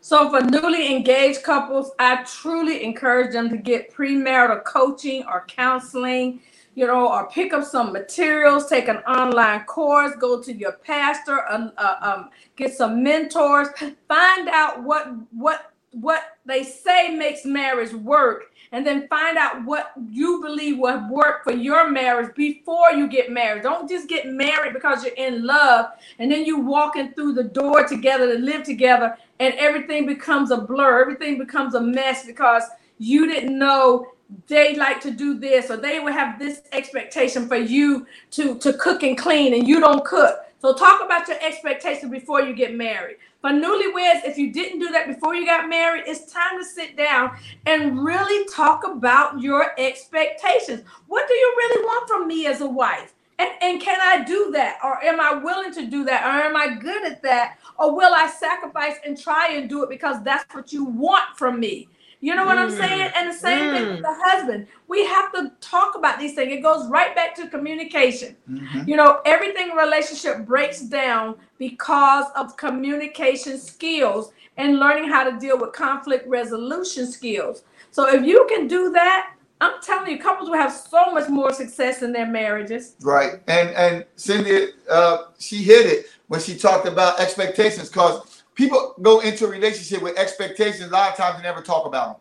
So 0.00 0.30
for 0.30 0.40
newly 0.40 0.94
engaged 0.94 1.44
couples, 1.44 1.92
I 2.00 2.24
truly 2.24 2.82
encourage 2.82 3.32
them 3.32 3.48
to 3.50 3.56
get 3.56 3.94
premarital 3.94 4.64
coaching 4.64 5.24
or 5.28 5.44
counseling, 5.46 6.40
you 6.74 6.88
know, 6.88 7.08
or 7.08 7.28
pick 7.30 7.52
up 7.52 7.64
some 7.64 7.92
materials, 7.92 8.68
take 8.68 8.88
an 8.88 8.96
online 8.98 9.64
course, 9.64 10.16
go 10.18 10.42
to 10.42 10.52
your 10.52 10.72
pastor, 10.72 11.48
um, 11.48 11.70
uh, 11.78 11.94
um, 12.00 12.30
get 12.56 12.74
some 12.74 13.02
mentors, 13.04 13.68
find 14.08 14.48
out 14.48 14.82
what 14.82 15.12
what 15.30 15.71
what 15.92 16.22
they 16.46 16.62
say 16.62 17.14
makes 17.14 17.44
marriage 17.44 17.92
work 17.92 18.52
and 18.72 18.86
then 18.86 19.06
find 19.08 19.36
out 19.36 19.64
what 19.64 19.92
you 20.08 20.40
believe 20.40 20.78
will 20.78 21.08
work 21.10 21.44
for 21.44 21.52
your 21.52 21.90
marriage 21.90 22.34
before 22.34 22.92
you 22.92 23.06
get 23.06 23.30
married. 23.30 23.62
Don't 23.62 23.88
just 23.88 24.08
get 24.08 24.26
married 24.26 24.72
because 24.72 25.04
you're 25.04 25.14
in 25.14 25.44
love 25.46 25.90
and 26.18 26.32
then 26.32 26.44
you 26.44 26.58
walking 26.58 27.12
through 27.12 27.34
the 27.34 27.44
door 27.44 27.86
together 27.86 28.34
to 28.34 28.38
live 28.38 28.62
together 28.62 29.16
and 29.38 29.54
everything 29.54 30.06
becomes 30.06 30.50
a 30.50 30.56
blur, 30.56 31.02
everything 31.02 31.38
becomes 31.38 31.74
a 31.74 31.80
mess 31.80 32.24
because 32.24 32.62
you 32.98 33.26
didn't 33.26 33.58
know 33.58 34.06
they 34.46 34.74
like 34.76 35.00
to 35.00 35.10
do 35.10 35.38
this 35.38 35.70
or 35.70 35.76
they 35.76 36.00
would 36.00 36.12
have 36.12 36.38
this 36.38 36.62
expectation 36.72 37.46
for 37.46 37.56
you 37.56 38.06
to 38.30 38.58
to 38.58 38.72
cook 38.74 39.02
and 39.02 39.18
clean 39.18 39.52
and 39.52 39.68
you 39.68 39.78
don't 39.78 40.04
cook 40.06 40.46
so 40.58 40.72
talk 40.72 41.04
about 41.04 41.28
your 41.28 41.36
expectations 41.42 42.10
before 42.10 42.40
you 42.40 42.54
get 42.54 42.74
married 42.74 43.16
for 43.42 43.50
newlyweds, 43.50 44.24
if 44.24 44.38
you 44.38 44.52
didn't 44.52 44.78
do 44.78 44.90
that 44.92 45.08
before 45.08 45.34
you 45.34 45.44
got 45.44 45.68
married, 45.68 46.04
it's 46.06 46.32
time 46.32 46.58
to 46.58 46.64
sit 46.64 46.96
down 46.96 47.36
and 47.66 48.02
really 48.02 48.48
talk 48.48 48.86
about 48.86 49.40
your 49.40 49.78
expectations. 49.78 50.84
What 51.08 51.26
do 51.26 51.34
you 51.34 51.54
really 51.58 51.84
want 51.84 52.08
from 52.08 52.28
me 52.28 52.46
as 52.46 52.60
a 52.60 52.68
wife? 52.68 53.14
And, 53.40 53.50
and 53.60 53.80
can 53.80 53.98
I 54.00 54.22
do 54.22 54.52
that? 54.52 54.78
Or 54.84 55.02
am 55.02 55.18
I 55.18 55.34
willing 55.34 55.74
to 55.74 55.86
do 55.86 56.04
that? 56.04 56.24
Or 56.24 56.44
am 56.44 56.56
I 56.56 56.76
good 56.76 57.04
at 57.04 57.20
that? 57.24 57.58
Or 57.80 57.96
will 57.96 58.14
I 58.14 58.28
sacrifice 58.28 58.98
and 59.04 59.20
try 59.20 59.48
and 59.54 59.68
do 59.68 59.82
it 59.82 59.90
because 59.90 60.22
that's 60.22 60.54
what 60.54 60.72
you 60.72 60.84
want 60.84 61.36
from 61.36 61.58
me? 61.58 61.88
You 62.22 62.36
know 62.36 62.46
what 62.46 62.56
mm. 62.56 62.62
I'm 62.62 62.70
saying? 62.70 63.10
And 63.16 63.28
the 63.28 63.36
same 63.36 63.64
mm. 63.64 63.76
thing 63.76 63.88
with 63.88 63.98
mm. 63.98 64.02
the 64.02 64.14
husband. 64.16 64.68
We 64.86 65.04
have 65.06 65.32
to 65.32 65.50
talk 65.60 65.96
about 65.96 66.20
these 66.20 66.34
things. 66.34 66.52
It 66.52 66.62
goes 66.62 66.88
right 66.88 67.14
back 67.16 67.34
to 67.34 67.48
communication. 67.48 68.36
Mm-hmm. 68.48 68.88
You 68.88 68.96
know, 68.96 69.20
everything 69.26 69.72
relationship 69.72 70.46
breaks 70.46 70.80
down 70.82 71.34
because 71.58 72.26
of 72.36 72.56
communication 72.56 73.58
skills 73.58 74.32
and 74.56 74.78
learning 74.78 75.10
how 75.10 75.28
to 75.28 75.36
deal 75.36 75.58
with 75.58 75.72
conflict 75.72 76.28
resolution 76.28 77.10
skills. 77.10 77.64
So 77.90 78.08
if 78.08 78.24
you 78.24 78.46
can 78.48 78.68
do 78.68 78.92
that, 78.92 79.34
I'm 79.60 79.82
telling 79.82 80.10
you, 80.10 80.18
couples 80.18 80.48
will 80.48 80.58
have 80.58 80.72
so 80.72 81.12
much 81.12 81.28
more 81.28 81.52
success 81.52 82.02
in 82.02 82.12
their 82.12 82.26
marriages. 82.26 82.94
Right. 83.00 83.40
And 83.48 83.70
and 83.70 84.04
Cindy, 84.14 84.68
uh, 84.88 85.24
she 85.38 85.56
hit 85.56 85.86
it 85.86 86.06
when 86.28 86.40
she 86.40 86.56
talked 86.56 86.86
about 86.86 87.18
expectations 87.18 87.88
because 87.88 88.41
people 88.54 88.94
go 89.02 89.20
into 89.20 89.46
a 89.46 89.48
relationship 89.48 90.02
with 90.02 90.18
expectations. 90.18 90.88
A 90.88 90.92
lot 90.92 91.10
of 91.10 91.16
times 91.16 91.36
they 91.36 91.42
never 91.42 91.60
talk 91.62 91.86
about 91.86 92.08
them. 92.08 92.16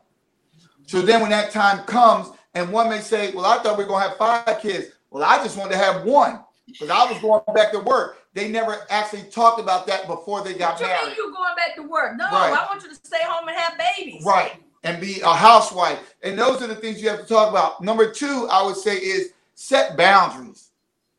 So 0.87 1.01
then 1.01 1.21
when 1.21 1.29
that 1.29 1.51
time 1.51 1.85
comes, 1.85 2.29
and 2.53 2.71
one 2.71 2.89
may 2.89 2.99
say, 2.99 3.31
"Well, 3.31 3.45
I 3.45 3.59
thought 3.59 3.77
we 3.77 3.83
are 3.83 3.87
gonna 3.87 4.07
have 4.07 4.17
five 4.17 4.59
kids." 4.61 4.87
Well, 5.09 5.23
I 5.23 5.37
just 5.43 5.57
wanted 5.57 5.71
to 5.71 5.77
have 5.77 6.03
one 6.03 6.39
because 6.65 6.89
I 6.89 7.11
was 7.11 7.21
going 7.21 7.41
back 7.53 7.71
to 7.71 7.79
work. 7.79 8.17
They 8.33 8.49
never 8.49 8.85
actually 8.89 9.23
talked 9.23 9.59
about 9.59 9.85
that 9.87 10.07
before 10.07 10.41
they 10.43 10.53
got 10.53 10.79
what 10.79 10.87
married. 10.87 11.17
You, 11.17 11.25
you 11.25 11.33
going 11.33 11.55
back 11.55 11.75
to 11.75 11.83
work? 11.83 12.17
No, 12.17 12.25
right. 12.25 12.53
I 12.53 12.65
want 12.65 12.81
you 12.83 12.89
to 12.89 12.95
stay 12.95 13.19
home 13.23 13.47
and 13.47 13.57
have 13.57 13.73
babies. 13.77 14.23
Right. 14.25 14.53
and 14.83 14.99
be 14.99 15.19
a 15.21 15.33
housewife. 15.33 16.15
And 16.23 16.39
those 16.39 16.61
are 16.61 16.67
the 16.67 16.75
things 16.75 17.01
you 17.01 17.09
have 17.09 17.19
to 17.21 17.25
talk 17.27 17.49
about. 17.49 17.81
Number 17.81 18.09
two, 18.11 18.47
I 18.49 18.63
would 18.63 18.77
say 18.77 18.95
is 18.95 19.33
set 19.53 19.95
boundaries 19.95 20.71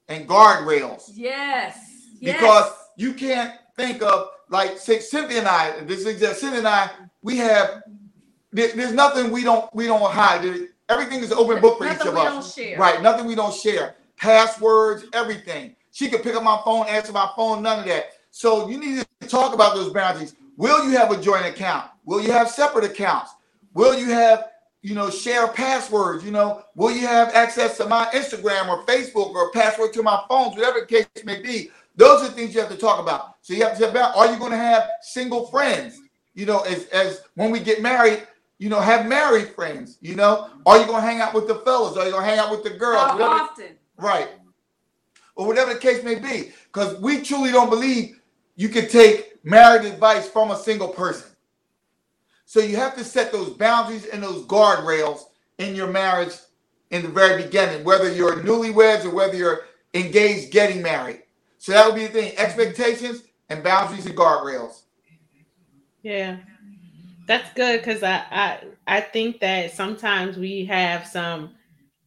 and 0.08 0.28
guardrails. 0.28 1.10
Yes. 1.14 1.78
Because 2.20 2.72
you 2.96 3.12
can't 3.12 3.54
think 3.76 4.02
of 4.02 4.30
like 4.52 4.78
say 4.78 5.00
Cynthia 5.00 5.38
and 5.38 5.48
I, 5.48 5.80
this 5.80 6.04
is 6.04 6.20
Cynthia 6.38 6.58
and 6.58 6.68
I, 6.68 6.90
we 7.22 7.38
have 7.38 7.82
there, 8.52 8.68
there's 8.68 8.92
nothing 8.92 9.32
we 9.32 9.42
don't 9.42 9.74
we 9.74 9.86
don't 9.86 10.12
hide. 10.12 10.42
There, 10.42 10.68
everything 10.90 11.20
is 11.20 11.32
open 11.32 11.60
book 11.60 11.78
for 11.78 11.84
Nothing 11.84 12.00
each 12.02 12.06
of 12.06 12.16
us. 12.16 12.58
Right, 12.78 13.02
nothing 13.02 13.26
we 13.26 13.34
don't 13.34 13.54
share. 13.54 13.96
Passwords, 14.16 15.06
everything. 15.14 15.74
She 15.90 16.08
could 16.08 16.22
pick 16.22 16.34
up 16.36 16.42
my 16.42 16.60
phone, 16.64 16.86
answer 16.86 17.12
my 17.12 17.30
phone, 17.34 17.62
none 17.62 17.80
of 17.80 17.86
that. 17.86 18.12
So 18.30 18.68
you 18.68 18.78
need 18.78 19.06
to 19.20 19.28
talk 19.28 19.54
about 19.54 19.74
those 19.74 19.92
boundaries. 19.92 20.36
Will 20.56 20.84
you 20.84 20.96
have 20.96 21.10
a 21.10 21.20
joint 21.20 21.46
account? 21.46 21.90
Will 22.04 22.20
you 22.20 22.30
have 22.30 22.48
separate 22.48 22.84
accounts? 22.84 23.32
Will 23.74 23.98
you 23.98 24.10
have, 24.10 24.50
you 24.82 24.94
know, 24.94 25.08
share 25.08 25.48
passwords? 25.48 26.24
You 26.24 26.30
know, 26.30 26.62
will 26.74 26.90
you 26.90 27.06
have 27.06 27.34
access 27.34 27.78
to 27.78 27.86
my 27.86 28.06
Instagram 28.12 28.68
or 28.68 28.84
Facebook 28.84 29.34
or 29.34 29.50
password 29.50 29.94
to 29.94 30.02
my 30.02 30.22
phones, 30.28 30.56
whatever 30.56 30.80
the 30.80 30.86
case 30.86 31.06
may 31.24 31.40
be? 31.40 31.70
Those 31.96 32.22
are 32.22 32.32
things 32.32 32.54
you 32.54 32.60
have 32.60 32.70
to 32.70 32.76
talk 32.76 33.00
about. 33.00 33.36
So 33.42 33.54
you 33.54 33.62
have 33.64 33.74
to 33.76 33.80
talk 33.80 33.90
about 33.90 34.16
are 34.16 34.32
you 34.32 34.38
going 34.38 34.52
to 34.52 34.56
have 34.56 34.88
single 35.02 35.46
friends? 35.46 35.98
You 36.34 36.46
know, 36.46 36.60
as 36.60 36.86
as 36.86 37.22
when 37.34 37.50
we 37.50 37.60
get 37.60 37.82
married, 37.82 38.26
you 38.58 38.68
know, 38.68 38.80
have 38.80 39.06
married 39.06 39.50
friends. 39.50 39.98
You 40.00 40.14
know, 40.14 40.48
are 40.64 40.78
you 40.78 40.86
going 40.86 41.00
to 41.00 41.06
hang 41.06 41.20
out 41.20 41.34
with 41.34 41.48
the 41.48 41.56
fellas? 41.56 41.96
Are 41.96 42.04
you 42.06 42.12
going 42.12 42.24
to 42.24 42.30
hang 42.30 42.38
out 42.38 42.50
with 42.50 42.62
the 42.62 42.70
girls? 42.70 43.02
How 43.02 43.12
Whatever- 43.14 43.32
often? 43.32 43.66
Right. 43.98 44.28
Or 45.34 45.46
whatever 45.46 45.74
the 45.74 45.80
case 45.80 46.02
may 46.02 46.16
be. 46.16 46.52
Because 46.66 47.00
we 47.00 47.22
truly 47.22 47.50
don't 47.50 47.70
believe 47.70 48.20
you 48.56 48.68
can 48.68 48.88
take 48.88 49.44
married 49.44 49.84
advice 49.84 50.28
from 50.28 50.50
a 50.50 50.56
single 50.56 50.88
person. 50.88 51.28
So 52.44 52.60
you 52.60 52.76
have 52.76 52.94
to 52.96 53.04
set 53.04 53.32
those 53.32 53.50
boundaries 53.50 54.06
and 54.06 54.22
those 54.22 54.44
guardrails 54.46 55.20
in 55.58 55.74
your 55.74 55.86
marriage 55.88 56.34
in 56.90 57.02
the 57.02 57.08
very 57.08 57.42
beginning, 57.42 57.82
whether 57.82 58.12
you're 58.12 58.36
newlyweds 58.40 59.04
or 59.06 59.10
whether 59.10 59.34
you're 59.36 59.62
engaged 59.94 60.52
getting 60.52 60.82
married. 60.82 61.21
So 61.62 61.70
that 61.70 61.86
would 61.86 61.94
be 61.94 62.08
the 62.08 62.12
thing 62.12 62.32
expectations 62.38 63.22
and 63.48 63.62
boundaries 63.62 64.04
and 64.04 64.16
guardrails. 64.16 64.80
Yeah. 66.02 66.38
That's 67.28 67.54
good 67.54 67.78
because 67.78 68.02
I, 68.02 68.24
I 68.32 68.58
I 68.88 69.00
think 69.00 69.38
that 69.38 69.70
sometimes 69.70 70.36
we 70.36 70.64
have 70.64 71.06
some 71.06 71.54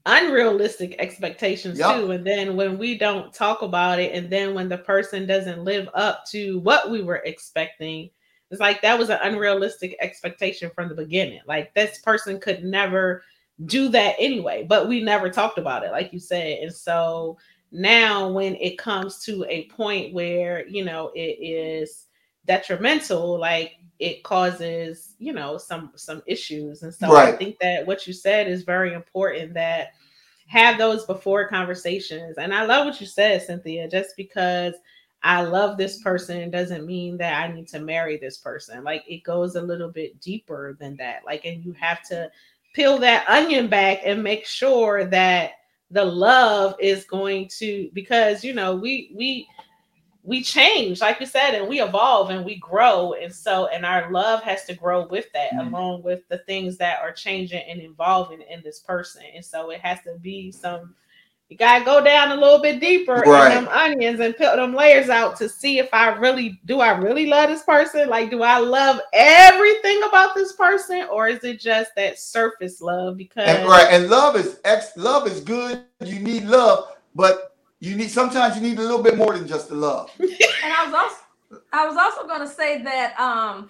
unrealistic 0.05 0.97
expectations 0.99 1.79
Yep. 1.79 1.95
too. 1.95 2.11
And 2.11 2.27
then 2.27 2.57
when 2.57 2.77
we 2.77 2.97
don't 2.97 3.33
talk 3.33 3.61
about 3.61 3.97
it, 3.97 4.13
and 4.13 4.29
then 4.29 4.55
when 4.55 4.67
the 4.67 4.79
person 4.79 5.25
doesn't 5.25 5.63
live 5.63 5.87
up 5.93 6.25
to 6.31 6.59
what 6.59 6.91
we 6.91 7.01
were 7.01 7.21
expecting, 7.23 8.09
it's 8.51 8.59
like 8.59 8.81
that 8.81 8.99
was 8.99 9.09
an 9.09 9.19
unrealistic 9.21 9.95
expectation 10.01 10.69
from 10.75 10.89
the 10.89 10.95
beginning. 10.95 11.39
Like 11.47 11.73
this 11.73 11.99
person 11.99 12.41
could 12.41 12.65
never 12.65 13.23
do 13.67 13.87
that 13.87 14.15
anyway, 14.19 14.65
but 14.67 14.89
we 14.89 15.01
never 15.01 15.29
talked 15.29 15.59
about 15.59 15.85
it, 15.85 15.91
like 15.91 16.11
you 16.11 16.19
said. 16.19 16.59
And 16.59 16.73
so 16.73 17.37
now 17.71 18.29
when 18.29 18.55
it 18.55 18.77
comes 18.77 19.19
to 19.25 19.45
a 19.49 19.65
point 19.65 20.13
where 20.13 20.67
you 20.67 20.83
know 20.83 21.11
it 21.15 21.37
is 21.41 22.05
detrimental, 22.45 23.39
like 23.39 23.73
it 23.99 24.23
causes 24.23 25.15
you 25.19 25.33
know 25.33 25.57
some 25.57 25.91
some 25.95 26.21
issues. 26.25 26.83
And 26.83 26.93
so 26.93 27.15
i 27.15 27.31
think 27.31 27.57
that 27.59 27.85
what 27.85 28.07
you 28.07 28.13
said 28.13 28.47
is 28.47 28.63
very 28.63 28.93
important 28.93 29.53
that 29.53 29.93
have 30.47 30.77
those 30.77 31.05
before 31.05 31.47
conversations. 31.47 32.37
And 32.37 32.53
i 32.53 32.65
love 32.65 32.85
what 32.85 32.99
you 32.99 33.07
said 33.07 33.41
cynthia 33.41 33.87
just 33.87 34.15
because 34.15 34.73
i 35.23 35.41
love 35.41 35.77
this 35.77 36.01
person 36.01 36.51
doesn't 36.51 36.85
mean 36.85 37.17
that 37.17 37.41
i 37.41 37.51
need 37.53 37.67
to 37.69 37.79
marry 37.79 38.17
this 38.17 38.37
person. 38.37 38.83
Like 38.83 39.03
it 39.07 39.23
goes 39.23 39.55
a 39.55 39.61
little 39.61 39.89
bit 39.89 40.19
deeper 40.21 40.77
than 40.79 40.95
that. 40.97 41.21
Like 41.25 41.45
and 41.45 41.63
you 41.63 41.73
have 41.73 42.03
to 42.09 42.29
peel 42.73 42.97
that 42.99 43.27
onion 43.29 43.67
back 43.69 44.01
and 44.03 44.21
make 44.21 44.45
sure 44.45 45.05
that 45.05 45.51
the 45.91 46.03
love 46.03 46.75
is 46.79 47.05
going 47.05 47.47
to 47.47 47.89
because 47.93 48.43
you 48.43 48.53
know 48.53 48.75
we 48.75 49.11
we 49.15 49.47
we 50.23 50.41
change 50.41 51.01
like 51.01 51.19
you 51.19 51.25
said 51.27 51.53
and 51.53 51.67
we 51.67 51.81
evolve 51.81 52.31
and 52.31 52.43
we 52.43 52.55
grow 52.55 53.13
and 53.13 53.33
so 53.33 53.67
and 53.67 53.85
our 53.85 54.11
love 54.11 54.41
has 54.41 54.65
to 54.65 54.73
grow 54.73 55.05
with 55.07 55.31
that 55.33 55.51
Mhm. 55.53 55.67
along 55.67 56.01
with 56.03 56.27
the 56.29 56.39
things 56.39 56.77
that 56.77 56.99
are 57.01 57.11
changing 57.11 57.63
and 57.69 57.81
evolving 57.81 58.41
in 58.41 58.61
this 58.63 58.79
person 58.79 59.23
and 59.35 59.45
so 59.45 59.69
it 59.69 59.79
has 59.81 60.01
to 60.01 60.15
be 60.19 60.51
some 60.51 60.95
you 61.49 61.57
gotta 61.57 61.85
go 61.85 62.03
down 62.03 62.31
a 62.31 62.35
little 62.41 62.59
bit 62.59 62.79
deeper 62.79 63.23
Right. 63.25 63.55
in 63.55 63.65
them 63.65 63.73
onions 63.73 64.19
and 64.19 64.35
peel 64.35 64.55
them 64.55 64.73
layers 64.73 65.09
out 65.09 65.35
to 65.37 65.47
see 65.47 65.77
if 65.77 65.89
I 65.93 66.09
really 66.15 66.59
do 66.65 66.79
I 66.79 66.97
really 66.97 67.27
love 67.27 67.49
this 67.49 67.61
person 67.63 68.09
like 68.09 68.31
do 68.31 68.41
I 68.41 68.57
love 68.57 68.99
everything 69.13 70.01
about 70.03 70.33
this 70.33 70.53
person 70.53 71.07
or 71.11 71.27
is 71.27 71.43
it 71.43 71.59
just 71.59 71.91
that 71.95 72.19
surface 72.19 72.81
love 72.81 73.17
because 73.17 73.47
And 73.47 73.69
right, 73.69 73.87
and 73.91 74.09
love 74.09 74.35
is 74.35 74.59
ex 74.65 74.95
love 74.97 75.27
is 75.27 75.39
good. 75.41 75.83
You 76.03 76.19
need 76.19 76.45
love, 76.45 76.95
but 77.13 77.55
you 77.79 77.95
need 77.95 78.09
sometimes 78.09 78.55
you 78.55 78.61
need 78.61 78.79
a 78.79 78.81
little 78.81 79.03
bit 79.03 79.15
more 79.17 79.37
than 79.37 79.47
just 79.47 79.69
the 79.69 79.75
love. 79.75 80.09
And 80.19 80.73
I 80.73 80.85
was 80.85 80.93
also 80.95 81.61
I 81.71 81.87
was 81.87 81.95
also 81.95 82.27
gonna 82.27 82.47
say 82.47 82.81
that 82.81 83.19
um 83.19 83.69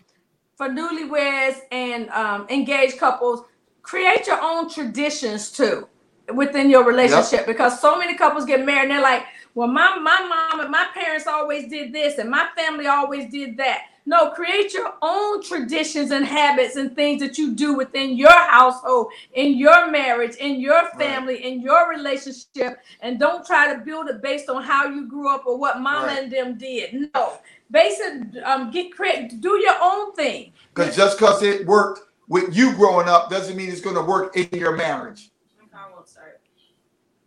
for 0.55 0.69
newlyweds 0.69 1.57
and 1.73 2.09
um 2.11 2.47
engaged 2.49 2.99
couples, 2.99 3.43
create 3.81 4.27
your 4.27 4.41
own 4.41 4.69
traditions 4.69 5.51
too 5.51 5.89
within 6.33 6.69
your 6.69 6.83
relationship 6.83 7.45
because 7.45 7.79
so 7.79 7.97
many 7.97 8.15
couples 8.15 8.45
get 8.45 8.65
married 8.65 8.83
and 8.83 8.91
they're 8.91 9.01
like, 9.01 9.23
well, 9.53 9.67
my 9.67 9.95
my 9.97 10.21
mom 10.51 10.59
and 10.61 10.71
my 10.71 10.87
parents 10.93 11.27
always 11.27 11.69
did 11.69 11.93
this 11.93 12.17
and 12.17 12.29
my 12.29 12.47
family 12.57 12.87
always 12.87 13.29
did 13.31 13.57
that. 13.57 13.83
No, 14.07 14.29
create 14.31 14.71
your 14.73 14.93
own 15.01 15.41
traditions 15.41 16.11
and 16.11 16.23
habits 16.25 16.75
and 16.75 16.95
things 16.95 17.21
that 17.21 17.39
you 17.39 17.53
do 17.55 17.73
within 17.73 18.15
your 18.15 18.31
household, 18.31 19.07
in 19.33 19.57
your 19.57 19.89
marriage, 19.89 20.35
in 20.35 20.59
your 20.59 20.75
Right. 20.83 20.97
family, 20.99 21.43
in 21.43 21.59
your 21.61 21.89
relationship, 21.89 22.77
and 23.01 23.19
don't 23.19 23.43
try 23.45 23.73
to 23.73 23.79
build 23.79 24.07
it 24.09 24.21
based 24.21 24.47
on 24.47 24.61
how 24.61 24.85
you 24.87 25.07
grew 25.07 25.27
up 25.27 25.47
or 25.47 25.57
what 25.57 25.79
mama 25.81 26.07
Right. 26.07 26.19
and 26.23 26.31
them 26.31 26.55
did. 26.57 27.09
No, 27.15 27.33
base 27.71 27.99
it, 27.99 28.43
um, 28.43 28.69
get 28.69 28.95
create, 28.95 29.41
do 29.41 29.57
your 29.59 29.75
own 29.81 30.13
thing. 30.13 30.53
Because 30.75 30.95
just 30.95 31.17
because 31.17 31.41
it 31.41 31.65
worked 31.65 32.01
with 32.27 32.55
you 32.55 32.73
growing 32.73 33.07
up 33.09 33.31
doesn't 33.31 33.55
mean 33.55 33.69
it's 33.71 33.81
going 33.81 33.95
to 33.95 34.03
work 34.03 34.37
in 34.37 34.47
your 34.59 34.75
marriage. 34.75 35.31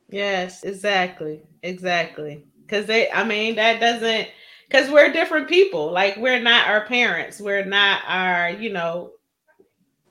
Yes, 0.08 0.64
exactly. 0.64 1.42
Exactly. 1.62 2.44
Cuz 2.68 2.86
they 2.86 3.10
I 3.10 3.24
mean 3.24 3.56
that 3.56 3.80
doesn't 3.80 4.28
cuz 4.70 4.90
we're 4.90 5.12
different 5.12 5.48
people. 5.48 5.90
Like 5.92 6.16
we're 6.16 6.40
not 6.40 6.66
our 6.68 6.86
parents. 6.86 7.40
We're 7.40 7.64
not 7.64 8.02
our, 8.06 8.50
you 8.50 8.70
know, 8.72 9.12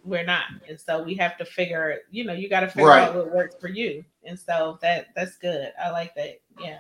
we're 0.04 0.24
not. 0.26 0.46
And 0.70 0.80
so 0.80 1.04
we 1.04 1.16
have 1.16 1.38
to 1.38 1.46
figure, 1.46 2.00
you 2.12 2.24
know, 2.24 2.34
you 2.34 2.50
got 2.50 2.62
to 2.62 2.68
figure 2.68 2.88
Right. 2.90 3.08
out 3.10 3.16
what 3.16 3.32
works 3.34 3.56
for 3.60 3.68
you. 3.68 4.04
And 4.26 4.40
so 4.40 4.78
that 4.82 5.08
that's 5.16 5.38
good. 5.38 5.72
I 5.84 5.90
like 5.92 6.16
that. 6.16 6.40
Yeah. 6.62 6.80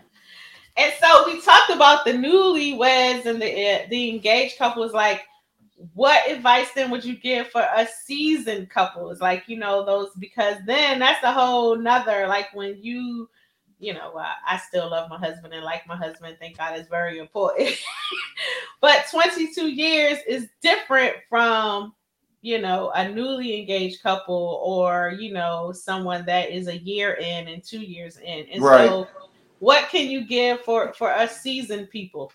And 0.77 0.93
so 1.01 1.25
we 1.25 1.41
talked 1.41 1.71
about 1.71 2.05
the 2.05 2.11
newlyweds 2.13 3.25
and 3.25 3.41
the 3.41 3.47
uh, 3.69 3.87
the 3.89 4.09
engaged 4.09 4.57
couples 4.57 4.93
like 4.93 5.23
what 5.93 6.29
advice 6.29 6.71
then 6.73 6.89
would 6.89 7.05
you 7.05 7.15
give 7.15 7.47
for 7.49 7.61
a 7.75 7.87
seasoned 8.03 8.69
couples 8.69 9.21
like 9.21 9.43
you 9.47 9.57
know 9.57 9.85
those 9.85 10.09
because 10.17 10.55
then 10.65 10.97
that's 10.99 11.23
a 11.23 11.31
whole 11.31 11.75
nother 11.75 12.27
like 12.27 12.47
when 12.53 12.75
you 12.81 13.29
you 13.79 13.93
know 13.93 14.13
uh, 14.13 14.33
i 14.47 14.57
still 14.57 14.89
love 14.89 15.07
my 15.09 15.17
husband 15.19 15.53
and 15.53 15.63
like 15.63 15.85
my 15.85 15.95
husband 15.95 16.35
thank 16.39 16.57
god 16.57 16.79
is 16.79 16.87
very 16.87 17.19
important 17.19 17.69
but 18.81 19.05
22 19.11 19.67
years 19.69 20.17
is 20.27 20.47
different 20.61 21.15
from 21.29 21.93
you 22.41 22.59
know 22.59 22.91
a 22.95 23.07
newly 23.07 23.59
engaged 23.59 24.01
couple 24.01 24.59
or 24.63 25.13
you 25.19 25.31
know 25.31 25.71
someone 25.71 26.25
that 26.25 26.49
is 26.49 26.67
a 26.67 26.77
year 26.79 27.13
in 27.15 27.49
and 27.49 27.63
two 27.63 27.81
years 27.81 28.17
in 28.17 28.47
and 28.51 28.63
Right. 28.63 28.89
so 28.89 29.07
what 29.59 29.89
can 29.89 30.09
you 30.09 30.25
give 30.25 30.61
for 30.61 30.91
for 30.93 31.11
us 31.11 31.39
seasoned 31.41 31.89
people 31.91 32.31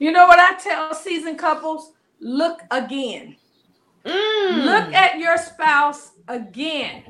You 0.00 0.10
know 0.10 0.26
what 0.26 0.40
I 0.40 0.54
tell 0.58 0.94
seasoned 0.94 1.38
couples? 1.38 1.92
Look 2.22 2.60
again. 2.70 3.36
Mm. 4.04 4.64
Look 4.64 4.94
at 4.94 5.18
your 5.18 5.36
spouse 5.36 6.12
again. 6.28 7.02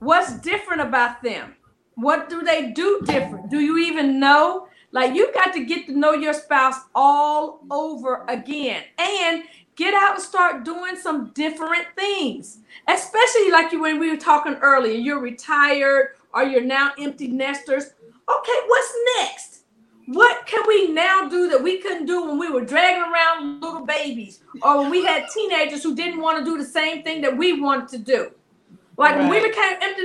What's 0.00 0.38
different 0.40 0.82
about 0.82 1.22
them? 1.22 1.54
What 1.94 2.28
do 2.28 2.42
they 2.42 2.72
do 2.72 3.00
different? 3.04 3.48
Do 3.48 3.60
you 3.60 3.78
even 3.78 4.18
know? 4.18 4.66
Like 4.90 5.14
you 5.14 5.32
got 5.32 5.52
to 5.52 5.64
get 5.64 5.86
to 5.86 5.96
know 5.96 6.12
your 6.12 6.32
spouse 6.32 6.74
all 6.96 7.60
over 7.70 8.24
again 8.28 8.82
and 8.98 9.44
get 9.76 9.94
out 9.94 10.14
and 10.16 10.22
start 10.22 10.64
doing 10.64 10.96
some 10.96 11.30
different 11.32 11.86
things. 11.96 12.58
Especially 12.88 13.52
like 13.52 13.70
you 13.70 13.80
when 13.80 14.00
we 14.00 14.10
were 14.10 14.16
talking 14.16 14.54
earlier, 14.56 14.94
you're 14.94 15.20
retired 15.20 16.16
or 16.34 16.42
you're 16.42 16.60
now 16.60 16.90
empty 16.98 17.28
nesters. 17.28 17.84
Okay, 18.28 18.58
what's 18.66 18.94
next? 19.18 19.59
What 20.06 20.46
can 20.46 20.62
we 20.66 20.88
now 20.88 21.28
do 21.28 21.48
that 21.50 21.62
we 21.62 21.78
couldn't 21.78 22.06
do 22.06 22.26
when 22.26 22.38
we 22.38 22.50
were 22.50 22.64
dragging 22.64 23.02
around 23.02 23.60
little 23.60 23.86
babies 23.86 24.40
or 24.62 24.78
when 24.78 24.90
we 24.90 25.04
had 25.04 25.26
teenagers 25.32 25.82
who 25.82 25.94
didn't 25.94 26.20
want 26.20 26.38
to 26.38 26.44
do 26.44 26.58
the 26.58 26.64
same 26.64 27.02
thing 27.02 27.20
that 27.22 27.36
we 27.36 27.60
wanted 27.60 27.88
to 27.90 27.98
do? 27.98 28.32
Like 28.96 29.16
when 29.16 29.28
we 29.28 29.40
became 29.40 29.76
empty 29.80 30.04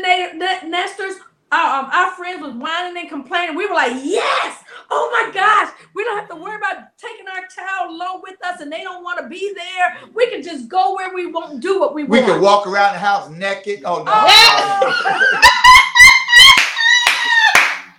nesters, 0.70 1.16
our, 1.52 1.80
um, 1.80 1.90
our 1.92 2.12
friends 2.12 2.42
was 2.42 2.54
whining 2.54 2.98
and 2.98 3.10
complaining. 3.10 3.56
We 3.56 3.68
were 3.68 3.76
like, 3.76 3.94
yes, 4.04 4.64
oh 4.90 5.10
my 5.12 5.32
gosh, 5.34 5.72
we 5.94 6.04
don't 6.04 6.18
have 6.18 6.30
to 6.30 6.36
worry 6.36 6.56
about 6.56 6.98
taking 6.98 7.28
our 7.28 7.46
child 7.48 7.92
along 7.92 8.22
with 8.24 8.44
us 8.46 8.62
and 8.62 8.72
they 8.72 8.84
don't 8.84 9.04
want 9.04 9.20
to 9.20 9.28
be 9.28 9.54
there. 9.54 9.98
We 10.14 10.30
can 10.30 10.42
just 10.42 10.68
go 10.68 10.96
where 10.96 11.14
we 11.14 11.28
want, 11.28 11.62
do 11.62 11.80
what 11.80 11.94
we, 11.94 12.04
We 12.04 12.20
want. 12.20 12.28
We 12.28 12.34
can 12.34 12.42
walk 12.42 12.68
around 12.68 12.94
the 12.94 13.00
house 13.00 13.30
naked. 13.30 13.82
Oh 13.86 14.04
no. 14.04 14.12
Oh. 14.14 15.42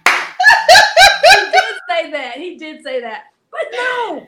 he 1.34 1.51
did 1.51 1.76
say 1.97 2.11
that. 2.11 2.36
He 2.38 2.57
did 2.57 2.82
say 2.82 3.01
that. 3.01 3.24
But 3.51 3.66
no, 3.72 4.26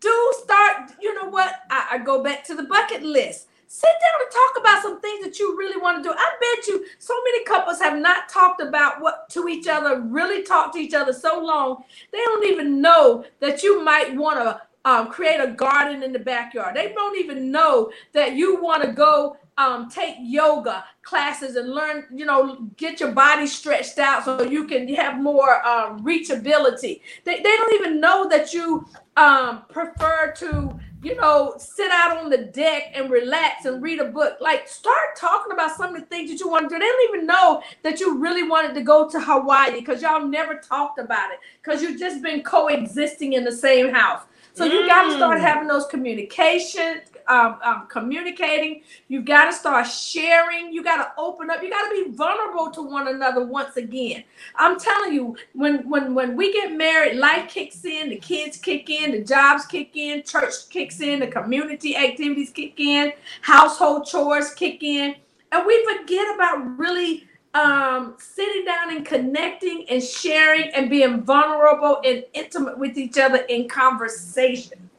do 0.00 0.32
start. 0.42 0.92
You 1.00 1.14
know 1.14 1.30
what? 1.30 1.54
I, 1.70 1.88
I 1.92 1.98
go 1.98 2.22
back 2.22 2.44
to 2.44 2.54
the 2.54 2.64
bucket 2.64 3.02
list. 3.02 3.48
Sit 3.70 3.90
down 4.00 4.22
and 4.22 4.30
talk 4.30 4.62
about 4.62 4.82
some 4.82 5.00
things 5.00 5.22
that 5.22 5.38
you 5.38 5.54
really 5.58 5.78
want 5.78 6.02
to 6.02 6.08
do. 6.08 6.14
I 6.16 6.32
bet 6.40 6.66
you 6.68 6.86
so 6.98 7.14
many 7.24 7.44
couples 7.44 7.78
have 7.80 7.98
not 7.98 8.28
talked 8.30 8.62
about 8.62 9.02
what 9.02 9.28
to 9.30 9.46
each 9.46 9.68
other, 9.68 10.00
really 10.00 10.42
talk 10.42 10.72
to 10.72 10.78
each 10.78 10.94
other 10.94 11.12
so 11.12 11.38
long, 11.38 11.84
they 12.10 12.18
don't 12.18 12.46
even 12.46 12.80
know 12.80 13.26
that 13.40 13.62
you 13.62 13.84
might 13.84 14.16
want 14.16 14.38
to 14.38 14.62
um, 14.88 15.08
create 15.10 15.38
a 15.38 15.48
garden 15.48 16.02
in 16.02 16.12
the 16.14 16.18
backyard. 16.18 16.74
They 16.74 16.92
don't 16.94 17.18
even 17.18 17.50
know 17.50 17.90
that 18.14 18.36
you 18.36 18.62
want 18.62 18.82
to 18.84 18.92
go 18.92 19.36
um, 19.58 19.90
take 19.90 20.14
yoga 20.20 20.82
classes 21.02 21.56
and 21.56 21.74
learn, 21.74 22.04
you 22.10 22.24
know, 22.24 22.70
get 22.78 22.98
your 22.98 23.12
body 23.12 23.46
stretched 23.46 23.98
out 23.98 24.24
so 24.24 24.42
you 24.42 24.66
can 24.66 24.88
have 24.94 25.20
more 25.20 25.66
um, 25.66 26.02
reachability. 26.02 27.02
They, 27.24 27.36
they 27.36 27.56
don't 27.56 27.74
even 27.74 28.00
know 28.00 28.28
that 28.30 28.54
you 28.54 28.86
um, 29.18 29.64
prefer 29.68 30.32
to, 30.38 30.78
you 31.02 31.16
know, 31.16 31.56
sit 31.58 31.90
out 31.92 32.16
on 32.16 32.30
the 32.30 32.38
deck 32.38 32.92
and 32.94 33.10
relax 33.10 33.66
and 33.66 33.82
read 33.82 34.00
a 34.00 34.06
book. 34.06 34.38
Like, 34.40 34.68
start 34.68 35.16
talking 35.18 35.52
about 35.52 35.76
some 35.76 35.94
of 35.94 36.00
the 36.00 36.06
things 36.06 36.30
that 36.30 36.40
you 36.40 36.48
want 36.48 36.66
to 36.66 36.74
do. 36.74 36.78
They 36.78 36.86
don't 36.86 37.14
even 37.14 37.26
know 37.26 37.62
that 37.82 38.00
you 38.00 38.18
really 38.18 38.48
wanted 38.48 38.74
to 38.74 38.80
go 38.80 39.06
to 39.10 39.20
Hawaii 39.20 39.72
because 39.72 40.00
y'all 40.00 40.26
never 40.26 40.54
talked 40.54 40.98
about 40.98 41.30
it 41.32 41.40
because 41.62 41.82
you've 41.82 42.00
just 42.00 42.22
been 42.22 42.42
coexisting 42.42 43.34
in 43.34 43.44
the 43.44 43.52
same 43.52 43.92
house. 43.92 44.22
So 44.58 44.64
you 44.64 44.86
got 44.88 45.04
to 45.04 45.12
start 45.16 45.38
Mm. 45.38 45.42
having 45.42 45.68
those 45.68 45.86
communication, 45.86 47.00
um, 47.28 47.58
um, 47.62 47.86
communicating. 47.88 48.82
You 49.06 49.22
got 49.22 49.44
to 49.46 49.52
start 49.52 49.86
sharing. 49.86 50.72
You 50.72 50.82
got 50.82 50.96
to 50.96 51.12
open 51.16 51.48
up. 51.48 51.62
You 51.62 51.70
got 51.70 51.88
to 51.88 52.04
be 52.04 52.10
vulnerable 52.10 52.70
to 52.72 52.82
one 52.82 53.06
another 53.06 53.44
once 53.44 53.76
again. 53.76 54.24
I'm 54.56 54.78
telling 54.80 55.12
you, 55.12 55.36
when 55.52 55.88
when 55.88 56.12
when 56.12 56.34
we 56.36 56.52
get 56.52 56.72
married, 56.72 57.18
life 57.18 57.48
kicks 57.48 57.84
in. 57.84 58.08
The 58.10 58.16
kids 58.16 58.56
kick 58.56 58.90
in. 58.90 59.12
The 59.12 59.22
jobs 59.22 59.64
kick 59.64 59.90
in. 59.94 60.24
Church 60.24 60.68
kicks 60.70 61.00
in. 61.00 61.20
The 61.20 61.28
community 61.28 61.96
activities 61.96 62.50
kick 62.50 62.80
in. 62.80 63.12
Household 63.42 64.06
chores 64.06 64.52
kick 64.54 64.82
in, 64.82 65.14
and 65.52 65.66
we 65.66 65.86
forget 65.96 66.34
about 66.34 66.76
really 66.78 67.27
um 67.54 68.14
sitting 68.18 68.64
down 68.64 68.94
and 68.94 69.06
connecting 69.06 69.86
and 69.88 70.02
sharing 70.02 70.70
and 70.74 70.90
being 70.90 71.22
vulnerable 71.22 72.00
and 72.04 72.24
intimate 72.34 72.78
with 72.78 72.98
each 72.98 73.18
other 73.18 73.38
in 73.48 73.68
conversation. 73.68 74.90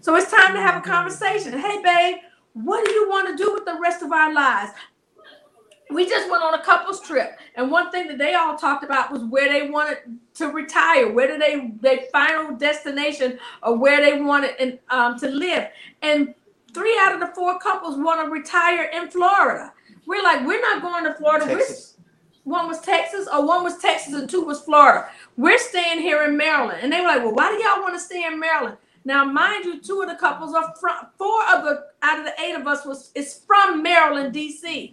So 0.00 0.14
it's 0.14 0.30
time 0.30 0.54
to 0.54 0.60
have 0.60 0.76
a 0.76 0.86
conversation. 0.86 1.58
Hey 1.58 1.82
babe 1.82 2.18
what 2.64 2.86
do 2.86 2.90
you 2.90 3.08
want 3.08 3.28
to 3.28 3.44
do 3.44 3.52
with 3.52 3.66
the 3.66 3.78
rest 3.78 4.02
of 4.02 4.12
our 4.12 4.32
lives? 4.32 4.72
We 5.90 6.08
just 6.08 6.30
went 6.30 6.42
on 6.42 6.54
a 6.54 6.62
couples 6.62 7.00
trip 7.00 7.38
and 7.54 7.70
one 7.70 7.90
thing 7.90 8.08
that 8.08 8.18
they 8.18 8.34
all 8.34 8.56
talked 8.56 8.82
about 8.82 9.12
was 9.12 9.22
where 9.24 9.48
they 9.48 9.70
wanted 9.70 9.98
to 10.34 10.48
retire 10.48 11.12
where 11.12 11.28
did 11.28 11.40
they 11.40 11.72
their 11.80 12.06
final 12.10 12.56
destination 12.56 13.38
or 13.62 13.76
where 13.76 14.00
they 14.00 14.20
wanted 14.20 14.54
and, 14.58 14.78
um, 14.90 15.18
to 15.20 15.28
live. 15.28 15.68
And 16.02 16.34
three 16.74 16.98
out 17.00 17.12
of 17.14 17.20
the 17.20 17.32
four 17.34 17.58
couples 17.58 17.96
want 17.96 18.24
to 18.24 18.30
retire 18.30 18.90
in 18.92 19.10
florida. 19.10 19.72
We're 20.06 20.22
like 20.22 20.44
we're 20.46 20.60
not 20.60 20.82
going 20.82 21.04
to 21.04 21.14
florida 21.14 21.44
we're 21.46 21.58
Texas. 21.58 21.95
One 22.46 22.68
was 22.68 22.80
Texas, 22.80 23.26
or 23.32 23.44
one 23.44 23.64
was 23.64 23.78
Texas, 23.78 24.14
and 24.14 24.30
two 24.30 24.42
was 24.42 24.60
Florida. 24.60 25.08
We're 25.36 25.58
staying 25.58 26.00
here 26.00 26.22
in 26.22 26.36
Maryland. 26.36 26.78
And 26.80 26.92
they 26.92 27.00
were 27.00 27.08
like, 27.08 27.22
Well, 27.22 27.34
why 27.34 27.50
do 27.50 27.62
y'all 27.62 27.82
want 27.82 27.94
to 27.94 28.00
stay 28.00 28.24
in 28.24 28.38
Maryland? 28.38 28.76
Now, 29.04 29.24
mind 29.24 29.64
you, 29.64 29.80
two 29.80 30.00
of 30.00 30.08
the 30.08 30.14
couples 30.14 30.54
are 30.54 30.72
from 30.80 31.08
four 31.18 31.42
of 31.52 31.64
the 31.64 31.86
out 32.02 32.20
of 32.20 32.24
the 32.24 32.40
eight 32.40 32.54
of 32.54 32.66
us 32.66 32.86
was 32.86 33.10
is 33.14 33.40
from 33.46 33.82
Maryland, 33.82 34.32
DC. 34.32 34.92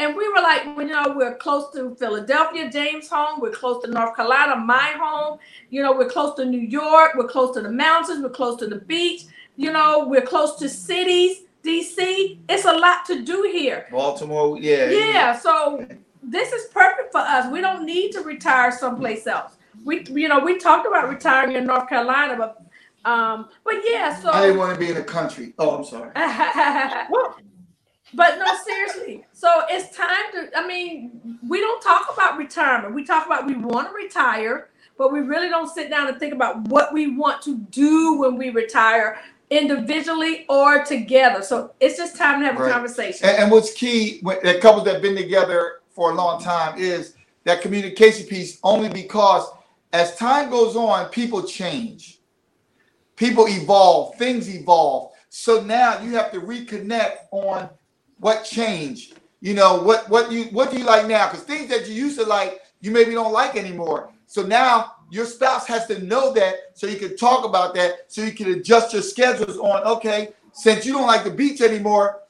And 0.00 0.16
we 0.16 0.28
were 0.28 0.40
like, 0.40 0.64
well, 0.64 0.86
you 0.86 0.92
know, 0.92 1.14
we're 1.16 1.36
close 1.36 1.72
to 1.74 1.94
Philadelphia, 1.96 2.70
James' 2.70 3.08
home. 3.08 3.40
We're 3.40 3.50
close 3.50 3.82
to 3.84 3.90
North 3.90 4.14
Carolina, 4.14 4.56
my 4.56 4.94
home. 4.96 5.38
You 5.70 5.82
know, 5.82 5.92
we're 5.92 6.08
close 6.08 6.36
to 6.36 6.44
New 6.44 6.60
York. 6.60 7.12
We're 7.16 7.28
close 7.28 7.54
to 7.54 7.62
the 7.62 7.70
mountains. 7.70 8.22
We're 8.22 8.30
close 8.30 8.58
to 8.60 8.66
the 8.66 8.76
beach. 8.76 9.22
You 9.56 9.72
know, 9.72 10.06
we're 10.06 10.22
close 10.22 10.56
to 10.60 10.68
cities, 10.68 11.42
DC. 11.64 12.38
It's 12.48 12.64
a 12.64 12.72
lot 12.72 13.06
to 13.06 13.22
do 13.22 13.48
here. 13.52 13.86
Baltimore. 13.90 14.56
Yeah. 14.58 14.88
Yeah, 14.88 15.36
so 15.36 15.84
this 16.30 16.52
is 16.52 16.66
perfect 16.66 17.12
for 17.12 17.20
us. 17.20 17.50
We 17.50 17.60
don't 17.60 17.84
need 17.84 18.12
to 18.12 18.20
retire 18.20 18.72
someplace 18.72 19.26
else. 19.26 19.52
We, 19.84 20.04
you 20.10 20.28
know, 20.28 20.40
we 20.40 20.58
talked 20.58 20.86
about 20.86 21.08
retiring 21.08 21.56
in 21.56 21.64
North 21.66 21.88
Carolina, 21.88 22.36
but, 22.36 22.62
um, 23.08 23.48
but 23.64 23.74
yeah. 23.84 24.20
so 24.20 24.30
I 24.30 24.42
didn't 24.42 24.58
want 24.58 24.74
to 24.74 24.78
be 24.78 24.88
in 24.90 24.96
the 24.96 25.02
country. 25.02 25.54
Oh, 25.58 25.76
I'm 25.76 25.84
sorry. 25.84 26.10
but 28.14 28.38
no, 28.38 28.46
seriously. 28.66 29.24
So 29.32 29.62
it's 29.70 29.96
time 29.96 30.32
to. 30.32 30.50
I 30.56 30.66
mean, 30.66 31.38
we 31.46 31.60
don't 31.60 31.80
talk 31.80 32.12
about 32.12 32.36
retirement. 32.36 32.94
We 32.94 33.04
talk 33.04 33.26
about 33.26 33.46
we 33.46 33.54
want 33.54 33.88
to 33.88 33.94
retire, 33.94 34.70
but 34.96 35.12
we 35.12 35.20
really 35.20 35.48
don't 35.48 35.72
sit 35.72 35.90
down 35.90 36.08
and 36.08 36.18
think 36.18 36.34
about 36.34 36.62
what 36.68 36.92
we 36.92 37.16
want 37.16 37.40
to 37.42 37.56
do 37.56 38.18
when 38.18 38.36
we 38.36 38.50
retire, 38.50 39.18
individually 39.50 40.44
or 40.48 40.84
together. 40.84 41.42
So 41.42 41.72
it's 41.80 41.96
just 41.96 42.16
time 42.16 42.40
to 42.40 42.46
have 42.46 42.58
Right. 42.58 42.68
a 42.68 42.72
conversation. 42.72 43.28
And, 43.28 43.38
and 43.44 43.50
what's 43.50 43.72
key 43.72 44.18
when 44.22 44.38
that 44.42 44.60
couples 44.60 44.84
that 44.84 44.94
have 44.94 45.02
been 45.02 45.16
together 45.16 45.77
for 45.98 46.12
a 46.12 46.14
long 46.14 46.40
time 46.40 46.78
is 46.78 47.14
that 47.42 47.60
communication 47.60 48.24
piece 48.24 48.60
only 48.62 48.88
because 48.88 49.50
as 49.92 50.14
time 50.14 50.48
goes 50.48 50.76
on, 50.76 51.08
people 51.08 51.42
change. 51.42 52.20
People 53.16 53.48
evolve, 53.48 54.14
things 54.14 54.48
evolve. 54.48 55.10
So 55.28 55.60
now 55.60 56.00
you 56.00 56.12
have 56.12 56.30
to 56.30 56.40
reconnect 56.40 57.16
on 57.32 57.68
what 58.20 58.44
changed. 58.44 59.18
You 59.40 59.54
know, 59.54 59.82
what 59.82 60.08
what 60.08 60.30
you 60.30 60.44
what 60.52 60.70
do 60.70 60.78
you 60.78 60.84
like 60.84 61.08
now? 61.08 61.28
Because 61.28 61.44
things 61.44 61.68
that 61.70 61.88
you 61.88 61.94
used 61.94 62.16
to 62.20 62.26
like, 62.26 62.60
you 62.80 62.92
maybe 62.92 63.10
don't 63.10 63.32
like 63.32 63.56
anymore. 63.56 64.12
So 64.26 64.46
now 64.46 64.92
your 65.10 65.26
spouse 65.26 65.66
has 65.66 65.88
to 65.88 66.00
know 66.04 66.32
that 66.34 66.54
so 66.74 66.86
you 66.86 66.96
can 66.96 67.16
talk 67.16 67.44
about 67.44 67.74
that, 67.74 68.04
so 68.06 68.22
you 68.22 68.30
can 68.30 68.52
adjust 68.52 68.92
your 68.92 69.02
schedules 69.02 69.58
on, 69.58 69.82
okay, 69.82 70.28
since 70.52 70.86
you 70.86 70.92
don't 70.92 71.08
like 71.08 71.24
the 71.24 71.30
beach 71.32 71.60
anymore, 71.60 72.20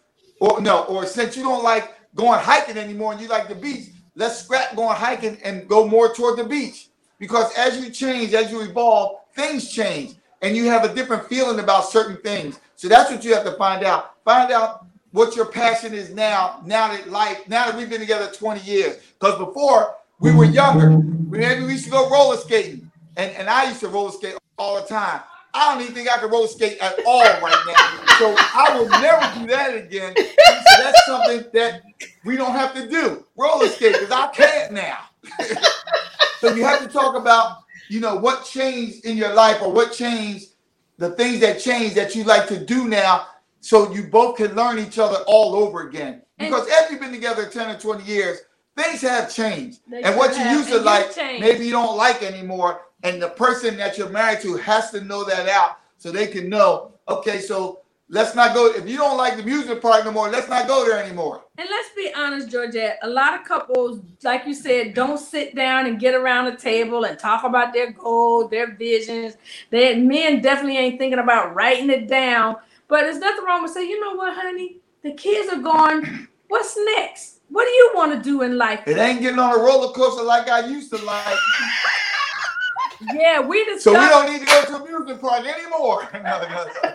or 0.41 0.59
no, 0.63 0.85
or 0.85 1.05
since 1.05 1.37
you 1.37 1.43
don't 1.43 1.63
like 1.63 1.98
going 2.19 2.41
hiking 2.41 2.77
anymore 2.77 3.13
and 3.13 3.21
you 3.21 3.29
like 3.29 3.49
the 3.49 3.55
beach, 3.55 3.87
let's 4.17 4.43
scrap 4.43 4.75
going 4.77 4.97
hiking 4.97 5.39
and 5.45 5.67
go 5.69 5.87
more 5.87 6.13
toward 6.13 6.39
the 6.39 6.45
beach. 6.45 6.89
Because 7.19 7.57
as 7.57 7.81
you 7.81 7.91
change, 7.91 8.35
as 8.35 8.51
you 8.51 8.61
evolve, 8.61 9.21
things 9.35 9.71
change 9.71 10.17
and 10.43 10.57
you 10.57 10.67
have 10.67 10.85
a 10.85 10.93
different 10.95 11.27
feeling 11.29 11.61
about 11.61 11.89
certain 11.89 12.17
things. 12.19 12.59
So 12.77 12.89
that's 12.89 13.11
what 13.11 13.25
you 13.25 13.35
have 13.35 13.45
to 13.45 13.53
find 13.53 13.85
out. 13.85 14.23
Find 14.25 14.53
out 14.53 14.85
what 15.13 15.37
your 15.37 15.47
passion 15.47 15.95
is 15.95 16.11
now, 16.11 16.61
now 16.67 16.89
that 16.89 17.09
life, 17.09 17.49
now 17.49 17.67
that 17.67 17.77
we've 17.77 17.89
been 17.89 18.01
together 18.01 18.31
20 18.33 18.61
years. 18.69 18.97
Because 19.19 19.39
before 19.39 19.95
we 20.21 20.35
were 20.35 20.45
younger, 20.45 20.91
maybe 20.91 21.65
we 21.65 21.73
used 21.73 21.85
to 21.85 21.91
go 21.91 22.11
roller 22.11 22.37
skating. 22.37 22.91
And, 23.17 23.33
and 23.33 23.49
I 23.49 23.69
used 23.69 23.81
to 23.81 23.89
roller 23.89 24.13
skate 24.13 24.37
all 24.59 24.81
the 24.81 24.87
time. 24.87 25.21
I 25.55 25.73
don't 25.73 25.83
even 25.83 25.95
think 25.95 26.09
I 26.09 26.19
can 26.19 26.31
roller 26.31 26.47
skate 26.47 26.79
at 26.81 26.99
all 27.07 27.23
right 27.23 27.65
now. 27.67 28.17
So 28.19 28.35
I 28.39 28.79
will 28.79 28.89
never 28.89 29.41
do 29.41 29.47
that 29.49 29.75
again. 29.75 30.15
So 30.17 30.83
that's 30.83 31.07
something 31.07 31.45
that 31.53 31.83
we 32.25 32.37
don't 32.37 32.53
have 32.53 32.75
to 32.75 32.89
do. 32.89 33.25
Roller 33.37 33.69
skate, 33.69 33.95
because 33.95 34.11
I 34.11 34.29
can't 34.29 34.73
now. 34.73 34.99
so 36.41 36.55
you 36.55 36.65
have 36.65 36.83
to 36.83 36.89
talk 36.89 37.17
about, 37.17 37.59
you 37.89 38.01
know, 38.01 38.17
what 38.17 38.45
changed 38.45 39.05
in 39.05 39.17
your 39.17 39.33
life 39.35 39.63
or 39.63 39.73
what 39.73 39.93
changed, 39.93 40.49
the 40.99 41.11
things 41.11 41.41
that 41.41 41.61
changed 41.61 41.97
that 41.97 42.15
you 42.15 42.25
like 42.25 42.47
to 42.49 42.65
do 42.65 42.89
now, 42.89 43.27
so 43.61 43.93
you 43.93 44.05
both 44.05 44.37
can 44.37 44.55
learn 44.55 44.79
each 44.79 44.99
other 44.99 45.19
all 45.27 45.55
over 45.55 45.89
again. 45.89 46.23
Because 46.39 46.69
after 46.69 46.93
you've 46.93 47.01
been 47.01 47.13
together 47.13 47.47
10 47.47 47.75
or 47.75 47.79
20 47.79 48.05
years, 48.05 48.39
things 48.77 49.01
have 49.03 49.35
changed. 49.35 49.81
They 49.89 50.03
and 50.03 50.17
what 50.17 50.31
you 50.31 50.43
have. 50.43 50.57
used 50.57 50.69
to 50.71 50.79
like, 50.79 51.15
changed. 51.15 51.45
maybe 51.45 51.67
you 51.67 51.73
don't 51.73 51.97
like 51.97 52.23
anymore. 52.23 52.83
And 53.03 53.23
the 53.23 53.29
person 53.29 53.77
that 53.77 53.97
you're 53.97 54.11
married 54.11 54.41
to 54.41 54.57
has 54.57 54.91
to 54.91 55.01
know 55.01 55.25
that 55.25 55.49
out 55.49 55.79
so 55.99 56.11
they 56.11 56.27
can 56.27 56.49
know, 56.49 56.93
okay, 57.09 57.41
so 57.41 57.81
let's 58.09 58.35
not 58.35 58.55
go. 58.55 58.67
If 58.67 58.89
you 58.89 58.97
don't 58.97 59.17
like 59.17 59.37
the 59.37 59.43
music 59.43 59.81
part 59.81 60.05
no 60.05 60.11
more, 60.11 60.29
let's 60.29 60.49
not 60.49 60.67
go 60.67 60.85
there 60.85 61.03
anymore. 61.03 61.45
And 61.59 61.69
let's 61.71 61.91
be 61.95 62.13
honest, 62.15 62.49
Georgette, 62.49 62.99
a 63.03 63.09
lot 63.09 63.39
of 63.39 63.47
couples, 63.47 64.01
like 64.23 64.47
you 64.47 64.55
said, 64.55 64.95
don't 64.95 65.19
sit 65.19 65.55
down 65.55 65.87
and 65.87 66.01
get 66.01 66.15
around 66.15 66.47
the 66.47 66.57
table 66.57 67.05
and 67.05 67.19
talk 67.19 67.45
about 67.45 67.73
their 67.73 67.93
goals, 67.93 68.51
their 68.51 68.75
visions. 68.75 69.37
That 69.71 69.99
men 69.99 70.41
definitely 70.41 70.79
ain't 70.79 70.99
thinking 70.99 71.21
about 71.21 71.55
writing 71.55 71.91
it 71.91 72.09
down. 72.09 72.57
But 72.89 73.03
there's 73.03 73.19
nothing 73.19 73.45
wrong 73.45 73.63
with 73.63 73.73
saying, 73.73 73.89
you 73.89 74.01
know 74.01 74.15
what, 74.17 74.35
honey? 74.35 74.79
The 75.03 75.13
kids 75.13 75.53
are 75.53 75.61
gone. 75.61 76.29
What's 76.49 76.77
next? 76.97 77.41
What 77.51 77.65
do 77.65 77.71
you 77.71 77.93
want 77.95 78.13
to 78.13 78.23
do 78.23 78.43
in 78.43 78.59
life? 78.59 78.81
It 78.87 78.99
ain't 78.99 79.21
getting 79.21 79.39
on 79.39 79.55
a 79.55 79.63
roller 79.63 79.93
coaster 79.93 80.23
like 80.23 80.49
I 80.49 80.67
used 80.67 80.91
to 80.91 80.99
like. 81.05 81.39
Yeah, 83.01 83.41
we 83.41 83.65
discussed. 83.65 83.85
So 83.85 83.93
we 83.93 84.09
don't 84.09 84.33
need 84.33 84.41
to 84.41 84.47
go 84.47 84.65
to 84.65 84.83
amusement 84.83 85.21
park 85.21 85.45
anymore. 85.47 86.09
No, 86.15 86.43
no, 86.43 86.67
no. 86.83 86.95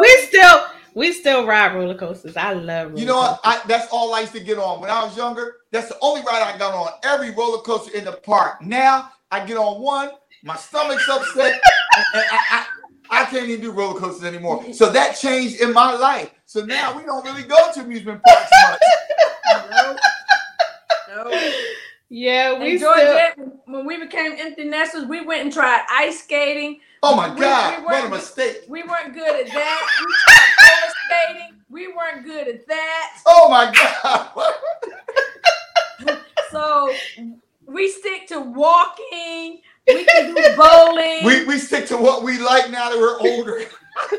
We 0.00 0.08
still 0.28 0.66
We 0.94 1.12
still 1.12 1.46
ride 1.46 1.74
roller 1.74 1.96
coasters. 1.96 2.36
I 2.36 2.52
love. 2.52 2.88
Roller 2.88 3.00
You 3.00 3.06
know 3.06 3.16
what? 3.16 3.40
I, 3.44 3.60
that's 3.66 3.88
all 3.90 4.14
I 4.14 4.20
used 4.20 4.32
to 4.32 4.40
get 4.40 4.58
on 4.58 4.80
when 4.80 4.90
I 4.90 5.04
was 5.04 5.16
younger. 5.16 5.56
That's 5.72 5.88
the 5.88 5.98
only 6.00 6.22
ride 6.22 6.42
I 6.42 6.56
got 6.56 6.72
on. 6.72 6.88
Every 7.02 7.30
roller 7.30 7.58
coaster 7.62 7.96
in 7.96 8.04
the 8.04 8.12
park. 8.12 8.62
Now 8.62 9.10
I 9.30 9.44
get 9.44 9.56
on 9.56 9.80
one, 9.82 10.10
my 10.44 10.56
stomach's 10.56 11.08
upset, 11.08 11.52
and, 11.96 12.04
and 12.14 12.24
I, 12.30 12.66
I, 13.10 13.22
I 13.22 13.24
can't 13.26 13.48
even 13.48 13.60
do 13.60 13.72
roller 13.72 13.98
coasters 13.98 14.24
anymore. 14.24 14.72
So 14.72 14.90
that 14.90 15.16
changed 15.16 15.60
in 15.60 15.72
my 15.72 15.94
life. 15.94 16.30
So 16.46 16.64
now 16.64 16.96
we 16.96 17.02
don't 17.04 17.24
really 17.24 17.42
go 17.42 17.56
to 17.72 17.80
amusement 17.80 18.22
parks 18.24 18.50
much. 18.62 18.80
No. 19.70 19.96
No. 21.30 21.52
Yeah, 22.08 22.58
we 22.58 22.70
And 22.72 22.78
still. 22.78 22.94
Georgette, 22.94 23.38
when 23.64 23.86
we 23.86 23.98
became 23.98 24.32
empty 24.38 24.64
nesters, 24.64 25.06
we 25.06 25.24
went 25.24 25.42
and 25.42 25.52
tried 25.52 25.84
ice 25.90 26.22
skating. 26.22 26.80
Oh 27.02 27.16
my 27.16 27.34
God, 27.34 27.80
we 27.80 27.84
what 27.84 28.04
a 28.04 28.08
mistake. 28.08 28.64
We 28.68 28.82
weren't 28.82 29.14
good 29.14 29.46
at 29.46 29.52
that. 29.52 30.00
We 30.00 30.14
tried 30.26 30.48
roller 30.62 30.92
skating. 31.06 31.60
We 31.68 31.88
weren't 31.88 32.24
good 32.24 32.48
at 32.48 32.66
that. 32.68 33.20
Oh 33.26 33.48
my 33.48 33.72
God. 33.72 34.30
So 36.54 36.94
we 37.66 37.90
stick 37.90 38.28
to 38.28 38.38
walking. 38.38 39.60
We 39.88 40.04
can 40.04 40.34
do 40.34 40.56
bowling. 40.56 41.24
we, 41.24 41.44
we 41.46 41.58
stick 41.58 41.86
to 41.86 41.96
what 41.96 42.22
we 42.22 42.38
like 42.38 42.70
now 42.70 42.90
that 42.90 42.96
we're 42.96 43.18
older. 43.18 43.62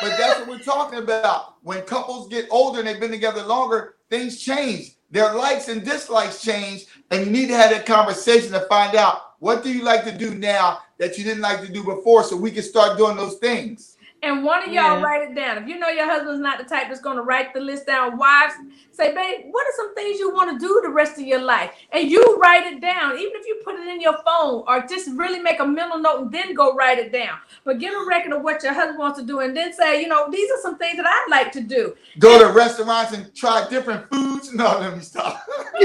but 0.00 0.16
that's 0.16 0.38
what 0.38 0.48
we're 0.48 0.58
talking 0.60 1.00
about. 1.00 1.56
When 1.64 1.82
couples 1.82 2.28
get 2.28 2.46
older 2.52 2.78
and 2.78 2.86
they've 2.86 3.00
been 3.00 3.10
together 3.10 3.42
longer, 3.42 3.96
things 4.10 4.40
change. 4.40 4.92
Their 5.14 5.32
likes 5.32 5.68
and 5.68 5.84
dislikes 5.84 6.42
change, 6.42 6.86
and 7.12 7.24
you 7.24 7.30
need 7.30 7.46
to 7.46 7.56
have 7.56 7.70
that 7.70 7.86
conversation 7.86 8.50
to 8.50 8.62
find 8.62 8.96
out 8.96 9.34
what 9.38 9.62
do 9.62 9.72
you 9.72 9.84
like 9.84 10.02
to 10.06 10.10
do 10.10 10.34
now 10.34 10.80
that 10.98 11.16
you 11.16 11.22
didn't 11.22 11.40
like 11.40 11.60
to 11.60 11.72
do 11.72 11.84
before, 11.84 12.24
so 12.24 12.36
we 12.36 12.50
can 12.50 12.64
start 12.64 12.98
doing 12.98 13.16
those 13.16 13.36
things. 13.36 13.93
And 14.24 14.42
one 14.42 14.60
of 14.62 14.68
y'all 14.68 14.74
Yeah. 14.96 15.02
write 15.02 15.28
it 15.28 15.34
down. 15.34 15.58
If 15.58 15.68
you 15.68 15.78
know 15.78 15.88
your 15.88 16.06
husband's 16.06 16.40
not 16.40 16.56
the 16.56 16.64
type 16.64 16.88
that's 16.88 17.00
going 17.00 17.16
to 17.16 17.22
write 17.22 17.52
the 17.52 17.60
list 17.60 17.86
down, 17.86 18.16
wives 18.16 18.54
say, 18.90 19.14
babe, 19.14 19.46
what 19.50 19.66
are 19.66 19.72
some 19.76 19.94
things 19.94 20.18
you 20.18 20.32
want 20.32 20.50
to 20.58 20.66
do 20.66 20.80
the 20.82 20.88
rest 20.88 21.18
of 21.18 21.26
your 21.26 21.42
life? 21.42 21.72
And 21.92 22.10
you 22.10 22.22
write 22.40 22.64
it 22.64 22.80
down, 22.80 23.18
even 23.18 23.32
if 23.34 23.46
you 23.46 23.60
put 23.64 23.74
it 23.78 23.86
in 23.86 24.00
your 24.00 24.16
phone 24.24 24.64
or 24.66 24.80
just 24.88 25.10
really 25.10 25.40
make 25.40 25.60
a 25.60 25.66
mental 25.66 25.98
note 25.98 26.22
and 26.22 26.32
then 26.32 26.54
go 26.54 26.74
write 26.74 26.98
it 26.98 27.12
down. 27.12 27.36
But 27.64 27.78
get 27.80 27.92
a 27.92 28.02
record 28.08 28.32
of 28.32 28.42
what 28.42 28.62
your 28.62 28.72
husband 28.72 28.98
wants 28.98 29.18
to 29.20 29.26
do 29.26 29.40
and 29.40 29.54
then 29.54 29.74
say, 29.74 30.00
you 30.00 30.08
know, 30.08 30.30
these 30.30 30.50
are 30.50 30.60
some 30.62 30.78
things 30.78 30.96
that 30.96 31.06
I'd 31.06 31.26
like 31.30 31.52
to 31.52 31.60
do. 31.60 31.94
Go 32.18 32.38
to 32.38 32.50
restaurants 32.50 33.12
and 33.12 33.34
try 33.34 33.68
different 33.68 34.08
foods. 34.10 34.52
No, 34.54 34.78
let 34.78 34.96
me 34.96 35.02
stop. 35.02 35.44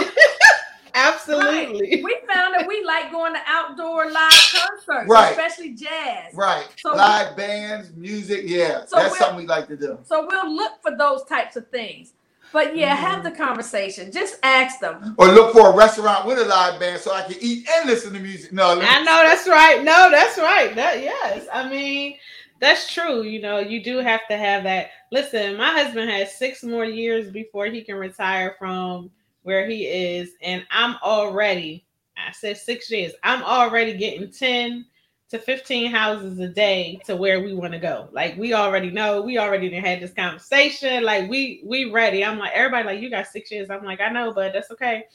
Absolutely. 0.95 2.03
We 2.03 2.17
found 2.31 2.55
that 2.55 2.65
we 2.67 2.83
like 2.83 3.11
going 3.11 3.33
to 3.33 3.39
outdoor 3.45 4.09
live 4.11 4.31
concerts, 4.31 5.07
Right. 5.07 5.31
especially 5.31 5.71
jazz. 5.71 6.33
right. 6.33 6.65
So- 6.77 6.93
Live 6.95 7.35
bands, 7.37 7.91
music, 7.95 8.43
yeah. 8.45 8.85
So 8.85 8.97
that's 8.97 9.11
we're- 9.11 9.19
something 9.19 9.37
we 9.37 9.45
like 9.47 9.67
to 9.67 9.77
do. 9.77 9.99
So 10.05 10.27
we'll 10.29 10.53
look 10.53 10.73
for 10.81 10.95
those 10.97 11.23
types 11.25 11.55
of 11.55 11.67
things. 11.69 12.13
But 12.51 12.75
yeah, 12.75 12.95
mm-hmm. 12.95 13.05
have 13.05 13.23
the 13.23 13.31
conversation. 13.31 14.11
Just 14.11 14.39
ask 14.41 14.79
them. 14.79 15.13
Or 15.19 15.27
look 15.27 15.53
for 15.53 15.69
a 15.71 15.75
restaurant 15.75 16.25
with 16.25 16.39
a 16.39 16.45
live 16.45 16.79
band 16.79 16.99
so 16.99 17.13
I 17.13 17.21
can 17.21 17.35
eat 17.39 17.67
and 17.69 17.87
listen 17.87 18.11
to 18.13 18.19
music. 18.19 18.51
No, 18.51 18.75
me- 18.75 18.85
I 18.87 19.03
know 19.03 19.21
that's 19.23 19.47
right. 19.47 19.83
No, 19.83 20.09
that's 20.09 20.37
right. 20.39 20.73
That 20.75 21.03
yes. 21.03 21.45
I 21.53 21.69
mean, 21.69 22.17
that's 22.59 22.91
true. 22.91 23.21
You 23.21 23.39
know, 23.39 23.59
you 23.59 23.83
do 23.83 23.97
have 23.99 24.21
to 24.29 24.37
have 24.37 24.63
that. 24.63 24.89
Listen, 25.11 25.57
my 25.57 25.69
husband 25.69 26.09
has 26.09 26.35
six 26.35 26.63
more 26.63 26.85
years 26.85 27.29
before 27.29 27.67
he 27.67 27.83
can 27.83 27.95
retire 27.97 28.55
from 28.57 29.11
where 29.49 29.67
he 29.67 29.87
is, 29.87 30.33
and 30.43 30.63
I'm 30.69 30.95
already. 31.01 31.83
I 32.15 32.31
said 32.31 32.55
six 32.55 32.91
years. 32.91 33.13
I'm 33.23 33.41
already 33.41 33.97
getting 33.97 34.31
ten 34.31 34.85
to 35.31 35.39
fifteen 35.39 35.89
houses 35.89 36.37
a 36.37 36.47
day 36.47 36.99
to 37.05 37.15
where 37.15 37.41
we 37.41 37.55
want 37.55 37.73
to 37.73 37.79
go. 37.79 38.09
Like 38.11 38.37
we 38.37 38.53
already 38.53 38.91
know. 38.91 39.23
We 39.23 39.39
already 39.39 39.73
had 39.73 40.01
this 40.01 40.13
conversation. 40.13 41.03
Like 41.03 41.27
we 41.31 41.63
we 41.65 41.89
ready. 41.89 42.23
I'm 42.23 42.37
like 42.37 42.51
everybody. 42.53 42.85
Like 42.85 43.01
you 43.01 43.09
got 43.09 43.25
six 43.25 43.51
years. 43.51 43.71
I'm 43.71 43.83
like 43.83 44.01
I 44.01 44.09
know, 44.09 44.31
but 44.31 44.53
that's 44.53 44.69
okay 44.69 45.05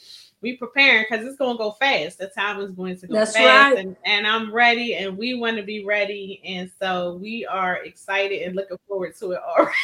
we 0.45 0.59
preparing 0.59 1.07
because 1.09 1.27
it's 1.27 1.39
gonna 1.39 1.57
go 1.57 1.73
fast. 1.73 2.19
The 2.19 2.29
time 2.29 2.61
is 2.61 2.71
going 2.71 2.99
to 2.99 3.07
go 3.07 3.15
That's 3.15 3.35
fast, 3.35 3.75
right. 3.75 3.79
and, 3.79 3.97
and 4.05 4.27
I'm 4.27 4.53
ready, 4.53 4.95
and 4.95 5.17
we 5.17 5.33
want 5.35 5.57
to 5.57 5.63
be 5.63 5.85
ready, 5.85 6.43
and 6.45 6.71
so 6.79 7.15
we 7.15 7.47
are 7.47 7.77
excited 7.79 8.43
and 8.43 8.55
looking 8.55 8.77
forward 8.87 9.17
to 9.17 9.33
it 9.33 9.41
already. 9.43 9.75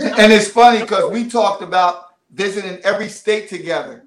And 0.00 0.32
it's 0.32 0.48
funny 0.48 0.80
because 0.82 1.12
we 1.12 1.28
talked 1.28 1.62
about 1.62 2.07
visiting 2.32 2.78
every 2.84 3.08
state 3.08 3.48
together. 3.48 4.04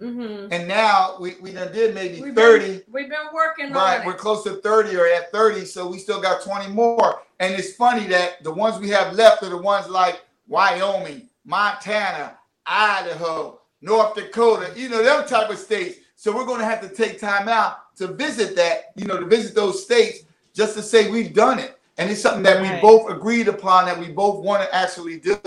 hmm 0.00 0.48
And 0.50 0.68
now 0.68 1.16
we, 1.20 1.36
we 1.40 1.52
done 1.52 1.72
did 1.72 1.94
maybe 1.94 2.20
We've 2.20 2.34
30. 2.34 2.64
Been, 2.66 2.82
we've 2.90 3.08
been 3.08 3.28
working 3.32 3.72
Right, 3.72 4.00
on 4.00 4.06
we're 4.06 4.14
close 4.14 4.44
to 4.44 4.56
30 4.56 4.96
or 4.96 5.06
at 5.06 5.32
30, 5.32 5.64
so 5.64 5.86
we 5.88 5.98
still 5.98 6.20
got 6.20 6.42
20 6.42 6.68
more. 6.72 7.20
And 7.40 7.54
it's 7.54 7.74
funny 7.74 8.06
that 8.08 8.42
the 8.42 8.52
ones 8.52 8.78
we 8.78 8.88
have 8.90 9.14
left 9.14 9.42
are 9.42 9.50
the 9.50 9.56
ones 9.56 9.88
like 9.88 10.22
Wyoming, 10.46 11.28
Montana, 11.44 12.38
Idaho, 12.66 13.60
North 13.80 14.14
Dakota, 14.14 14.72
you 14.76 14.88
know, 14.88 15.02
them 15.02 15.26
type 15.26 15.50
of 15.50 15.58
states. 15.58 15.98
So 16.16 16.34
we're 16.34 16.46
gonna 16.46 16.64
have 16.64 16.80
to 16.80 16.88
take 16.88 17.20
time 17.20 17.48
out 17.48 17.94
to 17.96 18.08
visit 18.08 18.56
that, 18.56 18.92
you 18.96 19.04
know, 19.06 19.18
to 19.20 19.26
visit 19.26 19.54
those 19.54 19.82
states 19.82 20.20
just 20.54 20.74
to 20.76 20.82
say 20.82 21.10
we've 21.10 21.34
done 21.34 21.58
it. 21.58 21.78
And 21.98 22.10
it's 22.10 22.20
something 22.22 22.42
that 22.42 22.60
we 22.60 22.80
both 22.80 23.10
agreed 23.10 23.46
upon 23.48 23.86
that 23.86 23.98
we 23.98 24.08
both 24.08 24.42
want 24.44 24.62
to 24.62 24.74
actually 24.74 25.18
do. 25.20 25.38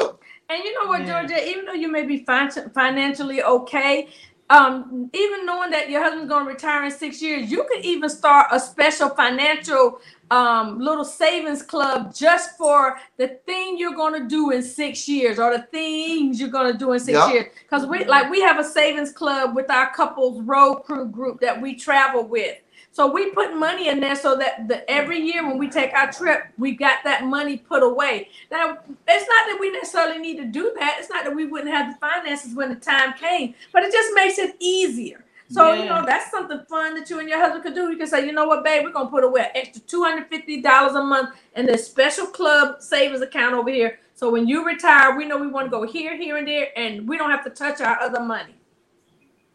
And 0.49 0.63
you 0.63 0.73
know 0.81 0.87
what, 0.89 1.01
Yeah. 1.01 1.21
Georgette? 1.21 1.47
Even 1.47 1.65
though 1.65 1.73
you 1.73 1.91
may 1.91 2.03
be 2.05 2.19
fin- 2.25 2.71
financially 2.73 3.43
okay, 3.43 4.09
um, 4.49 5.09
even 5.13 5.45
knowing 5.45 5.71
that 5.71 5.89
your 5.89 6.01
husband's 6.01 6.29
going 6.29 6.45
to 6.45 6.53
retire 6.53 6.85
in 6.85 6.91
six 6.91 7.21
years, 7.21 7.51
you 7.51 7.65
could 7.69 7.83
even 7.83 8.09
start 8.09 8.47
a 8.53 8.59
special 8.61 9.09
financial 9.09 9.99
um, 10.31 10.79
little 10.79 11.05
savings 11.05 11.63
club 11.63 12.15
just 12.15 12.57
for 12.57 12.97
the 13.17 13.27
thing 13.45 13.77
you're 13.77 13.95
going 13.95 14.13
to 14.21 14.27
do 14.29 14.51
in 14.51 14.63
six 14.63 15.09
years 15.09 15.39
or 15.39 15.57
the 15.57 15.63
things 15.63 16.39
you're 16.39 16.49
going 16.49 16.71
to 16.71 16.77
do 16.79 16.93
in 16.93 16.99
six 17.01 17.17
Yeah. 17.17 17.29
years. 17.33 17.45
Because 17.63 17.85
we 17.87 18.05
like 18.05 18.31
we 18.31 18.41
have 18.41 18.59
a 18.59 18.63
savings 18.63 19.11
club 19.11 19.55
with 19.55 19.69
our 19.69 19.91
couples 19.93 20.41
road 20.43 20.83
crew 20.85 21.07
group 21.09 21.41
that 21.41 21.61
we 21.61 21.75
travel 21.75 22.23
with. 22.25 22.57
So 22.97 23.05
we 23.05 23.29
put 23.29 23.55
money 23.55 23.89
in 23.89 23.99
there 23.99 24.15
so 24.15 24.35
that 24.37 24.67
the, 24.67 24.89
every 24.89 25.19
year 25.19 25.47
when 25.47 25.59
we 25.59 25.69
take 25.69 25.93
our 25.93 26.11
trip, 26.11 26.45
we 26.57 26.71
got 26.75 27.03
that 27.03 27.25
money 27.25 27.55
put 27.55 27.83
away. 27.83 28.29
Now, 28.49 28.79
it's 29.07 29.29
not 29.29 29.45
that 29.45 29.57
we 29.59 29.69
necessarily 29.69 30.17
need 30.17 30.37
to 30.37 30.45
do 30.45 30.73
that. 30.79 30.95
It's 30.97 31.07
not 31.07 31.23
that 31.23 31.35
we 31.35 31.45
wouldn't 31.45 31.69
have 31.69 31.93
the 31.93 31.99
finances 31.99 32.55
when 32.55 32.69
the 32.69 32.75
time 32.75 33.13
came, 33.13 33.53
but 33.71 33.83
it 33.83 33.93
just 33.93 34.15
makes 34.15 34.39
it 34.39 34.55
easier. 34.59 35.23
So, 35.47 35.73
you 35.73 35.85
know, 35.85 36.05
that's 36.07 36.31
something 36.31 36.59
fun 36.67 36.95
that 36.95 37.07
you 37.11 37.19
and 37.19 37.29
your 37.29 37.37
husband 37.37 37.65
could 37.65 37.75
do. 37.75 37.91
You 37.91 37.97
can 37.97 38.07
say, 38.07 38.25
you 38.25 38.31
know 38.31 38.47
what, 38.47 38.63
babe, 38.63 38.83
we're 38.83 38.91
going 38.91 39.05
to 39.05 39.11
put 39.11 39.23
away 39.23 39.41
an 39.41 39.51
extra 39.53 39.79
$250 39.83 40.95
a 40.95 41.03
month 41.03 41.35
in 41.55 41.67
this 41.67 41.85
special 41.85 42.25
club 42.25 42.81
savings 42.81 43.21
account 43.21 43.53
over 43.53 43.69
here. 43.69 43.99
So 44.15 44.31
when 44.31 44.47
you 44.47 44.65
retire, 44.65 45.15
we 45.15 45.25
know 45.25 45.37
we 45.37 45.45
want 45.45 45.67
to 45.67 45.69
go 45.69 45.85
here, 45.85 46.17
here, 46.17 46.37
and 46.37 46.47
there, 46.47 46.69
and 46.75 47.07
we 47.07 47.19
don't 47.19 47.29
have 47.29 47.43
to 47.43 47.51
touch 47.51 47.79
our 47.79 47.99
other 47.99 48.21
money. 48.21 48.55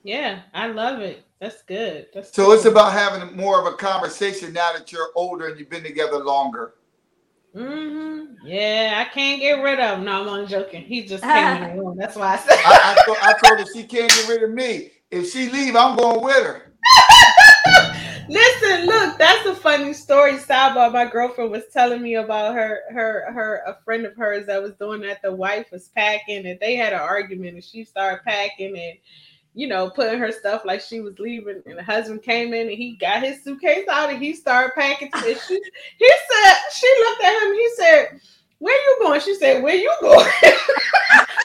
Yeah, 0.04 0.42
I 0.54 0.68
love 0.68 1.00
it. 1.00 1.24
That's 1.42 1.60
good. 1.64 2.06
That's 2.14 2.32
So 2.32 2.52
it's 2.52 2.66
about 2.66 2.92
having 2.92 3.36
more 3.36 3.58
of 3.58 3.66
a 3.66 3.76
conversation 3.76 4.52
now 4.52 4.72
that 4.74 4.92
you're 4.92 5.08
older 5.16 5.48
and 5.48 5.58
you've 5.58 5.68
been 5.68 5.82
together 5.82 6.18
longer. 6.18 6.74
Mhm. 7.52 8.36
Yeah, 8.44 9.04
I 9.04 9.12
can't 9.12 9.40
get 9.40 9.60
rid 9.60 9.80
of 9.80 9.98
him. 9.98 10.04
No, 10.04 10.20
I'm 10.22 10.28
only 10.28 10.46
joking. 10.46 10.82
He 10.82 11.02
just 11.02 11.24
came 11.24 11.62
in 11.64 11.76
the 11.76 11.82
room. 11.82 11.96
That's 11.96 12.14
why 12.14 12.34
I 12.34 12.36
said. 12.36 12.58
I, 12.64 12.94
I, 12.96 13.04
told, 13.04 13.18
I 13.20 13.34
told 13.44 13.58
her 13.58 13.66
she 13.74 13.82
can't 13.82 14.08
get 14.08 14.28
rid 14.28 14.44
of 14.44 14.50
me. 14.50 14.92
If 15.10 15.32
she 15.32 15.50
leave, 15.50 15.74
I'm 15.74 15.96
going 15.96 16.22
with 16.22 16.46
her. 16.46 16.72
Listen, 18.28 18.86
look, 18.86 19.18
that's 19.18 19.44
a 19.44 19.56
funny 19.56 19.94
story. 19.94 20.34
Sidebar. 20.34 20.92
My 20.92 21.06
girlfriend 21.06 21.50
was 21.50 21.64
telling 21.72 22.02
me 22.02 22.14
about 22.14 22.54
her, 22.54 22.82
her, 22.92 23.32
her, 23.32 23.62
a 23.66 23.78
friend 23.84 24.06
of 24.06 24.14
hers 24.14 24.46
that 24.46 24.62
was 24.62 24.74
doing 24.74 25.00
that. 25.00 25.22
The 25.22 25.32
wife 25.32 25.72
was 25.72 25.88
packing, 25.88 26.46
and 26.46 26.60
they 26.60 26.76
had 26.76 26.92
an 26.92 27.00
argument, 27.00 27.54
and 27.54 27.64
she 27.64 27.82
started 27.82 28.22
packing 28.22 28.78
and, 28.78 28.96
you 29.54 29.66
know, 29.68 29.90
putting 29.90 30.18
her 30.18 30.32
stuff 30.32 30.62
like 30.64 30.80
she 30.80 31.00
was 31.00 31.18
leaving. 31.18 31.62
And 31.66 31.78
the 31.78 31.82
husband 31.82 32.22
came 32.22 32.54
in, 32.54 32.68
and 32.68 32.76
he 32.76 32.92
got 32.96 33.22
his 33.22 33.42
suitcase 33.44 33.86
out, 33.88 34.10
and 34.10 34.22
he 34.22 34.34
started 34.34 34.74
packing. 34.74 35.10
And 35.14 35.24
she, 35.24 35.54
he 35.98 36.10
said, 36.30 36.54
she 36.74 36.86
looked 37.00 37.22
at 37.22 37.42
him. 37.42 37.54
He 37.54 37.70
said, 37.76 38.20
"Where 38.58 38.74
you 38.74 38.96
going?" 39.02 39.20
She 39.20 39.34
said, 39.34 39.62
"Where 39.62 39.74
you 39.74 39.92
going? 40.00 40.26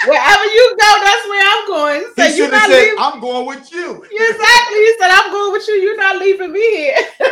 Wherever 0.08 0.46
you 0.46 0.78
go, 0.80 1.04
that's 1.04 1.28
where 1.28 1.44
I'm 1.46 1.68
going." 1.68 2.00
He 2.02 2.08
He 2.08 2.14
said, 2.16 2.30
"You 2.30 2.46
should 2.46 2.54
have 2.54 2.70
said, 2.72 2.80
leaving." 2.82 2.96
I'm 3.00 3.20
going 3.20 3.46
with 3.46 3.72
you. 3.72 4.06
Exactly. 4.12 4.78
He 4.78 4.94
said, 5.00 5.10
"I'm 5.12 5.32
going 5.32 5.52
with 5.54 5.68
you. 5.68 5.74
You're 5.76 5.98
not 5.98 6.18
leaving 6.18 6.52
me 6.52 6.76
here." 6.76 6.96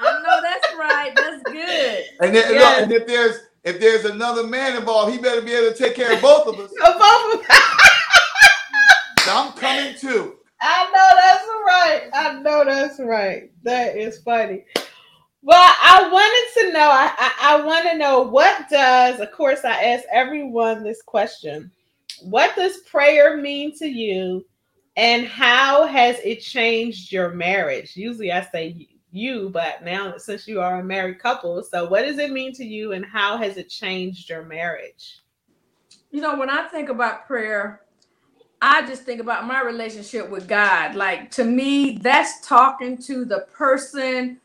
I 0.00 0.20
know 0.22 0.40
that's 0.42 0.74
right. 0.78 1.12
That's 1.16 1.42
good. 1.42 2.04
And, 2.20 2.34
then, 2.34 2.54
Yeah. 2.54 2.60
look, 2.60 2.82
and 2.82 2.92
if 2.92 3.06
there's 3.06 3.40
if 3.64 3.80
there's 3.80 4.04
another 4.04 4.44
man 4.44 4.76
involved, 4.76 5.12
he 5.12 5.18
better 5.18 5.42
be 5.42 5.52
able 5.52 5.72
to 5.72 5.76
take 5.76 5.94
care 5.94 6.12
of 6.12 6.22
both 6.22 6.46
of 6.46 6.58
us. 6.58 6.70
So 6.70 6.98
both 6.98 7.34
of 7.34 7.46
So 7.46 7.97
I'm 9.26 9.52
coming 9.52 9.94
too. 9.96 10.36
I 10.60 10.90
know 10.92 11.10
that's 11.22 11.48
right. 11.66 12.10
I 12.12 12.40
know 12.40 12.64
that's 12.64 13.00
right. 13.00 13.50
That 13.62 13.96
is 13.96 14.22
funny. 14.22 14.64
Well, 15.42 15.74
I 15.82 16.08
wanted 16.10 16.66
to 16.66 16.72
know. 16.72 16.90
I, 16.90 17.12
I, 17.16 17.32
I 17.40 17.64
want 17.64 17.88
to 17.90 17.96
know 17.96 18.22
what 18.22 18.68
does. 18.68 19.20
Of 19.20 19.30
course, 19.32 19.64
I 19.64 19.82
ask 19.84 20.04
everyone 20.10 20.82
this 20.82 21.00
question. 21.02 21.70
What 22.22 22.56
does 22.56 22.78
prayer 22.78 23.36
mean 23.36 23.76
to 23.78 23.86
you, 23.86 24.44
and 24.96 25.26
how 25.26 25.86
has 25.86 26.18
it 26.24 26.40
changed 26.40 27.12
your 27.12 27.30
marriage? 27.30 27.96
Usually, 27.96 28.32
I 28.32 28.42
say 28.50 28.88
you, 29.10 29.50
but 29.50 29.84
now 29.84 30.16
since 30.18 30.46
you 30.48 30.60
are 30.60 30.80
a 30.80 30.84
married 30.84 31.20
couple, 31.20 31.62
so 31.62 31.88
what 31.88 32.02
does 32.02 32.18
it 32.18 32.32
mean 32.32 32.52
to 32.54 32.64
you 32.64 32.92
and 32.92 33.04
how 33.04 33.36
has 33.36 33.56
it 33.56 33.68
changed 33.68 34.28
your 34.28 34.44
marriage? 34.44 35.20
You 36.10 36.20
know, 36.20 36.36
when 36.38 36.50
I 36.50 36.66
think 36.68 36.88
about 36.88 37.26
prayer, 37.26 37.82
I 38.60 38.86
just 38.86 39.02
think 39.04 39.20
about 39.20 39.46
my 39.46 39.62
relationship 39.62 40.28
with 40.30 40.48
God. 40.48 40.94
Like 40.94 41.30
to 41.32 41.44
me, 41.44 41.98
that's 41.98 42.46
talking 42.46 42.98
to 43.02 43.24
the 43.24 43.46
person 43.52 44.40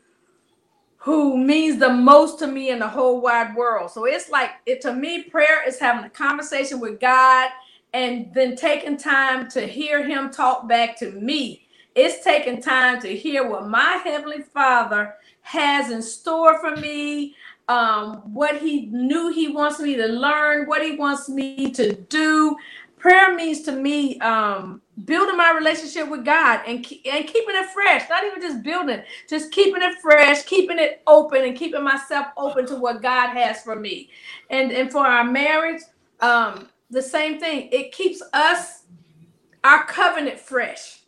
who 0.98 1.36
means 1.36 1.78
the 1.78 1.90
most 1.90 2.38
to 2.38 2.46
me 2.46 2.70
in 2.70 2.78
the 2.78 2.88
whole 2.88 3.20
wide 3.20 3.54
world. 3.54 3.90
So 3.90 4.06
it's 4.06 4.30
like 4.30 4.50
it 4.66 4.80
to 4.82 4.94
me, 4.94 5.24
prayer 5.24 5.66
is 5.66 5.78
having 5.78 6.04
a 6.04 6.10
conversation 6.10 6.80
with 6.80 7.00
God 7.00 7.50
and 7.92 8.32
then 8.34 8.56
taking 8.56 8.96
time 8.96 9.48
to 9.50 9.66
hear 9.66 10.06
him 10.06 10.30
talk 10.30 10.66
back 10.66 10.98
to 11.00 11.12
me. 11.12 11.66
It's 11.94 12.24
taking 12.24 12.60
time 12.60 13.00
to 13.02 13.14
hear 13.14 13.48
what 13.48 13.68
my 13.68 14.00
heavenly 14.02 14.42
father 14.42 15.14
has 15.42 15.90
in 15.90 16.02
store 16.02 16.58
for 16.58 16.74
me, 16.74 17.36
um, 17.68 18.34
what 18.34 18.60
he 18.60 18.86
knew 18.86 19.30
he 19.30 19.48
wants 19.48 19.78
me 19.80 19.94
to 19.96 20.06
learn, 20.06 20.66
what 20.66 20.82
he 20.82 20.96
wants 20.96 21.28
me 21.28 21.70
to 21.72 21.94
do. 21.94 22.56
Prayer 23.04 23.34
means 23.36 23.60
to 23.64 23.72
me 23.72 24.18
um, 24.20 24.82
building 25.04 25.36
my 25.36 25.52
relationship 25.52 26.08
with 26.10 26.24
God 26.24 26.62
and, 26.66 26.78
and 27.06 27.26
keeping 27.28 27.54
it 27.54 27.66
fresh, 27.74 28.08
not 28.08 28.24
even 28.24 28.40
just 28.42 28.62
building, 28.62 29.02
just 29.30 29.52
keeping 29.52 29.82
it 29.82 29.96
fresh, 30.02 30.44
keeping 30.44 30.78
it 30.80 31.02
open, 31.06 31.44
and 31.44 31.54
keeping 31.54 31.84
myself 31.84 32.28
open 32.38 32.66
to 32.68 32.76
what 32.76 33.02
God 33.02 33.34
has 33.36 33.62
for 33.62 33.76
me. 33.76 34.10
And, 34.50 34.72
and 34.72 34.90
for 34.90 35.06
our 35.06 35.24
marriage, 35.24 35.82
um, 36.20 36.70
the 36.90 37.02
same 37.02 37.38
thing. 37.40 37.68
It 37.72 37.92
keeps 37.92 38.22
us, 38.32 38.84
our 39.64 39.84
covenant 39.86 40.40
fresh. 40.40 41.00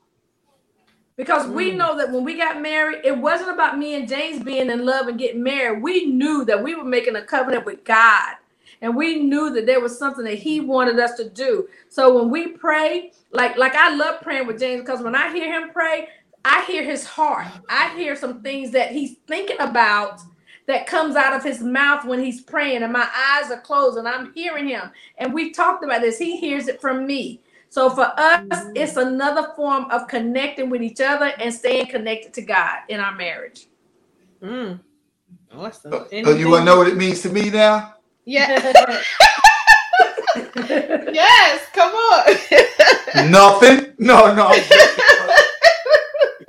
Because 1.16 1.48
we 1.48 1.72
Mm. 1.72 1.78
know 1.78 1.96
that 1.98 2.12
when 2.12 2.24
we 2.24 2.36
got 2.36 2.62
married, 2.62 3.00
it 3.04 3.16
wasn't 3.18 3.50
about 3.50 3.78
me 3.78 3.94
and 3.94 4.08
James 4.08 4.44
being 4.44 4.70
in 4.70 4.84
love 4.86 5.08
and 5.08 5.18
getting 5.18 5.42
married. 5.42 5.82
We 5.82 6.06
knew 6.06 6.44
that 6.46 6.62
we 6.62 6.74
were 6.76 6.84
making 6.84 7.16
a 7.16 7.22
covenant 7.22 7.66
with 7.66 7.84
God. 7.84 8.36
And 8.82 8.94
we 8.94 9.16
knew 9.22 9.50
that 9.54 9.66
there 9.66 9.80
was 9.80 9.98
something 9.98 10.24
that 10.24 10.38
he 10.38 10.60
wanted 10.60 10.98
us 10.98 11.14
to 11.14 11.28
do. 11.28 11.68
So 11.88 12.18
when 12.18 12.30
we 12.30 12.48
pray, 12.48 13.12
like 13.32 13.56
like 13.56 13.74
I 13.74 13.94
love 13.94 14.20
praying 14.20 14.46
with 14.46 14.58
James 14.58 14.82
because 14.82 15.02
when 15.02 15.14
I 15.14 15.32
hear 15.32 15.52
him 15.52 15.70
pray, 15.70 16.08
I 16.44 16.64
hear 16.66 16.84
his 16.84 17.04
heart. 17.04 17.46
I 17.68 17.96
hear 17.96 18.14
some 18.14 18.42
things 18.42 18.70
that 18.72 18.92
he's 18.92 19.16
thinking 19.26 19.60
about 19.60 20.20
that 20.66 20.86
comes 20.86 21.16
out 21.16 21.32
of 21.32 21.42
his 21.42 21.60
mouth 21.60 22.04
when 22.04 22.22
he's 22.22 22.40
praying 22.40 22.82
and 22.82 22.92
my 22.92 23.08
eyes 23.14 23.50
are 23.50 23.60
closed 23.60 23.98
and 23.98 24.06
I'm 24.06 24.32
hearing 24.32 24.68
him. 24.68 24.90
And 25.18 25.32
we've 25.32 25.54
talked 25.54 25.84
about 25.84 26.02
this. 26.02 26.18
He 26.18 26.36
hears 26.36 26.68
it 26.68 26.80
from 26.80 27.06
me. 27.06 27.40
So 27.68 27.90
for 27.90 28.12
us, 28.16 28.66
it's 28.74 28.96
another 28.96 29.52
form 29.54 29.90
of 29.90 30.08
connecting 30.08 30.70
with 30.70 30.82
each 30.82 31.00
other 31.00 31.32
and 31.38 31.52
staying 31.52 31.86
connected 31.86 32.32
to 32.34 32.42
God 32.42 32.78
in 32.88 33.00
our 33.00 33.14
marriage. 33.14 33.66
Mm. 34.42 34.80
Awesome. 35.52 35.92
Oh, 35.92 36.06
you 36.12 36.48
want 36.48 36.62
to 36.62 36.64
know 36.64 36.78
what 36.78 36.88
it 36.88 36.96
means 36.96 37.22
to 37.22 37.28
me 37.28 37.50
now? 37.50 37.95
Yeah. 38.26 38.48
yes. 41.12 41.66
Come 41.72 41.94
on. 41.94 43.30
Nothing. 43.30 43.94
No, 43.98 44.34
no. 44.34 44.48
I'm. 44.48 44.62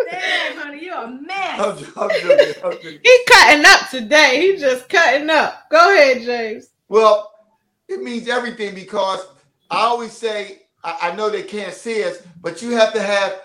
Damn, 0.10 0.58
honey, 0.58 0.84
you're 0.86 0.96
a 0.96 1.08
mess. 1.08 1.60
I'm, 1.60 1.78
I'm 1.98 2.10
joking. 2.22 2.54
I'm 2.64 2.72
joking. 2.74 3.00
He 3.04 3.20
cutting 3.28 3.66
up 3.66 3.90
today. 3.90 4.42
He 4.54 4.58
just 4.60 4.90
cutting 4.90 5.30
up. 5.30 5.70
Go 5.70 5.94
ahead, 5.94 6.24
James. 6.24 6.70
Well, 6.90 7.32
it 7.88 8.02
means 8.02 8.28
everything 8.28 8.74
because 8.76 9.22
I 9.70 9.82
always 9.82 10.12
say, 10.14 10.64
I, 10.84 11.12
I 11.12 11.16
know 11.16 11.30
they 11.30 11.44
can't 11.44 11.74
see 11.74 12.04
us, 12.04 12.18
but 12.42 12.62
you 12.62 12.72
have 12.72 12.94
to 12.94 13.02
have 13.02 13.42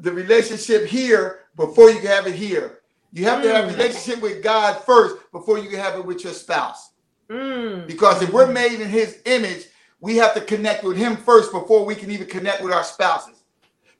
the 0.00 0.12
relationship 0.12 0.86
here 0.86 1.40
before 1.56 1.90
you 1.90 1.98
can 1.98 2.06
have 2.08 2.26
it 2.26 2.34
here. 2.34 2.78
You 3.12 3.24
have 3.24 3.42
to 3.42 3.52
have 3.52 3.64
a 3.64 3.68
Mm. 3.68 3.72
relationship 3.76 4.22
with 4.22 4.42
God 4.42 4.82
first 4.84 5.16
before 5.32 5.58
you 5.58 5.68
can 5.68 5.78
have 5.80 5.96
it 5.98 6.04
with 6.04 6.22
your 6.24 6.32
spouse. 6.32 6.89
Mm. 7.30 7.86
Because 7.86 8.22
if 8.22 8.32
we're 8.32 8.50
made 8.50 8.80
in 8.80 8.88
his 8.88 9.20
image, 9.24 9.66
we 10.00 10.16
have 10.16 10.34
to 10.34 10.40
connect 10.40 10.82
with 10.82 10.96
him 10.96 11.16
first 11.16 11.52
before 11.52 11.84
we 11.84 11.94
can 11.94 12.10
even 12.10 12.26
connect 12.26 12.62
with 12.62 12.72
our 12.72 12.84
spouses. 12.84 13.42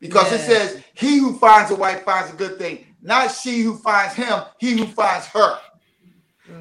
Because 0.00 0.32
it 0.32 0.40
says, 0.40 0.82
He 0.94 1.18
who 1.18 1.38
finds 1.38 1.70
a 1.70 1.76
wife 1.76 2.04
finds 2.04 2.32
a 2.32 2.36
good 2.36 2.58
thing, 2.58 2.86
not 3.02 3.28
she 3.28 3.60
who 3.60 3.76
finds 3.76 4.14
him, 4.14 4.40
he 4.58 4.78
who 4.78 4.86
finds 4.86 5.26
her. 5.26 5.58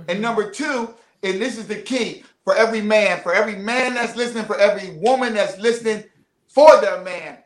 And 0.08 0.22
number 0.22 0.52
two, 0.52 0.94
and 1.24 1.42
this 1.42 1.58
is 1.58 1.68
the 1.68 1.76
key 1.76 2.24
for 2.44 2.56
every 2.56 2.82
man, 2.82 3.22
for 3.22 3.34
every 3.34 3.56
man 3.56 3.96
that's 3.96 4.16
listening, 4.16 4.46
for 4.46 4.58
every 4.58 4.98
woman 4.98 5.34
that's 5.34 5.58
listening, 5.60 6.04
for 6.48 6.80
their 6.82 7.04
man, 7.04 7.40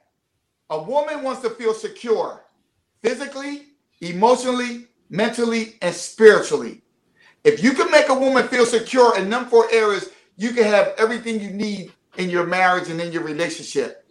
a 0.69 0.82
woman 0.82 1.24
wants 1.24 1.41
to 1.41 1.49
feel 1.51 1.74
secure 1.74 2.43
physically, 3.01 3.67
emotionally, 4.01 4.88
mentally, 5.09 5.76
and 5.82 5.93
spiritually. 5.93 6.83
If 7.44 7.64
you 7.64 7.74
can 7.74 7.91
make 7.91 8.10
a 8.10 8.14
woman 8.14 8.48
feel 8.48 8.66
secure 8.66 9.18
in 9.18 9.30
them 9.30 9.46
four 9.46 9.72
areas, 9.72 10.10
you 10.38 10.52
can 10.52 10.64
have 10.64 10.94
everything 10.98 11.39
you 11.41 11.52
need 11.52 11.91
in 12.18 12.30
your 12.30 12.46
marriage 12.46 12.89
and 12.89 13.02
in 13.02 13.12
your 13.12 13.24
relationship. 13.24 14.06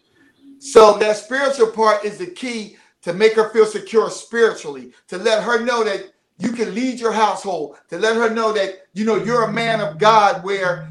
So 0.59 0.99
that 0.99 1.17
spiritual 1.17 1.69
part 1.69 2.05
is 2.05 2.19
the 2.19 2.27
key 2.27 2.77
to 3.03 3.13
make 3.13 3.35
her 3.35 3.51
feel 3.51 3.67
secure 3.67 4.11
spiritually, 4.11 4.93
to 5.09 5.19
let 5.19 5.43
her 5.43 5.65
know 5.65 5.83
that 5.85 6.13
you 6.39 6.53
can 6.53 6.75
lead 6.75 7.01
your 7.01 7.13
household, 7.13 7.79
to 7.91 7.99
let 7.99 8.17
her 8.17 8.31
know 8.31 8.53
that 8.53 8.87
you 8.95 9.05
know 9.05 9.17
you're 9.17 9.45
a 9.45 9.53
man 9.53 9.81
of 9.81 9.99
God 9.99 10.45
where 10.45 10.89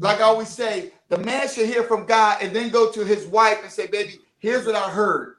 like 0.00 0.20
I 0.20 0.24
always 0.24 0.48
say, 0.48 0.92
the 1.08 1.18
man 1.18 1.48
should 1.48 1.66
hear 1.66 1.84
from 1.84 2.06
God 2.06 2.38
and 2.42 2.54
then 2.54 2.70
go 2.70 2.90
to 2.92 3.04
his 3.04 3.26
wife 3.26 3.60
and 3.62 3.70
say, 3.70 3.86
"Baby, 3.86 4.20
here's 4.38 4.66
what 4.66 4.74
I 4.74 4.90
heard." 4.90 5.36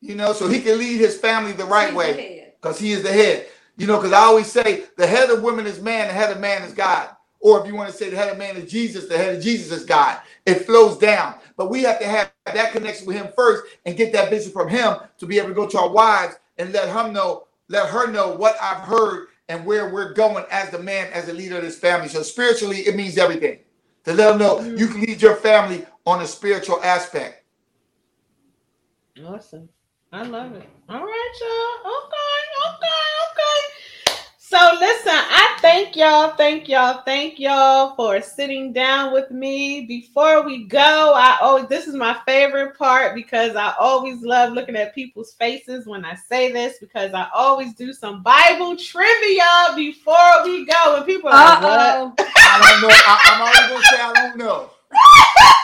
You 0.00 0.14
know, 0.14 0.32
so 0.32 0.48
he 0.48 0.60
can 0.60 0.78
lead 0.78 0.98
his 0.98 1.18
family 1.18 1.52
the 1.52 1.64
right 1.64 1.94
way 1.94 2.52
because 2.60 2.78
he 2.78 2.92
is 2.92 3.02
the 3.02 3.12
head. 3.12 3.46
You 3.76 3.86
know, 3.86 3.96
because 3.96 4.12
I 4.12 4.20
always 4.20 4.50
say 4.50 4.84
the 4.96 5.06
head 5.06 5.30
of 5.30 5.42
women 5.42 5.66
is 5.66 5.80
man, 5.80 6.08
the 6.08 6.14
head 6.14 6.30
of 6.30 6.40
man 6.40 6.62
is 6.62 6.72
God. 6.72 7.10
Or 7.40 7.60
if 7.60 7.66
you 7.66 7.74
want 7.74 7.90
to 7.90 7.96
say 7.96 8.08
the 8.08 8.16
head 8.16 8.30
of 8.30 8.38
man 8.38 8.56
is 8.56 8.70
Jesus, 8.70 9.08
the 9.08 9.18
head 9.18 9.36
of 9.36 9.42
Jesus 9.42 9.70
is 9.70 9.84
God. 9.84 10.20
It 10.46 10.64
flows 10.64 10.96
down. 10.96 11.34
But 11.56 11.70
we 11.70 11.82
have 11.82 11.98
to 11.98 12.06
have 12.06 12.32
that 12.46 12.72
connection 12.72 13.06
with 13.06 13.16
him 13.16 13.28
first 13.36 13.64
and 13.84 13.96
get 13.96 14.12
that 14.12 14.30
vision 14.30 14.52
from 14.52 14.68
him 14.68 14.96
to 15.18 15.26
be 15.26 15.38
able 15.38 15.48
to 15.48 15.54
go 15.54 15.68
to 15.68 15.78
our 15.78 15.90
wives 15.90 16.36
and 16.58 16.72
let 16.72 16.88
him 16.88 17.12
know, 17.12 17.46
let 17.68 17.90
her 17.90 18.10
know 18.10 18.34
what 18.34 18.56
I've 18.62 18.82
heard 18.84 19.28
and 19.48 19.66
where 19.66 19.92
we're 19.92 20.14
going 20.14 20.44
as 20.50 20.70
the 20.70 20.78
man, 20.78 21.12
as 21.12 21.26
the 21.26 21.34
leader 21.34 21.56
of 21.56 21.62
this 21.62 21.78
family. 21.78 22.08
So 22.08 22.22
spiritually, 22.22 22.78
it 22.78 22.96
means 22.96 23.18
everything. 23.18 23.58
To 24.04 24.12
let 24.12 24.30
them 24.30 24.38
know 24.38 24.60
you 24.76 24.86
can 24.86 25.00
lead 25.00 25.20
your 25.20 25.36
family 25.36 25.86
on 26.06 26.22
a 26.22 26.26
spiritual 26.26 26.82
aspect. 26.82 27.44
Awesome. 29.24 29.68
I 30.12 30.22
love 30.22 30.52
it. 30.54 30.68
All 30.88 31.04
right, 31.04 31.32
y'all. 31.40 31.92
Okay, 31.92 32.43
okay, 32.66 33.04
okay. 33.30 33.84
So 34.38 34.58
listen, 34.78 35.12
I 35.12 35.58
thank 35.60 35.96
y'all, 35.96 36.36
thank 36.36 36.68
y'all, 36.68 37.02
thank 37.04 37.40
y'all 37.40 37.96
for 37.96 38.20
sitting 38.20 38.72
down 38.72 39.12
with 39.12 39.30
me. 39.30 39.86
Before 39.86 40.42
we 40.44 40.64
go, 40.66 41.12
I 41.16 41.38
always 41.40 41.66
this 41.66 41.88
is 41.88 41.94
my 41.94 42.16
favorite 42.24 42.78
part 42.78 43.14
because 43.14 43.56
I 43.56 43.74
always 43.80 44.22
love 44.22 44.52
looking 44.52 44.76
at 44.76 44.94
people's 44.94 45.34
faces 45.34 45.86
when 45.86 46.04
I 46.04 46.14
say 46.14 46.52
this 46.52 46.78
because 46.78 47.12
I 47.14 47.28
always 47.34 47.74
do 47.74 47.92
some 47.92 48.22
Bible 48.22 48.76
trivia 48.76 49.74
before 49.74 50.44
we 50.44 50.66
go. 50.66 50.96
And 50.96 51.06
people 51.06 51.30
are 51.30 51.60
like, 51.60 51.62
what? 51.62 52.28
I 52.36 52.78
don't 52.80 52.82
know. 52.82 52.94
I, 52.94 53.20
I'm 53.24 53.42
always 53.42 53.68
gonna 53.70 53.84
say 53.84 54.00
I 54.00 54.12
don't 54.12 54.36
know. 54.36 54.70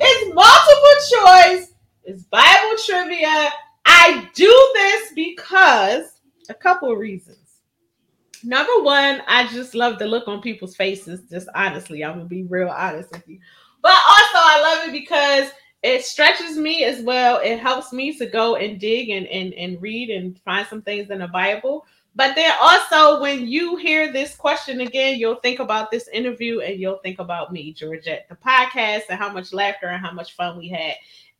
It's 0.00 0.34
multiple 0.34 0.98
choice. 1.10 1.72
It's 2.08 2.22
Bible 2.22 2.82
trivia. 2.86 3.50
I 3.84 4.30
do 4.34 4.70
this 4.72 5.12
because 5.14 6.22
a 6.48 6.54
couple 6.54 6.90
of 6.90 6.96
reasons. 6.96 7.60
Number 8.42 8.82
one, 8.82 9.20
I 9.28 9.46
just 9.48 9.74
love 9.74 9.98
the 9.98 10.06
look 10.06 10.26
on 10.26 10.40
people's 10.40 10.74
faces. 10.74 11.28
Just 11.28 11.48
honestly, 11.54 12.02
I'm 12.02 12.14
gonna 12.16 12.24
be 12.24 12.44
real 12.44 12.70
honest 12.70 13.10
with 13.12 13.28
you. 13.28 13.38
But 13.82 13.92
also, 13.92 14.38
I 14.38 14.60
love 14.62 14.88
it 14.88 14.92
because 14.92 15.50
it 15.82 16.02
stretches 16.02 16.56
me 16.56 16.82
as 16.84 17.02
well. 17.02 17.42
It 17.44 17.58
helps 17.58 17.92
me 17.92 18.16
to 18.16 18.24
go 18.24 18.56
and 18.56 18.80
dig 18.80 19.10
and, 19.10 19.26
and, 19.26 19.52
and 19.52 19.82
read 19.82 20.08
and 20.08 20.40
find 20.46 20.66
some 20.66 20.80
things 20.80 21.10
in 21.10 21.18
the 21.18 21.28
Bible. 21.28 21.84
But 22.14 22.34
then 22.34 22.52
also, 22.58 23.20
when 23.20 23.46
you 23.46 23.76
hear 23.76 24.10
this 24.10 24.34
question 24.34 24.80
again, 24.80 25.18
you'll 25.18 25.36
think 25.36 25.60
about 25.60 25.90
this 25.90 26.08
interview 26.08 26.60
and 26.60 26.80
you'll 26.80 27.00
think 27.00 27.18
about 27.18 27.52
me, 27.52 27.74
Georgette, 27.74 28.26
the 28.30 28.34
podcast, 28.34 29.02
and 29.10 29.18
how 29.18 29.30
much 29.30 29.52
laughter 29.52 29.88
and 29.88 30.04
how 30.04 30.12
much 30.12 30.32
fun 30.32 30.56
we 30.56 30.68
had. 30.68 30.94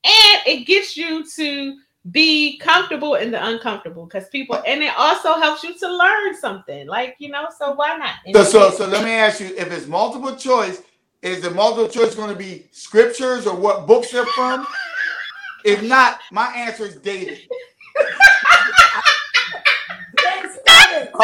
And 0.05 0.43
it 0.47 0.67
gets 0.67 0.97
you 0.97 1.25
to 1.37 1.77
be 2.11 2.59
comfortable 2.59 3.17
in 3.17 3.31
the 3.31 3.45
uncomfortable 3.45 4.07
because 4.07 4.29
people, 4.29 4.63
and 4.67 4.83
it 4.83 4.93
also 4.97 5.35
helps 5.35 5.63
you 5.63 5.77
to 5.79 5.97
learn 5.97 6.37
something. 6.37 6.87
Like, 6.87 7.17
you 7.19 7.29
know, 7.29 7.49
so 7.59 7.73
why 7.73 7.97
not? 7.97 8.15
So, 8.33 8.45
so, 8.45 8.71
so 8.71 8.87
let 8.87 9.05
me 9.05 9.11
ask 9.11 9.41
you: 9.41 9.49
If 9.57 9.71
it's 9.73 9.87
multiple 9.87 10.35
choice, 10.37 10.83
is 11.23 11.43
the 11.43 11.51
multiple 11.51 11.89
choice 11.89 12.15
going 12.15 12.31
to 12.31 12.37
be 12.37 12.67
scriptures 12.71 13.47
or 13.47 13.57
what 13.57 13.87
books 13.87 14.13
they're 14.13 14.27
from? 14.27 14.67
If 15.65 15.83
not, 15.83 16.21
my 16.31 16.47
answer 16.55 16.85
is 16.85 16.97
David. 16.97 17.41
David. 20.17 21.09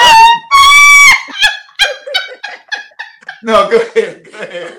No, 3.44 3.68
go 3.70 3.76
ahead. 3.76 4.24
Go 4.24 4.38
ahead. 4.38 4.78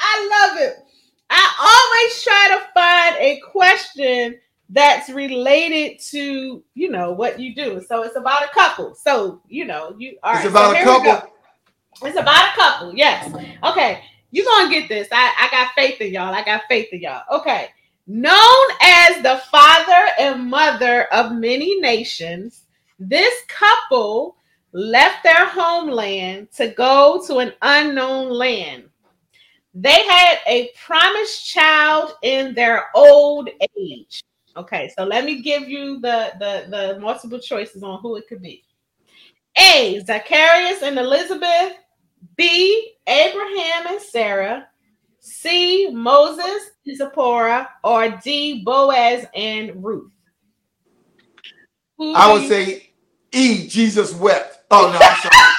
I 0.00 0.28
love 0.30 0.56
it. 0.58 0.81
I 1.34 1.44
always 1.58 2.22
try 2.22 2.58
to 2.58 2.72
find 2.74 3.16
a 3.18 3.40
question 3.50 4.38
that's 4.68 5.10
related 5.10 5.98
to 6.00 6.62
you 6.74 6.90
know 6.90 7.12
what 7.12 7.40
you 7.40 7.54
do. 7.54 7.82
So 7.86 8.02
it's 8.02 8.16
about 8.16 8.44
a 8.44 8.48
couple. 8.48 8.94
So 8.94 9.40
you 9.48 9.64
know 9.64 9.94
you 9.98 10.18
are. 10.22 10.36
It's 10.36 10.46
about 10.46 10.76
so 10.76 10.80
a 10.80 10.84
couple. 10.84 11.32
It's 12.02 12.18
about 12.18 12.52
a 12.52 12.54
couple. 12.54 12.94
Yes. 12.94 13.32
Okay. 13.64 14.02
You're 14.30 14.46
gonna 14.46 14.70
get 14.70 14.88
this. 14.88 15.08
I, 15.12 15.32
I 15.38 15.48
got 15.50 15.74
faith 15.74 16.00
in 16.00 16.12
y'all. 16.12 16.34
I 16.34 16.42
got 16.42 16.62
faith 16.68 16.88
in 16.92 17.00
y'all. 17.00 17.22
Okay. 17.30 17.68
Known 18.06 18.66
as 18.82 19.22
the 19.22 19.40
father 19.50 20.08
and 20.18 20.50
mother 20.50 21.04
of 21.12 21.32
many 21.32 21.78
nations, 21.80 22.64
this 22.98 23.34
couple 23.48 24.36
left 24.72 25.22
their 25.22 25.46
homeland 25.46 26.50
to 26.52 26.68
go 26.68 27.22
to 27.26 27.38
an 27.38 27.52
unknown 27.62 28.30
land. 28.30 28.84
They 29.74 30.06
had 30.06 30.38
a 30.46 30.70
promised 30.84 31.46
child 31.46 32.12
in 32.22 32.54
their 32.54 32.88
old 32.94 33.48
age. 33.76 34.22
Okay, 34.56 34.92
so 34.96 35.04
let 35.04 35.24
me 35.24 35.40
give 35.40 35.68
you 35.68 35.98
the, 36.00 36.32
the, 36.38 36.66
the 36.68 37.00
multiple 37.00 37.38
choices 37.38 37.82
on 37.82 38.00
who 38.00 38.16
it 38.16 38.28
could 38.28 38.42
be. 38.42 38.64
A. 39.58 40.00
Zacharias 40.04 40.82
and 40.82 40.98
Elizabeth. 40.98 41.74
B. 42.36 42.94
Abraham 43.06 43.86
and 43.88 44.00
Sarah. 44.00 44.68
C. 45.20 45.88
Moses 45.90 46.70
and 46.86 46.96
Zipporah. 46.96 47.70
Or 47.82 48.10
D. 48.22 48.62
Boaz 48.62 49.24
and 49.34 49.82
Ruth. 49.82 50.12
Who 51.96 52.14
I 52.14 52.32
would 52.32 52.46
say 52.48 52.90
E. 53.32 53.66
Jesus 53.68 54.14
wept. 54.14 54.64
Oh 54.70 54.90
no, 54.92 54.98
I'm 55.00 55.16
sorry. 55.20 55.52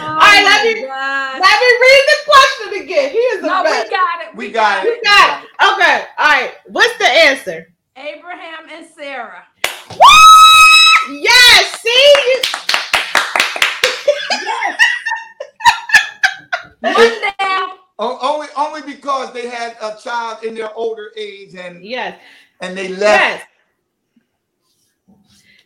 All 0.00 0.16
right, 0.18 0.87
let 0.98 1.34
me- 1.34 1.40
Let 1.40 1.60
me 1.60 1.70
read 1.80 2.04
the 2.08 2.18
question 2.32 2.82
again. 2.84 3.10
He 3.10 3.18
is 3.18 3.40
the 3.42 3.46
No, 3.48 3.62
best. 3.62 3.84
we 3.84 3.90
got 3.96 4.20
it. 4.22 4.34
We 4.36 4.50
got 4.50 4.84
it. 4.84 4.88
You 4.96 5.02
got 5.04 5.42
it. 5.44 5.48
Okay. 5.72 6.04
All 6.18 6.26
right. 6.26 6.52
What's 6.66 6.96
the 6.98 7.08
answer? 7.08 7.72
Abraham 7.96 8.68
and 8.70 8.86
Sarah. 8.86 9.44
Yes. 11.10 11.80
See. 11.80 12.14
You- 12.26 12.42
One 16.80 17.20
down. 17.38 17.68
Oh, 17.98 18.16
only 18.22 18.46
only 18.56 18.82
because 18.82 19.32
they 19.32 19.48
had 19.48 19.76
a 19.82 19.96
child 20.00 20.44
in 20.44 20.54
their 20.54 20.72
older 20.74 21.10
age 21.16 21.54
and 21.56 21.84
Yes. 21.84 22.18
and 22.60 22.76
they 22.78 22.88
left. 22.88 23.02
Yes. 23.02 23.44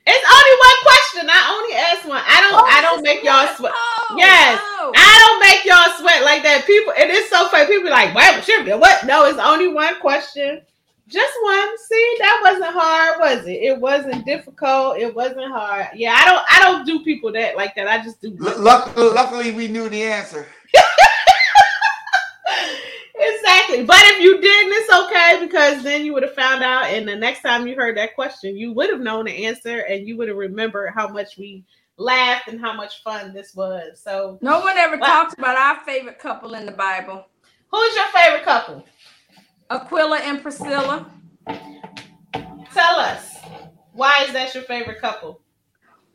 It's 0.04 0.26
only 0.26 0.54
one 0.58 0.78
question. 0.82 1.30
I 1.30 1.40
only 1.52 1.74
ask 1.76 2.08
one. 2.08 2.22
I 2.26 2.40
don't. 2.40 2.54
I 2.66 2.80
don't 2.82 2.98
oh, 3.00 3.02
make 3.02 3.22
y'all 3.22 3.46
sweat. 3.54 3.72
Oh, 3.76 4.14
Yes. 4.18 4.58
no. 4.58 4.92
I 4.96 5.18
don't 5.20 5.21
make 5.42 5.64
y'all 5.64 5.92
sweat 5.98 6.24
like 6.24 6.42
that. 6.42 6.64
People, 6.66 6.92
and 6.98 7.10
it's 7.10 7.28
so 7.30 7.48
funny. 7.48 7.66
People 7.66 7.84
be 7.84 7.90
like, 7.90 8.14
"What? 8.14 8.46
What? 8.46 8.80
What?" 8.80 9.06
No, 9.06 9.24
it's 9.26 9.38
only 9.38 9.68
one 9.68 10.00
question. 10.00 10.62
Just 11.08 11.34
one. 11.42 11.78
See, 11.78 12.16
that 12.20 12.40
wasn't 12.42 12.72
hard, 12.72 13.20
was 13.20 13.46
it? 13.46 13.60
It 13.62 13.78
wasn't 13.78 14.24
difficult. 14.24 14.98
It 14.98 15.14
wasn't 15.14 15.50
hard. 15.52 15.88
Yeah, 15.94 16.14
I 16.18 16.24
don't. 16.24 16.44
I 16.50 16.58
don't 16.60 16.86
do 16.86 17.04
people 17.04 17.32
that 17.32 17.56
like 17.56 17.74
that. 17.74 17.88
I 17.88 18.02
just 18.02 18.20
do. 18.22 18.36
L- 18.40 18.62
luck- 18.62 18.96
luckily, 18.96 19.52
we 19.52 19.68
knew 19.68 19.88
the 19.88 20.02
answer. 20.02 20.46
exactly. 23.14 23.84
But 23.84 24.00
if 24.00 24.22
you 24.22 24.40
didn't, 24.40 24.72
it's 24.74 24.92
okay 25.06 25.44
because 25.46 25.82
then 25.82 26.04
you 26.04 26.12
would 26.14 26.22
have 26.22 26.34
found 26.34 26.62
out, 26.62 26.84
and 26.84 27.06
the 27.06 27.16
next 27.16 27.42
time 27.42 27.66
you 27.66 27.74
heard 27.76 27.96
that 27.96 28.14
question, 28.14 28.56
you 28.56 28.72
would 28.72 28.90
have 28.90 29.00
known 29.00 29.26
the 29.26 29.46
answer, 29.46 29.80
and 29.80 30.06
you 30.06 30.16
would 30.16 30.28
have 30.28 30.36
remembered 30.36 30.92
how 30.94 31.08
much 31.08 31.36
we 31.36 31.64
laughed 31.98 32.48
and 32.48 32.60
how 32.60 32.72
much 32.72 33.02
fun 33.02 33.32
this 33.32 33.54
was. 33.54 34.00
So, 34.02 34.38
No 34.42 34.60
one 34.60 34.76
ever 34.78 34.96
What? 34.96 35.06
talks 35.06 35.34
about 35.34 35.56
our 35.56 35.84
favorite 35.84 36.18
couple 36.18 36.54
in 36.54 36.66
the 36.66 36.72
Bible. 36.72 37.26
who's 37.70 37.94
your 37.96 38.06
favorite 38.06 38.44
couple? 38.44 38.84
Aquila 39.70 40.18
and 40.18 40.42
Priscilla. 40.42 41.10
Tell 42.72 42.98
us 42.98 43.36
why 43.92 44.24
is 44.26 44.32
that 44.32 44.54
your 44.54 44.64
favorite 44.64 45.00
couple? 45.00 45.40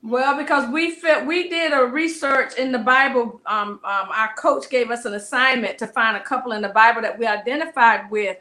Well, 0.04 0.38
because 0.38 0.70
we 0.72 0.92
fit, 0.92 1.26
we 1.26 1.50
did 1.50 1.74
a 1.74 1.84
research 1.86 2.56
in 2.58 2.72
the 2.72 2.80
Bible. 2.80 3.42
Um, 3.46 3.80
um, 3.84 4.10
our 4.14 4.34
coach 4.38 4.70
gave 4.70 4.90
us 4.92 5.06
an 5.06 5.14
assignment 5.16 5.78
to 5.80 5.88
find 5.88 6.16
a 6.16 6.22
couple 6.24 6.52
in 6.54 6.62
the 6.62 6.70
Bible 6.70 7.02
that 7.02 7.18
we 7.18 7.26
identified 7.26 8.10
with. 8.12 8.38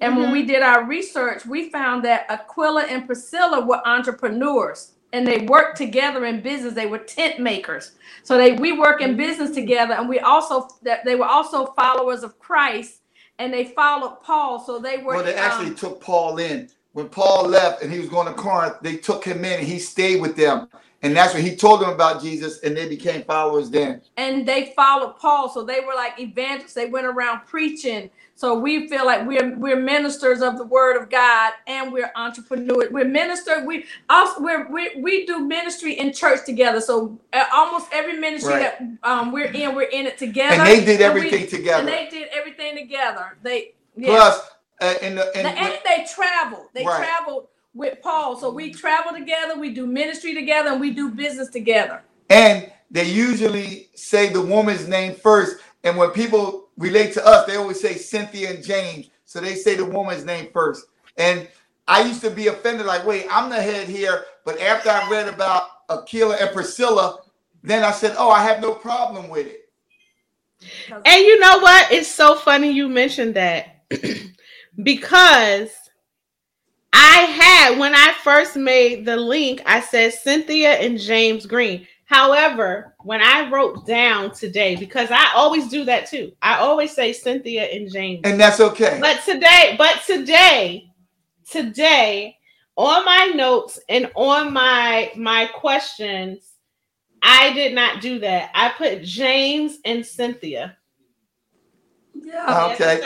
And 0.00 0.16
when 0.16 0.30
we 0.32 0.44
did 0.44 0.62
our 0.62 0.84
research, 0.84 1.44
we 1.46 1.70
found 1.70 2.04
that 2.04 2.26
Aquila 2.28 2.84
and 2.84 3.06
Priscilla 3.06 3.64
were 3.64 3.86
entrepreneurs 3.86 4.91
and 5.12 5.26
they 5.26 5.40
worked 5.46 5.76
together 5.76 6.24
in 6.26 6.40
business. 6.40 6.74
They 6.74 6.86
were 6.86 6.98
tent 6.98 7.40
makers. 7.40 7.92
So 8.22 8.36
they 8.38 8.52
we 8.52 8.72
work 8.72 9.00
in 9.02 9.16
business 9.16 9.52
together, 9.52 9.94
and 9.94 10.08
we 10.08 10.20
also 10.20 10.68
that 10.82 11.04
they 11.04 11.16
were 11.16 11.26
also 11.26 11.66
followers 11.74 12.22
of 12.22 12.38
Christ 12.38 13.00
and 13.38 13.52
they 13.52 13.64
followed 13.64 14.22
Paul. 14.22 14.60
So 14.64 14.78
they 14.78 14.98
were 14.98 15.14
Well, 15.14 15.24
they 15.24 15.34
actually 15.34 15.68
um, 15.70 15.74
took 15.74 16.00
Paul 16.00 16.38
in. 16.38 16.68
When 16.92 17.08
Paul 17.08 17.48
left 17.48 17.82
and 17.82 17.90
he 17.90 17.98
was 17.98 18.08
going 18.08 18.26
to 18.26 18.34
Corinth, 18.34 18.76
they 18.82 18.96
took 18.96 19.24
him 19.24 19.44
in 19.44 19.60
and 19.60 19.66
he 19.66 19.78
stayed 19.78 20.20
with 20.20 20.36
them. 20.36 20.68
And 21.02 21.16
that's 21.16 21.34
when 21.34 21.42
he 21.42 21.56
told 21.56 21.80
them 21.80 21.90
about 21.90 22.22
Jesus 22.22 22.60
and 22.60 22.76
they 22.76 22.88
became 22.88 23.24
followers 23.24 23.70
then. 23.70 24.02
and 24.16 24.46
they 24.46 24.72
followed 24.76 25.18
Paul. 25.18 25.48
So 25.48 25.64
they 25.64 25.80
were 25.80 25.94
like 25.94 26.20
evangelists. 26.20 26.74
They 26.74 26.86
went 26.86 27.06
around 27.06 27.46
preaching. 27.46 28.10
So 28.42 28.58
we 28.58 28.88
feel 28.88 29.06
like 29.06 29.24
we're 29.24 29.54
we're 29.56 29.76
ministers 29.80 30.42
of 30.42 30.58
the 30.58 30.64
word 30.64 31.00
of 31.00 31.08
God 31.08 31.52
and 31.68 31.92
we're 31.92 32.10
entrepreneurs. 32.16 32.88
We're 32.90 33.04
minister. 33.04 33.64
We 33.64 33.84
also 34.10 34.40
we're, 34.42 34.68
we 34.68 34.96
we 34.96 35.24
do 35.26 35.46
ministry 35.46 35.92
in 35.92 36.12
church 36.12 36.40
together. 36.44 36.80
So 36.80 37.20
uh, 37.32 37.44
almost 37.54 37.86
every 37.92 38.18
ministry 38.18 38.54
Right. 38.54 38.74
that 38.80 39.08
um, 39.08 39.30
we're 39.30 39.52
in, 39.52 39.76
we're 39.76 39.82
in 39.98 40.06
it 40.08 40.18
together. 40.18 40.56
And 40.56 40.66
they 40.66 40.84
did 40.84 41.00
And 41.00 41.14
we- 41.14 41.20
everything 41.20 41.46
together. 41.46 41.78
And 41.78 41.88
they 41.88 42.08
did 42.10 42.30
everything 42.32 42.74
together. 42.76 43.38
They 43.44 43.74
yeah. 43.96 44.08
Plus, 44.08 44.40
uh, 44.80 44.94
in 45.02 45.14
the, 45.14 45.38
in, 45.38 45.44
The- 45.44 45.50
and 45.50 45.78
they 45.84 46.04
traveled. 46.12 46.66
They 46.74 46.84
Right. 46.84 46.98
traveled 46.98 47.46
with 47.74 48.02
Paul. 48.02 48.40
So 48.40 48.50
we 48.50 48.72
travel 48.72 49.12
together. 49.16 49.56
We 49.56 49.70
do 49.72 49.86
ministry 49.86 50.34
together, 50.34 50.70
and 50.70 50.80
we 50.80 50.90
do 50.90 51.10
business 51.10 51.48
together. 51.48 52.02
and 52.28 52.72
they 52.90 53.04
usually 53.08 53.88
say 53.94 54.30
the 54.30 54.42
woman's 54.42 54.88
name 54.88 55.14
first. 55.14 55.58
And 55.84 55.96
when 55.96 56.10
people 56.10 56.61
relate 56.76 57.12
to 57.14 57.26
us, 57.26 57.46
they 57.46 57.56
always 57.56 57.80
say 57.80 57.94
Cynthia 57.94 58.50
and 58.50 58.64
James. 58.64 59.10
So 59.24 59.40
they 59.40 59.54
say 59.54 59.76
the 59.76 59.84
woman's 59.84 60.24
name 60.24 60.48
first. 60.52 60.86
And 61.16 61.48
I 61.88 62.02
used 62.02 62.20
to 62.22 62.30
be 62.30 62.48
offended, 62.48 62.86
like, 62.86 63.06
wait, 63.06 63.26
I'm 63.30 63.50
the 63.50 63.60
head 63.60 63.88
here. 63.88 64.24
But 64.44 64.60
after 64.60 64.90
I 64.90 65.08
read 65.10 65.28
about 65.28 65.68
Aquila 65.90 66.36
and 66.36 66.50
Priscilla, 66.50 67.18
then 67.62 67.84
I 67.84 67.92
said, 67.92 68.14
oh, 68.18 68.30
I 68.30 68.42
have 68.42 68.60
no 68.60 68.74
problem 68.74 69.28
with 69.28 69.46
it. 69.46 69.62
And 70.90 71.22
you 71.22 71.40
know 71.40 71.58
what? 71.58 71.90
It's 71.90 72.08
so 72.08 72.36
funny 72.36 72.70
you 72.70 72.88
mentioned 72.88 73.34
that 73.34 73.84
because 74.82 75.70
I 76.92 77.16
had 77.22 77.78
when 77.78 77.94
I 77.94 78.14
first 78.22 78.56
made 78.56 79.04
the 79.04 79.16
link, 79.16 79.62
I 79.66 79.80
said 79.80 80.12
Cynthia 80.12 80.74
and 80.74 80.98
James 80.98 81.46
Green. 81.46 81.86
However, 82.12 82.94
when 83.04 83.22
I 83.22 83.48
wrote 83.48 83.86
down 83.86 84.32
today, 84.32 84.76
because 84.76 85.10
I 85.10 85.32
always 85.34 85.68
do 85.68 85.86
that 85.86 86.10
too, 86.10 86.32
I 86.42 86.58
always 86.58 86.94
say 86.94 87.14
Cynthia 87.14 87.62
and 87.64 87.90
James. 87.90 88.20
And 88.24 88.38
that's 88.38 88.60
okay. 88.60 88.98
But 89.00 89.22
today, 89.24 89.76
but 89.78 90.02
today, 90.06 90.92
today, 91.48 92.36
on 92.76 93.06
my 93.06 93.32
notes 93.34 93.80
and 93.88 94.10
on 94.14 94.52
my 94.52 95.10
my 95.16 95.46
questions, 95.54 96.52
I 97.22 97.54
did 97.54 97.74
not 97.74 98.02
do 98.02 98.18
that. 98.18 98.50
I 98.54 98.68
put 98.76 99.02
James 99.02 99.78
and 99.86 100.04
Cynthia. 100.04 100.76
Yeah. 102.14 102.72
Okay. 102.74 103.00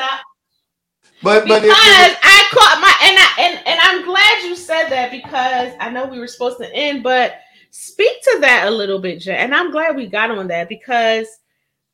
But 1.22 1.46
but 1.46 1.62
because 1.62 1.76
it, 1.76 2.18
I 2.24 2.48
caught 2.50 2.80
my 2.80 2.94
and 3.02 3.18
I 3.18 3.34
and, 3.38 3.66
and 3.68 3.80
I'm 3.80 4.04
glad 4.04 4.48
you 4.48 4.56
said 4.56 4.88
that 4.88 5.12
because 5.12 5.74
I 5.78 5.90
know 5.90 6.06
we 6.06 6.18
were 6.18 6.26
supposed 6.26 6.58
to 6.58 6.74
end, 6.74 7.04
but 7.04 7.36
speak 7.78 8.22
to 8.22 8.38
that 8.40 8.68
a 8.68 8.70
little 8.70 8.98
bit, 8.98 9.20
Jay. 9.20 9.36
And 9.36 9.54
I'm 9.54 9.70
glad 9.70 9.96
we 9.96 10.06
got 10.06 10.30
on 10.30 10.48
that 10.48 10.68
because 10.68 11.26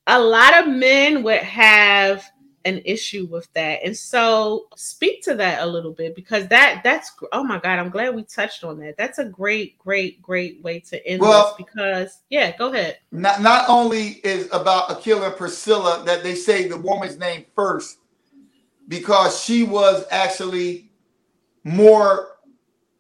a 0.07 0.19
lot 0.19 0.57
of 0.59 0.69
men 0.69 1.25
would 1.25 1.41
have 1.41 2.25
an 2.65 2.81
issue 2.85 3.27
with 3.29 3.53
that. 3.55 3.81
And 3.85 3.97
so 3.97 4.67
speak 4.77 5.23
to 5.25 5.35
that 5.35 5.63
a 5.63 5.67
little 5.67 5.91
bit 5.91 6.15
because 6.15 6.47
that 6.47 6.83
that's 6.85 7.11
oh 7.33 7.43
my 7.43 7.59
god, 7.59 7.81
I'm 7.81 7.91
glad 7.91 8.15
we 8.15 8.23
touched 8.23 8.63
on 8.63 8.79
that. 8.79 8.97
That's 8.97 9.19
a 9.19 9.25
great, 9.25 9.77
great, 9.79 10.23
great 10.23 10.63
way 10.63 10.79
to 10.81 11.05
end 11.05 11.21
Well- 11.21 11.47
this 11.47 11.67
because 11.67 12.21
yeah, 12.31 12.57
go 12.57 12.73
ahead. 12.73 12.99
not 13.11 13.43
not 13.43 13.69
only 13.69 14.21
is 14.23 14.49
about 14.53 14.89
Aquila 14.93 15.29
and 15.29 15.37
Priscilla 15.37 16.05
that 16.07 16.23
they 16.23 16.37
say 16.37 16.69
the 16.69 16.77
woman's 16.79 17.19
name 17.19 17.45
first, 17.57 17.99
because 18.87 19.43
she 19.43 19.65
was 19.65 20.05
actually 20.13 20.93
more 21.65 22.29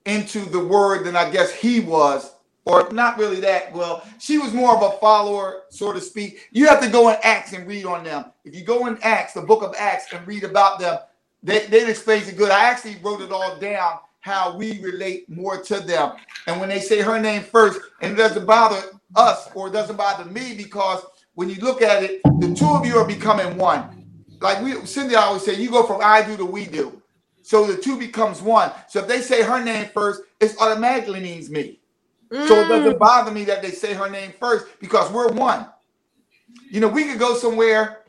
into 0.05 0.41
the 0.41 0.64
word 0.64 1.05
than 1.05 1.14
I 1.14 1.30
guess 1.30 1.53
he 1.53 1.78
was, 1.78 2.33
or 2.64 2.90
not 2.92 3.18
really 3.18 3.40
that 3.40 3.72
well. 3.74 4.04
She 4.18 4.38
was 4.38 4.52
more 4.54 4.74
of 4.76 4.82
a 4.82 4.98
follower, 4.98 5.62
so 5.70 5.92
to 5.92 6.00
speak. 6.00 6.48
You 6.52 6.66
have 6.68 6.80
to 6.82 6.88
go 6.88 7.08
in 7.10 7.16
Acts 7.22 7.52
and 7.52 7.66
read 7.66 7.84
on 7.86 8.04
them. 8.04 8.26
If 8.44 8.54
you 8.54 8.64
go 8.64 8.86
in 8.86 8.98
Acts, 9.02 9.34
the 9.34 9.42
book 9.42 9.62
of 9.62 9.74
Acts, 9.78 10.12
and 10.12 10.26
read 10.26 10.44
about 10.44 10.78
them, 10.78 10.98
they 11.42 11.66
they 11.66 11.88
explain 11.88 12.22
it 12.22 12.36
good. 12.36 12.50
I 12.50 12.64
actually 12.64 12.96
wrote 13.02 13.20
it 13.22 13.32
all 13.32 13.56
down 13.58 13.98
how 14.20 14.56
we 14.56 14.80
relate 14.82 15.28
more 15.28 15.62
to 15.62 15.80
them. 15.80 16.12
And 16.46 16.60
when 16.60 16.68
they 16.68 16.80
say 16.80 17.00
her 17.02 17.20
name 17.20 17.42
first, 17.42 17.80
and 18.00 18.12
it 18.12 18.16
doesn't 18.16 18.46
bother 18.46 18.80
us 19.16 19.48
or 19.54 19.68
it 19.68 19.72
doesn't 19.72 19.96
bother 19.96 20.24
me 20.30 20.54
because 20.56 21.04
when 21.34 21.50
you 21.50 21.56
look 21.56 21.82
at 21.82 22.04
it, 22.04 22.20
the 22.40 22.54
two 22.54 22.68
of 22.68 22.86
you 22.86 22.96
are 22.98 23.06
becoming 23.06 23.58
one. 23.58 24.06
Like 24.40 24.62
we 24.62 24.86
Cindy 24.86 25.16
always 25.16 25.44
say, 25.44 25.54
you 25.54 25.70
go 25.70 25.84
from 25.84 26.00
I 26.02 26.22
do 26.22 26.36
to 26.36 26.46
we 26.46 26.66
do. 26.66 27.02
So 27.42 27.66
the 27.66 27.76
two 27.80 27.98
becomes 27.98 28.42
one. 28.42 28.72
So 28.88 29.00
if 29.00 29.08
they 29.08 29.20
say 29.20 29.42
her 29.42 29.62
name 29.64 29.88
first, 29.94 30.22
it 30.40 30.54
automatically 30.60 31.20
means 31.20 31.50
me. 31.50 31.80
So 32.33 32.61
it 32.61 32.68
doesn't 32.68 32.95
Mm. 32.95 32.99
bother 32.99 33.30
me 33.30 33.45
that 33.45 33.62
they 33.62 33.70
say 33.70 33.95
her 33.95 34.09
name 34.11 34.33
first 34.41 34.66
because 34.80 35.11
we're 35.12 35.28
one. 35.28 35.66
You 36.70 36.80
know, 36.80 36.89
we 36.89 37.05
could 37.05 37.18
go 37.18 37.37
somewhere, 37.37 38.05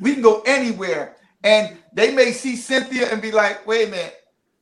we 0.00 0.12
can 0.14 0.22
go 0.22 0.42
anywhere, 0.42 1.16
and 1.44 1.78
they 1.92 2.12
may 2.14 2.32
see 2.32 2.56
Cynthia 2.56 3.10
and 3.10 3.22
be 3.22 3.32
like, 3.32 3.66
wait 3.66 3.88
a 3.88 3.90
minute, 3.90 4.16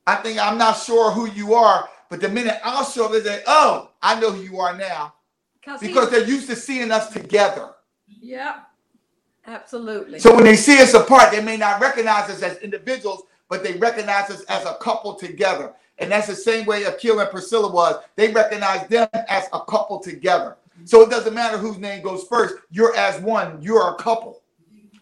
I 0.07 0.17
think 0.17 0.39
I'm 0.39 0.59
not 0.59 0.79
sure 0.79 1.11
who 1.11 1.27
you 1.27 1.55
are. 1.55 1.89
But 2.09 2.21
the 2.21 2.29
minute 2.29 2.59
I'll 2.65 2.85
show 2.85 3.07
up, 3.07 3.13
they 3.13 3.21
say, 3.23 3.43
oh, 3.47 3.91
I 4.03 4.19
know 4.21 4.31
who 4.31 4.43
you 4.43 4.61
are 4.61 4.77
now. 4.77 5.15
Because 5.81 6.11
they're 6.11 6.25
used 6.27 6.49
to 6.49 6.57
seeing 6.57 6.91
us 6.93 7.13
together. 7.13 7.71
Yeah, 8.07 8.61
Absolutely. 9.47 10.19
So 10.19 10.35
when 10.35 10.45
they 10.45 10.57
see 10.57 10.81
us 10.83 10.95
apart, 10.95 11.33
they 11.33 11.43
may 11.43 11.57
not 11.57 11.81
recognize 11.81 12.29
us 12.31 12.43
as 12.43 12.59
individuals, 12.59 13.23
but 13.49 13.65
they 13.65 13.75
recognize 13.75 14.31
us 14.31 14.43
as 14.45 14.65
a 14.67 14.75
couple 14.75 15.15
together. 15.15 15.75
And 15.99 16.11
that's 16.11 16.27
the 16.27 16.37
same 16.37 16.65
way 16.67 16.85
Aquila 16.87 17.23
and 17.23 17.31
Priscilla 17.31 17.71
was. 17.71 18.03
They 18.17 18.33
recognized 18.33 18.89
them 18.89 19.09
as 19.29 19.47
a 19.53 19.61
couple 19.65 19.99
together. 19.99 20.57
So 20.85 21.03
it 21.03 21.11
doesn't 21.11 21.35
matter 21.35 21.59
whose 21.59 21.79
name 21.79 22.03
goes 22.03 22.25
first. 22.25 22.55
You're 22.71 22.95
as 22.97 23.21
one. 23.21 23.61
You're 23.61 23.89
a 23.89 23.95
couple. 23.97 24.43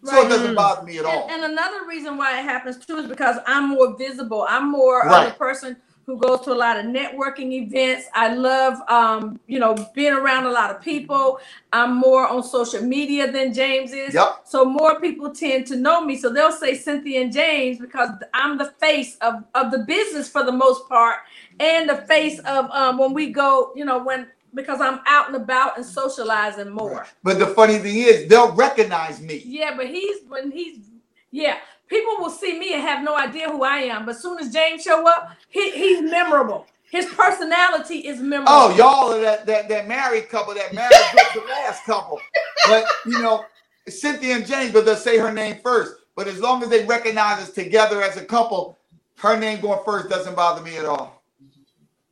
So 0.03 0.25
it 0.25 0.29
doesn't 0.29 0.53
mm. 0.53 0.55
bother 0.55 0.83
me 0.83 0.99
at 0.99 1.05
all. 1.05 1.27
and 1.29 1.43
another 1.43 1.85
reason 1.85 2.17
why 2.17 2.39
it 2.39 2.43
happens 2.43 2.77
too 2.83 2.97
is 2.97 3.07
because 3.07 3.37
I'm 3.45 3.69
more 3.69 3.97
visible. 3.97 4.45
I'm 4.47 4.71
more 4.71 5.05
of 5.05 5.11
Right. 5.11 5.29
the 5.29 5.35
person 5.35 5.77
who 6.07 6.17
goes 6.17 6.39
to 6.39 6.53
a 6.53 6.55
lot 6.55 6.79
of 6.79 6.85
networking 6.85 7.51
events. 7.51 8.07
I 8.13 8.33
love, 8.33 8.79
um, 8.89 9.41
you 9.45 9.59
know, 9.59 9.75
being 9.93 10.13
around 10.13 10.45
a 10.45 10.49
lot 10.49 10.73
of 10.73 10.81
people. 10.81 11.41
I'm 11.73 11.97
more 11.97 12.25
on 12.25 12.43
social 12.43 12.81
media 12.81 13.29
than 13.29 13.53
James 13.53 13.91
is. 13.91 14.13
Yep. 14.13 14.43
So 14.45 14.63
more 14.63 15.01
people 15.01 15.31
tend 15.31 15.67
to 15.67 15.75
know 15.75 16.03
me. 16.05 16.15
So 16.15 16.31
they'll 16.31 16.53
say 16.53 16.75
Cynthia 16.75 17.21
and 17.21 17.33
James 17.33 17.77
because 17.77 18.09
I'm 18.33 18.57
the 18.57 18.71
face 18.79 19.17
of, 19.17 19.43
of 19.53 19.69
the 19.69 19.79
business 19.79 20.29
for 20.29 20.45
the 20.45 20.51
most 20.51 20.87
part, 20.87 21.17
and 21.59 21.89
the 21.89 21.97
face 21.97 22.39
of 22.39 22.71
um, 22.71 22.97
when 22.97 23.13
we 23.13 23.31
go, 23.31 23.73
you 23.75 23.83
know, 23.83 24.01
when 24.01 24.27
because 24.53 24.79
I'm 24.79 25.01
out 25.07 25.27
and 25.27 25.35
about 25.35 25.75
and 25.75 25.85
socializing 25.85 26.69
more. 26.69 27.05
But 27.21 27.37
the 27.37 27.47
funny 27.47 27.79
thing 27.79 27.97
is, 27.97 28.29
they'll 28.29 28.53
recognize 28.53 29.21
me. 29.21 29.43
Yeah, 29.45 29.75
but 29.75 29.87
he's 29.87 30.21
when 30.29 30.51
he's 30.51 30.89
yeah, 31.31 31.57
people 31.87 32.17
will 32.19 32.29
see 32.29 32.57
me 32.57 32.73
and 32.73 32.81
have 32.81 33.03
no 33.03 33.17
idea 33.17 33.49
who 33.49 33.63
I 33.63 33.77
am. 33.79 34.05
But 34.05 34.17
soon 34.17 34.39
as 34.39 34.51
James 34.51 34.83
show 34.83 35.07
up, 35.07 35.31
he, 35.49 35.71
he's 35.71 36.01
memorable. 36.01 36.65
His 36.89 37.05
personality 37.05 38.07
is 38.07 38.19
memorable. 38.21 38.47
Oh, 38.49 38.75
y'all 38.75 39.13
are 39.13 39.19
that, 39.19 39.45
that, 39.45 39.67
that 39.67 39.87
married 39.87 40.29
couple, 40.29 40.53
that 40.53 40.73
married 40.73 40.95
the 41.33 41.41
last 41.41 41.83
couple. 41.83 42.21
But, 42.67 42.85
you 43.05 43.21
know, 43.21 43.43
Cynthia 43.89 44.35
and 44.35 44.45
James, 44.45 44.71
but 44.71 44.85
they'll 44.85 44.95
say 44.95 45.17
her 45.17 45.33
name 45.33 45.57
first. 45.61 45.95
But 46.15 46.27
as 46.27 46.39
long 46.39 46.63
as 46.63 46.69
they 46.69 46.85
recognize 46.85 47.41
us 47.41 47.51
together 47.51 48.01
as 48.01 48.17
a 48.17 48.23
couple, 48.23 48.77
her 49.17 49.37
name 49.37 49.61
going 49.61 49.79
first 49.85 50.09
doesn't 50.09 50.35
bother 50.35 50.61
me 50.61 50.77
at 50.77 50.85
all. 50.85 51.21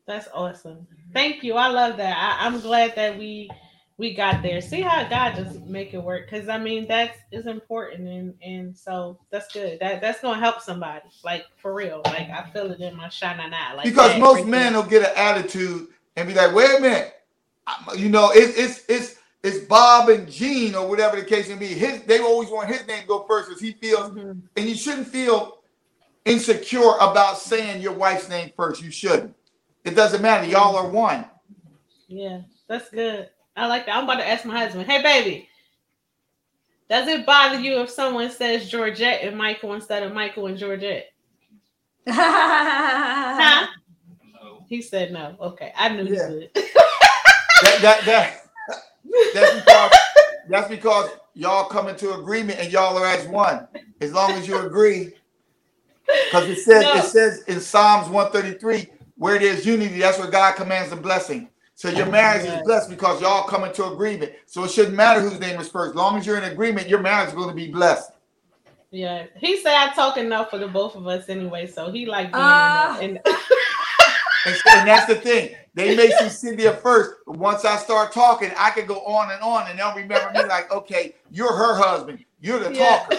That's 0.06 0.28
awesome. 0.34 0.86
Thank 1.14 1.44
you. 1.44 1.56
I 1.56 1.70
love 1.70 1.98
that. 1.98 2.18
I, 2.18 2.46
I'm 2.46 2.60
glad 2.60 2.96
that 2.96 3.18
we 3.18 3.50
we 3.98 4.14
got 4.14 4.44
there. 4.44 4.60
See 4.62 4.82
how 4.82 5.08
God 5.08 5.36
just 5.36 5.62
make 5.62 5.94
it 5.94 6.04
work. 6.04 6.30
Cause 6.30 6.50
I 6.50 6.58
mean 6.58 6.88
that's 6.88 7.18
is 7.32 7.48
important 7.48 8.08
and 8.10 8.34
and 8.42 8.78
so 8.78 9.20
that's 9.32 9.52
good. 9.54 9.80
That 9.80 10.02
that's 10.02 10.20
gonna 10.22 10.40
help 10.40 10.62
somebody. 10.62 11.06
Like 11.24 11.46
for 11.58 11.74
real. 11.74 12.02
Like 12.06 12.30
I 12.30 12.50
feel 12.52 12.72
it 12.72 12.80
in 12.82 12.96
my 12.98 13.10
shine 13.10 13.40
eye. 13.40 13.74
Like 13.74 13.86
Because 13.86 14.20
most 14.20 14.46
men 14.46 14.74
will 14.74 14.84
get 14.84 15.04
an 15.10 15.16
attitude 15.16 15.88
and 16.18 16.28
be 16.28 16.34
like, 16.34 16.54
wait 16.54 16.78
a 16.78 16.82
minute. 16.82 17.14
I'm- 17.68 17.98
You 17.98 18.10
know, 18.10 18.32
it, 18.32 18.54
it's 18.58 18.84
it's 18.90 19.16
it's 19.44 19.60
Bob 19.66 20.10
and 20.10 20.30
Gene 20.30 20.76
or 20.76 20.88
whatever 20.90 21.16
the 21.18 21.26
case 21.26 21.48
may 21.48 21.56
be. 21.56 21.68
His 21.68 22.02
they 22.04 22.20
always 22.20 22.50
want 22.50 22.70
his 22.70 22.86
name 22.88 23.02
to 23.02 23.08
go 23.08 23.26
first 23.28 23.48
because 23.48 23.62
he 23.62 23.74
feels 23.74 24.12
Mhm. 24.12 24.42
and 24.58 24.66
you 24.70 24.76
shouldn't 24.76 25.08
feel 25.08 25.60
insecure 26.26 26.96
about 27.00 27.38
saying 27.38 27.82
your 27.82 27.94
wife's 27.94 28.28
name 28.30 28.52
first. 28.58 28.84
You 28.84 28.92
shouldn't. 28.92 29.36
It 29.86 29.96
doesn't 29.96 30.22
matter. 30.22 30.48
Y'all 30.48 30.76
are 30.76 30.90
one. 30.90 31.26
Yeah, 32.08 32.42
that's 32.68 32.90
good. 32.90 33.30
I 33.56 33.68
like 33.68 33.86
that. 33.86 33.96
I'm 33.96 34.04
about 34.04 34.18
to 34.18 34.28
ask 34.28 34.46
my 34.46 34.58
husband, 34.58 34.90
hey 34.90 35.02
baby, 35.02 35.50
does 36.90 37.08
it 37.08 37.26
bother 37.26 37.60
you 37.60 37.80
if 37.82 37.90
someone 37.90 38.30
says 38.30 38.70
Georgette 38.70 39.22
and 39.24 39.38
Michael 39.38 39.74
instead 39.74 40.04
of 40.04 40.14
Michael 40.14 40.48
and 40.48 40.58
Georgette? 40.58 41.08
Huh? 42.08 43.68
He 44.68 44.82
said 44.82 45.12
no. 45.12 45.36
Okay. 45.40 45.72
I 45.76 45.90
knew 45.90 46.04
Yeah. 46.06 46.30
you 46.30 46.36
would. 46.36 46.50
That 46.56 47.80
that 47.82 48.06
that 48.06 48.42
that's 49.34 49.56
because 49.56 49.92
that's 50.50 50.68
because 50.70 51.10
y'all 51.34 51.66
come 51.70 51.88
into 51.88 52.14
agreement 52.14 52.60
and 52.60 52.72
y'all 52.72 52.98
are 52.98 53.06
as 53.06 53.28
one. 53.28 53.68
As 54.02 54.12
long 54.14 54.32
as 54.32 54.48
you 54.48 54.60
agree. 54.60 55.14
Because 56.26 56.50
it 56.50 56.58
says 56.58 56.84
No. 56.84 56.94
it 56.96 57.04
says 57.06 57.44
in 57.44 57.60
Psalms 57.60 58.10
133, 58.10 58.88
where 59.18 59.40
there's 59.40 59.66
unity, 59.66 60.00
that's 60.00 60.20
where 60.20 60.30
God 60.30 60.56
commands 60.56 60.92
a 60.92 60.96
blessing. 60.96 61.50
So 61.76 61.90
your 61.90 62.06
marriage 62.06 62.46
is 62.46 62.62
blessed 62.64 62.90
because 62.90 63.22
y'all 63.22 63.44
come 63.48 63.66
into 63.66 63.86
agreement. 63.86 64.32
So 64.46 64.64
it 64.64 64.72
shouldn't 64.72 64.96
matter 64.96 65.20
whose 65.20 65.40
name 65.40 65.60
is 65.60 65.68
first. 65.68 65.90
As 65.92 65.96
long 65.96 66.18
as 66.18 66.26
you're 66.26 66.38
in 66.38 66.46
agreement, 66.46 66.88
your 66.88 67.02
marriage 67.02 67.30
is 67.30 67.36
going 67.36 67.50
to 67.50 67.54
be 67.56 67.70
blessed. 67.70 68.12
Yeah, 68.92 69.26
he 69.36 69.58
said 69.62 69.74
I 69.76 69.94
talk 69.94 70.16
enough 70.16 70.50
for 70.50 70.58
the 70.58 70.70
both 70.70 70.96
of 70.96 71.06
us 71.06 71.28
anyway, 71.28 71.68
so 71.68 71.92
he 71.92 72.06
like 72.06 72.28
being 72.32 72.36
Ah. 72.36 73.00
in 73.00 73.14
that. 73.16 73.42
And, 74.48 74.56
and 74.76 74.88
that's 74.88 75.08
the 75.08 75.16
thing. 75.16 75.56
They 75.74 75.96
may 75.96 76.12
see 76.12 76.30
Cynthia 76.30 76.74
first, 76.74 77.14
but 77.26 77.36
once 77.40 77.66
I 77.66 77.78
start 77.78 78.12
talking, 78.14 78.52
I 78.56 78.70
can 78.70 78.86
go 78.86 79.00
on 79.00 79.32
and 79.32 79.42
on, 79.42 79.68
and 79.68 79.80
they'll 79.80 79.96
remember 79.96 80.32
me 80.36 80.46
like, 80.48 80.72
okay, 80.72 81.16
you're 81.32 81.52
her 81.52 81.76
husband. 81.76 82.24
You're 82.40 82.60
the 82.60 82.72
Yeah. 82.72 83.00
talker. 83.00 83.18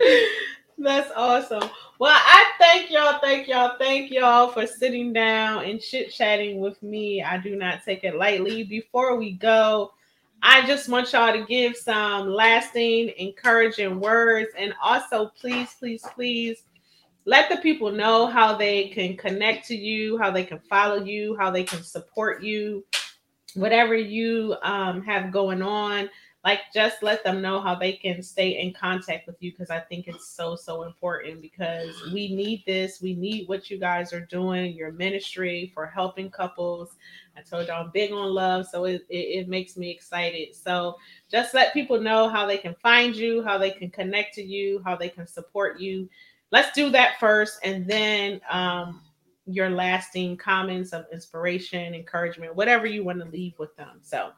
That's 0.78 1.10
awesome. 1.16 1.68
Well, 1.98 2.14
I 2.14 2.52
thank 2.58 2.90
y'all, 2.90 3.18
thank 3.20 3.48
y'all, 3.48 3.78
thank 3.78 4.10
y'all 4.10 4.48
for 4.48 4.66
sitting 4.66 5.14
down 5.14 5.64
and 5.64 5.80
chit 5.80 6.12
chatting 6.12 6.60
with 6.60 6.82
me. 6.82 7.22
I 7.22 7.38
do 7.38 7.56
not 7.56 7.84
take 7.86 8.04
it 8.04 8.16
lightly. 8.16 8.64
Before 8.64 9.16
we 9.16 9.32
go, 9.32 9.94
I 10.42 10.66
just 10.66 10.90
want 10.90 11.10
y'all 11.14 11.32
to 11.32 11.46
give 11.46 11.74
some 11.74 12.28
lasting, 12.28 13.14
encouraging 13.16 13.98
words, 13.98 14.50
and 14.58 14.74
also, 14.82 15.32
please, 15.40 15.74
please, 15.78 16.04
please 16.14 16.64
let 17.24 17.48
the 17.48 17.56
people 17.56 17.90
know 17.90 18.26
how 18.26 18.54
they 18.54 18.88
can 18.88 19.16
connect 19.16 19.66
to 19.68 19.74
you, 19.74 20.18
how 20.18 20.30
they 20.30 20.44
can 20.44 20.58
follow 20.68 21.02
you, 21.02 21.34
how 21.38 21.50
they 21.50 21.64
can 21.64 21.82
support 21.82 22.42
you, 22.42 22.84
whatever 23.54 23.94
you 23.94 24.54
um, 24.62 25.00
have 25.00 25.32
going 25.32 25.62
on. 25.62 26.10
Like, 26.46 26.60
just 26.72 27.02
let 27.02 27.24
them 27.24 27.42
know 27.42 27.60
how 27.60 27.74
they 27.74 27.92
can 27.94 28.22
stay 28.22 28.60
in 28.60 28.72
contact 28.72 29.26
with 29.26 29.34
you 29.40 29.50
because 29.50 29.68
I 29.68 29.80
think 29.80 30.06
it's 30.06 30.28
so, 30.28 30.54
so 30.54 30.84
important 30.84 31.42
because 31.42 31.92
we 32.14 32.32
need 32.32 32.62
this. 32.64 33.02
We 33.02 33.14
need 33.14 33.48
what 33.48 33.68
you 33.68 33.78
guys 33.78 34.12
are 34.12 34.20
doing, 34.20 34.76
your 34.76 34.92
ministry 34.92 35.72
for 35.74 35.86
helping 35.86 36.30
couples. 36.30 36.94
I 37.36 37.40
told 37.40 37.66
y'all 37.66 37.84
I'm 37.84 37.90
big 37.90 38.12
on 38.12 38.32
love, 38.32 38.68
so 38.68 38.84
it, 38.84 39.04
it, 39.08 39.40
it 39.40 39.48
makes 39.48 39.76
me 39.76 39.90
excited. 39.90 40.54
So, 40.54 40.98
just 41.28 41.52
let 41.52 41.74
people 41.74 42.00
know 42.00 42.28
how 42.28 42.46
they 42.46 42.58
can 42.58 42.76
find 42.80 43.16
you, 43.16 43.42
how 43.42 43.58
they 43.58 43.72
can 43.72 43.90
connect 43.90 44.36
to 44.36 44.42
you, 44.42 44.80
how 44.84 44.94
they 44.94 45.08
can 45.08 45.26
support 45.26 45.80
you 45.80 46.08
let's 46.52 46.72
do 46.76 46.90
that 46.90 47.18
first 47.18 47.58
and 47.64 47.86
then 47.88 48.40
um 48.50 49.02
your 49.46 49.68
lasting 49.68 50.36
comments 50.36 50.92
of 50.92 51.06
inspiration 51.12 51.92
encouragement 51.92 52.54
whatever 52.54 52.86
you 52.86 53.04
want 53.04 53.18
to 53.18 53.24
leave 53.26 53.58
with 53.58 53.74
them 53.76 53.98
so 54.00 54.30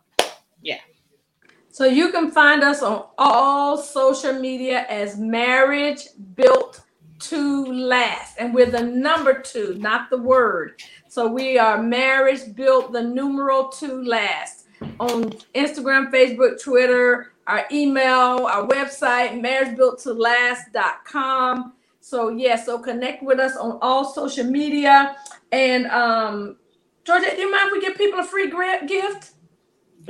So 1.70 1.86
you 1.86 2.12
can 2.12 2.32
find 2.32 2.64
us 2.64 2.82
on 2.82 3.06
all 3.18 3.78
social 3.78 4.34
media 4.34 4.86
as 4.88 5.18
Marriage 5.18 6.08
Built 6.36 6.82
to 7.20 7.66
Last. 7.66 8.36
And 8.38 8.54
we're 8.54 8.70
the 8.70 8.84
number 8.84 9.42
two, 9.42 9.76
not 9.78 10.10
the 10.10 10.18
word. 10.18 10.82
So 11.08 11.28
we 11.28 11.58
are 11.58 11.82
Marriage 11.82 12.54
Built 12.56 12.92
the 12.92 13.02
numeral 13.02 13.70
to 13.70 14.04
last 14.04 14.66
on 15.00 15.30
Instagram, 15.54 16.12
Facebook, 16.12 16.62
Twitter, 16.62 17.32
our 17.46 17.66
email, 17.72 18.46
our 18.46 18.68
website, 18.68 19.40
marriagebuilttolast.com. 19.42 21.74
So 22.00 22.30
yeah, 22.30 22.56
so 22.56 22.80
connect 22.80 23.22
with 23.22 23.40
us 23.40 23.56
on 23.56 23.78
all 23.82 24.06
social 24.12 24.44
media. 24.46 25.16
And 25.52 25.86
um 25.88 26.58
Georgette, 27.04 27.36
do 27.36 27.42
you 27.42 27.52
mind 27.52 27.68
if 27.68 27.72
we 27.74 27.80
give 27.82 27.96
people 27.96 28.20
a 28.20 28.24
free 28.24 28.48
gra- 28.50 28.84
gift? 28.86 29.32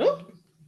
Ooh, 0.01 0.17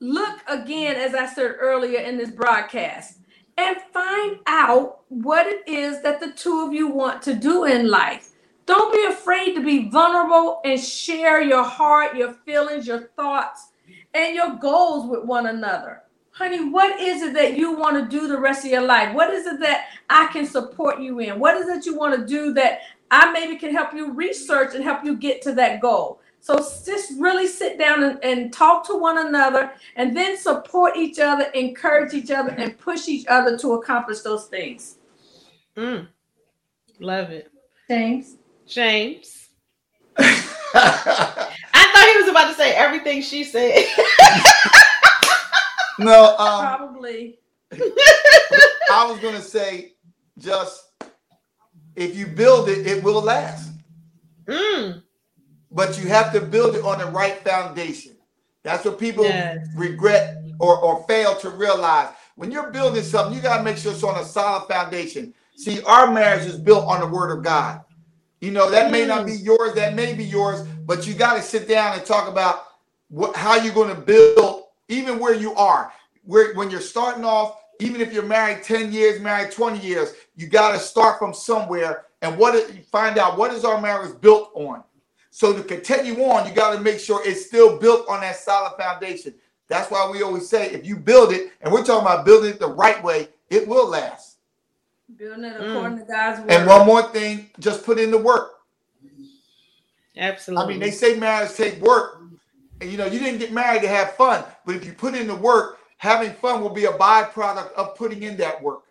look 0.00 0.40
again, 0.48 0.96
as 0.96 1.14
I 1.14 1.26
said 1.26 1.56
earlier 1.60 2.00
in 2.00 2.16
this 2.16 2.30
broadcast, 2.30 3.18
and 3.56 3.76
find 3.92 4.38
out 4.46 5.02
what 5.08 5.46
it 5.46 5.68
is 5.68 6.02
that 6.02 6.20
the 6.20 6.32
two 6.32 6.66
of 6.66 6.72
you 6.72 6.88
want 6.88 7.22
to 7.22 7.34
do 7.34 7.64
in 7.64 7.88
life. 7.88 8.32
Don't 8.66 8.92
be 8.92 9.04
afraid 9.04 9.54
to 9.54 9.62
be 9.62 9.90
vulnerable 9.90 10.60
and 10.64 10.80
share 10.80 11.42
your 11.42 11.64
heart, 11.64 12.16
your 12.16 12.32
feelings, 12.46 12.86
your 12.86 13.10
thoughts, 13.16 13.72
and 14.14 14.34
your 14.34 14.56
goals 14.56 15.10
with 15.10 15.24
one 15.24 15.46
another. 15.46 16.02
Honey, 16.40 16.70
what 16.70 16.98
is 16.98 17.20
it 17.20 17.34
that 17.34 17.58
you 17.58 17.76
want 17.76 17.98
to 17.98 18.18
do 18.18 18.26
the 18.26 18.38
rest 18.38 18.64
of 18.64 18.70
your 18.70 18.80
life? 18.80 19.14
What 19.14 19.28
is 19.28 19.44
it 19.44 19.60
that 19.60 19.88
I 20.08 20.26
can 20.28 20.46
support 20.46 20.98
you 20.98 21.18
in? 21.18 21.38
What 21.38 21.54
is 21.58 21.68
it 21.68 21.84
you 21.84 21.94
want 21.94 22.18
to 22.18 22.26
do 22.26 22.54
that 22.54 22.80
I 23.10 23.30
maybe 23.30 23.58
can 23.58 23.74
help 23.74 23.92
you 23.92 24.14
research 24.14 24.74
and 24.74 24.82
help 24.82 25.04
you 25.04 25.18
get 25.18 25.42
to 25.42 25.52
that 25.56 25.82
goal? 25.82 26.22
So 26.40 26.56
just 26.56 27.12
really 27.18 27.46
sit 27.46 27.78
down 27.78 28.02
and, 28.02 28.24
and 28.24 28.50
talk 28.50 28.86
to 28.86 28.96
one 28.96 29.18
another 29.18 29.72
and 29.96 30.16
then 30.16 30.38
support 30.38 30.96
each 30.96 31.18
other, 31.18 31.44
encourage 31.52 32.14
each 32.14 32.30
other, 32.30 32.52
and 32.52 32.78
push 32.78 33.06
each 33.06 33.26
other 33.26 33.58
to 33.58 33.74
accomplish 33.74 34.20
those 34.20 34.46
things. 34.46 34.96
Mm. 35.76 36.08
Love 37.00 37.32
it. 37.32 37.52
James. 37.86 38.36
James. 38.66 39.48
I 40.16 40.72
thought 41.92 42.12
he 42.14 42.18
was 42.18 42.30
about 42.30 42.48
to 42.48 42.54
say 42.54 42.72
everything 42.72 43.20
she 43.20 43.44
said. 43.44 43.84
no, 46.04 46.36
um, 46.38 46.60
probably. 46.60 47.38
I 47.72 49.06
was 49.08 49.18
gonna 49.20 49.40
say 49.40 49.92
just 50.38 50.84
if 51.96 52.16
you 52.16 52.26
build 52.26 52.68
it, 52.68 52.86
it 52.86 53.02
will 53.02 53.22
last. 53.22 53.70
Mm 54.46 55.02
but 55.70 55.98
you 56.00 56.08
have 56.08 56.32
to 56.32 56.40
build 56.40 56.74
it 56.74 56.84
on 56.84 56.98
the 56.98 57.06
right 57.06 57.38
foundation. 57.38 58.16
That's 58.62 58.84
what 58.84 58.98
people 58.98 59.24
yes. 59.24 59.66
regret 59.76 60.44
or, 60.58 60.78
or 60.78 61.04
fail 61.04 61.34
to 61.36 61.50
realize. 61.50 62.08
When 62.36 62.50
you're 62.50 62.70
building 62.70 63.02
something, 63.02 63.34
you 63.34 63.42
got 63.42 63.58
to 63.58 63.62
make 63.62 63.76
sure 63.76 63.92
it's 63.92 64.02
on 64.02 64.18
a 64.18 64.24
solid 64.24 64.66
foundation. 64.68 65.34
See, 65.56 65.82
our 65.82 66.10
marriage 66.10 66.46
is 66.46 66.58
built 66.58 66.86
on 66.86 67.00
the 67.00 67.06
word 67.06 67.36
of 67.36 67.44
God. 67.44 67.82
You 68.40 68.50
know, 68.50 68.70
that 68.70 68.90
may 68.90 69.06
not 69.06 69.26
be 69.26 69.32
mm. 69.32 69.44
yours, 69.44 69.74
that 69.74 69.94
may 69.94 70.14
be 70.14 70.24
yours, 70.24 70.66
but 70.86 71.06
you 71.06 71.14
got 71.14 71.34
to 71.34 71.42
sit 71.42 71.68
down 71.68 71.96
and 71.96 72.06
talk 72.06 72.28
about 72.28 72.64
what 73.08 73.36
how 73.36 73.56
you're 73.56 73.74
going 73.74 73.94
to 73.94 74.00
build, 74.00 74.59
even 74.90 75.18
where 75.18 75.34
you 75.34 75.54
are. 75.54 75.92
Where 76.24 76.54
when 76.54 76.70
you're 76.70 76.80
starting 76.80 77.24
off, 77.24 77.56
even 77.80 78.00
if 78.00 78.12
you're 78.12 78.22
married 78.22 78.62
10 78.62 78.92
years, 78.92 79.20
married 79.20 79.52
20 79.52 79.78
years, 79.78 80.12
you 80.36 80.46
got 80.46 80.72
to 80.72 80.78
start 80.78 81.18
from 81.18 81.32
somewhere 81.32 82.04
and 82.22 82.36
what 82.36 82.54
it, 82.54 82.86
find 82.86 83.18
out 83.18 83.38
what 83.38 83.52
is 83.52 83.64
our 83.64 83.80
marriage 83.80 84.20
built 84.20 84.50
on. 84.54 84.84
So 85.30 85.52
to 85.52 85.62
continue 85.62 86.22
on, 86.24 86.46
you 86.46 86.54
got 86.54 86.74
to 86.74 86.80
make 86.80 87.00
sure 87.00 87.22
it's 87.24 87.46
still 87.46 87.78
built 87.78 88.06
on 88.08 88.20
that 88.20 88.36
solid 88.36 88.76
foundation. 88.76 89.34
That's 89.68 89.90
why 89.90 90.10
we 90.10 90.22
always 90.22 90.48
say 90.48 90.70
if 90.70 90.84
you 90.84 90.96
build 90.96 91.32
it, 91.32 91.52
and 91.62 91.72
we're 91.72 91.84
talking 91.84 92.04
about 92.04 92.26
building 92.26 92.50
it 92.50 92.58
the 92.58 92.68
right 92.68 93.02
way, 93.02 93.28
it 93.48 93.66
will 93.66 93.88
last. 93.88 94.38
Building 95.16 95.44
it 95.44 95.54
according 95.54 95.98
mm. 95.98 96.06
to 96.06 96.12
God's 96.12 96.40
word. 96.40 96.50
And 96.50 96.66
one 96.66 96.86
more 96.86 97.02
thing, 97.04 97.50
just 97.60 97.84
put 97.84 97.98
in 97.98 98.10
the 98.10 98.18
work. 98.18 98.54
Absolutely. 100.16 100.64
I 100.64 100.68
mean, 100.68 100.80
they 100.80 100.90
say 100.90 101.16
marriage 101.16 101.54
take 101.54 101.80
work. 101.80 102.19
And 102.80 102.90
you 102.90 102.96
know, 102.96 103.06
you 103.06 103.18
didn't 103.18 103.38
get 103.38 103.52
married 103.52 103.82
to 103.82 103.88
have 103.88 104.14
fun, 104.14 104.44
but 104.64 104.74
if 104.74 104.84
you 104.84 104.92
put 104.92 105.14
in 105.14 105.26
the 105.26 105.34
work, 105.36 105.78
having 105.98 106.32
fun 106.32 106.62
will 106.62 106.70
be 106.70 106.86
a 106.86 106.92
byproduct 106.92 107.72
of 107.74 107.94
putting 107.94 108.22
in 108.22 108.36
that 108.38 108.62
work. 108.62 108.82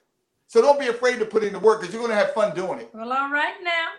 So 0.48 0.62
don't 0.62 0.80
be 0.80 0.88
afraid 0.88 1.20
to 1.20 1.26
put 1.26 1.44
in 1.44 1.54
the 1.54 1.60
work 1.60 1.82
because 1.82 1.94
you're 1.94 2.02
going 2.02 2.12
to 2.12 2.18
have 2.18 2.34
fun 2.34 2.56
doing 2.56 2.80
it. 2.80 2.90
Well, 2.94 3.12
all 3.12 3.32
right 3.32 3.56
now. 3.64 3.90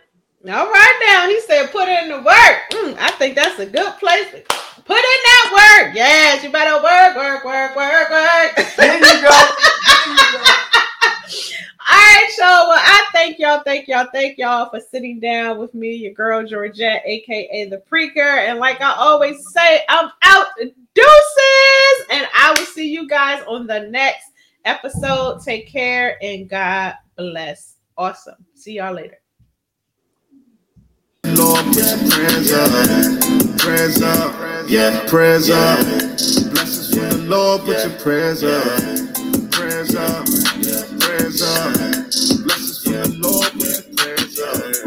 All 0.42 0.70
right 0.70 1.04
now, 1.06 1.28
he 1.28 1.40
said, 1.42 1.70
put 1.70 1.88
in 1.88 2.08
the 2.08 2.16
work. 2.16 2.56
Mm, 2.72 2.96
I 2.98 3.10
think 3.18 3.34
that's 3.34 3.58
a 3.58 3.66
good 3.66 3.92
place 3.98 4.30
to 4.30 4.42
put 4.84 4.96
in 4.96 5.20
that 5.28 5.84
work. 5.84 5.94
Yes, 5.94 6.42
you 6.42 6.50
better 6.50 6.82
work, 6.82 7.16
work, 7.16 7.44
work, 7.44 7.76
work, 7.76 8.10
work. 8.10 8.56
There 8.76 8.94
you 8.96 9.22
go. 9.22 9.30
There 9.30 10.08
you 10.08 10.38
go. 10.38 10.44
All 11.90 11.96
right, 11.96 12.30
y'all. 12.38 12.68
Well, 12.68 12.78
I 12.78 13.06
thank 13.12 13.40
y'all, 13.40 13.62
thank 13.64 13.88
y'all, 13.88 14.06
thank 14.12 14.38
y'all 14.38 14.70
for 14.70 14.78
sitting 14.78 15.18
down 15.18 15.58
with 15.58 15.74
me, 15.74 15.92
your 15.92 16.12
girl 16.12 16.46
Georgette, 16.46 17.02
aka 17.04 17.68
the 17.68 17.78
Preacher. 17.78 18.20
And 18.20 18.60
like 18.60 18.80
I 18.80 18.94
always 18.94 19.42
say, 19.52 19.82
I'm 19.88 20.08
out 20.22 20.46
deuces, 20.56 22.06
and 22.10 22.28
I 22.32 22.54
will 22.56 22.66
see 22.66 22.88
you 22.88 23.08
guys 23.08 23.42
on 23.48 23.66
the 23.66 23.88
next 23.88 24.26
episode. 24.64 25.40
Take 25.44 25.66
care 25.66 26.16
and 26.22 26.48
God 26.48 26.94
bless. 27.16 27.74
Awesome. 27.96 28.36
See 28.54 28.74
y'all 28.74 28.94
later. 28.94 29.18
Lord, 31.24 31.64
put 31.66 31.76
your 31.76 31.98
prayers 32.08 32.52
up, 32.52 33.58
prayers 33.58 34.02
up, 34.02 34.70
yeah, 34.70 35.08
prayers 35.08 35.50
up. 35.50 35.78
Blessings 36.52 36.94
from 36.94 37.08
the 37.10 37.26
Lord, 37.28 37.62
put 37.62 37.84
your 37.84 37.98
prayers 37.98 38.44
up, 38.44 38.62
prayers 39.70 39.94
up, 39.94 40.26
prayers 40.98 41.42
up. 41.42 42.39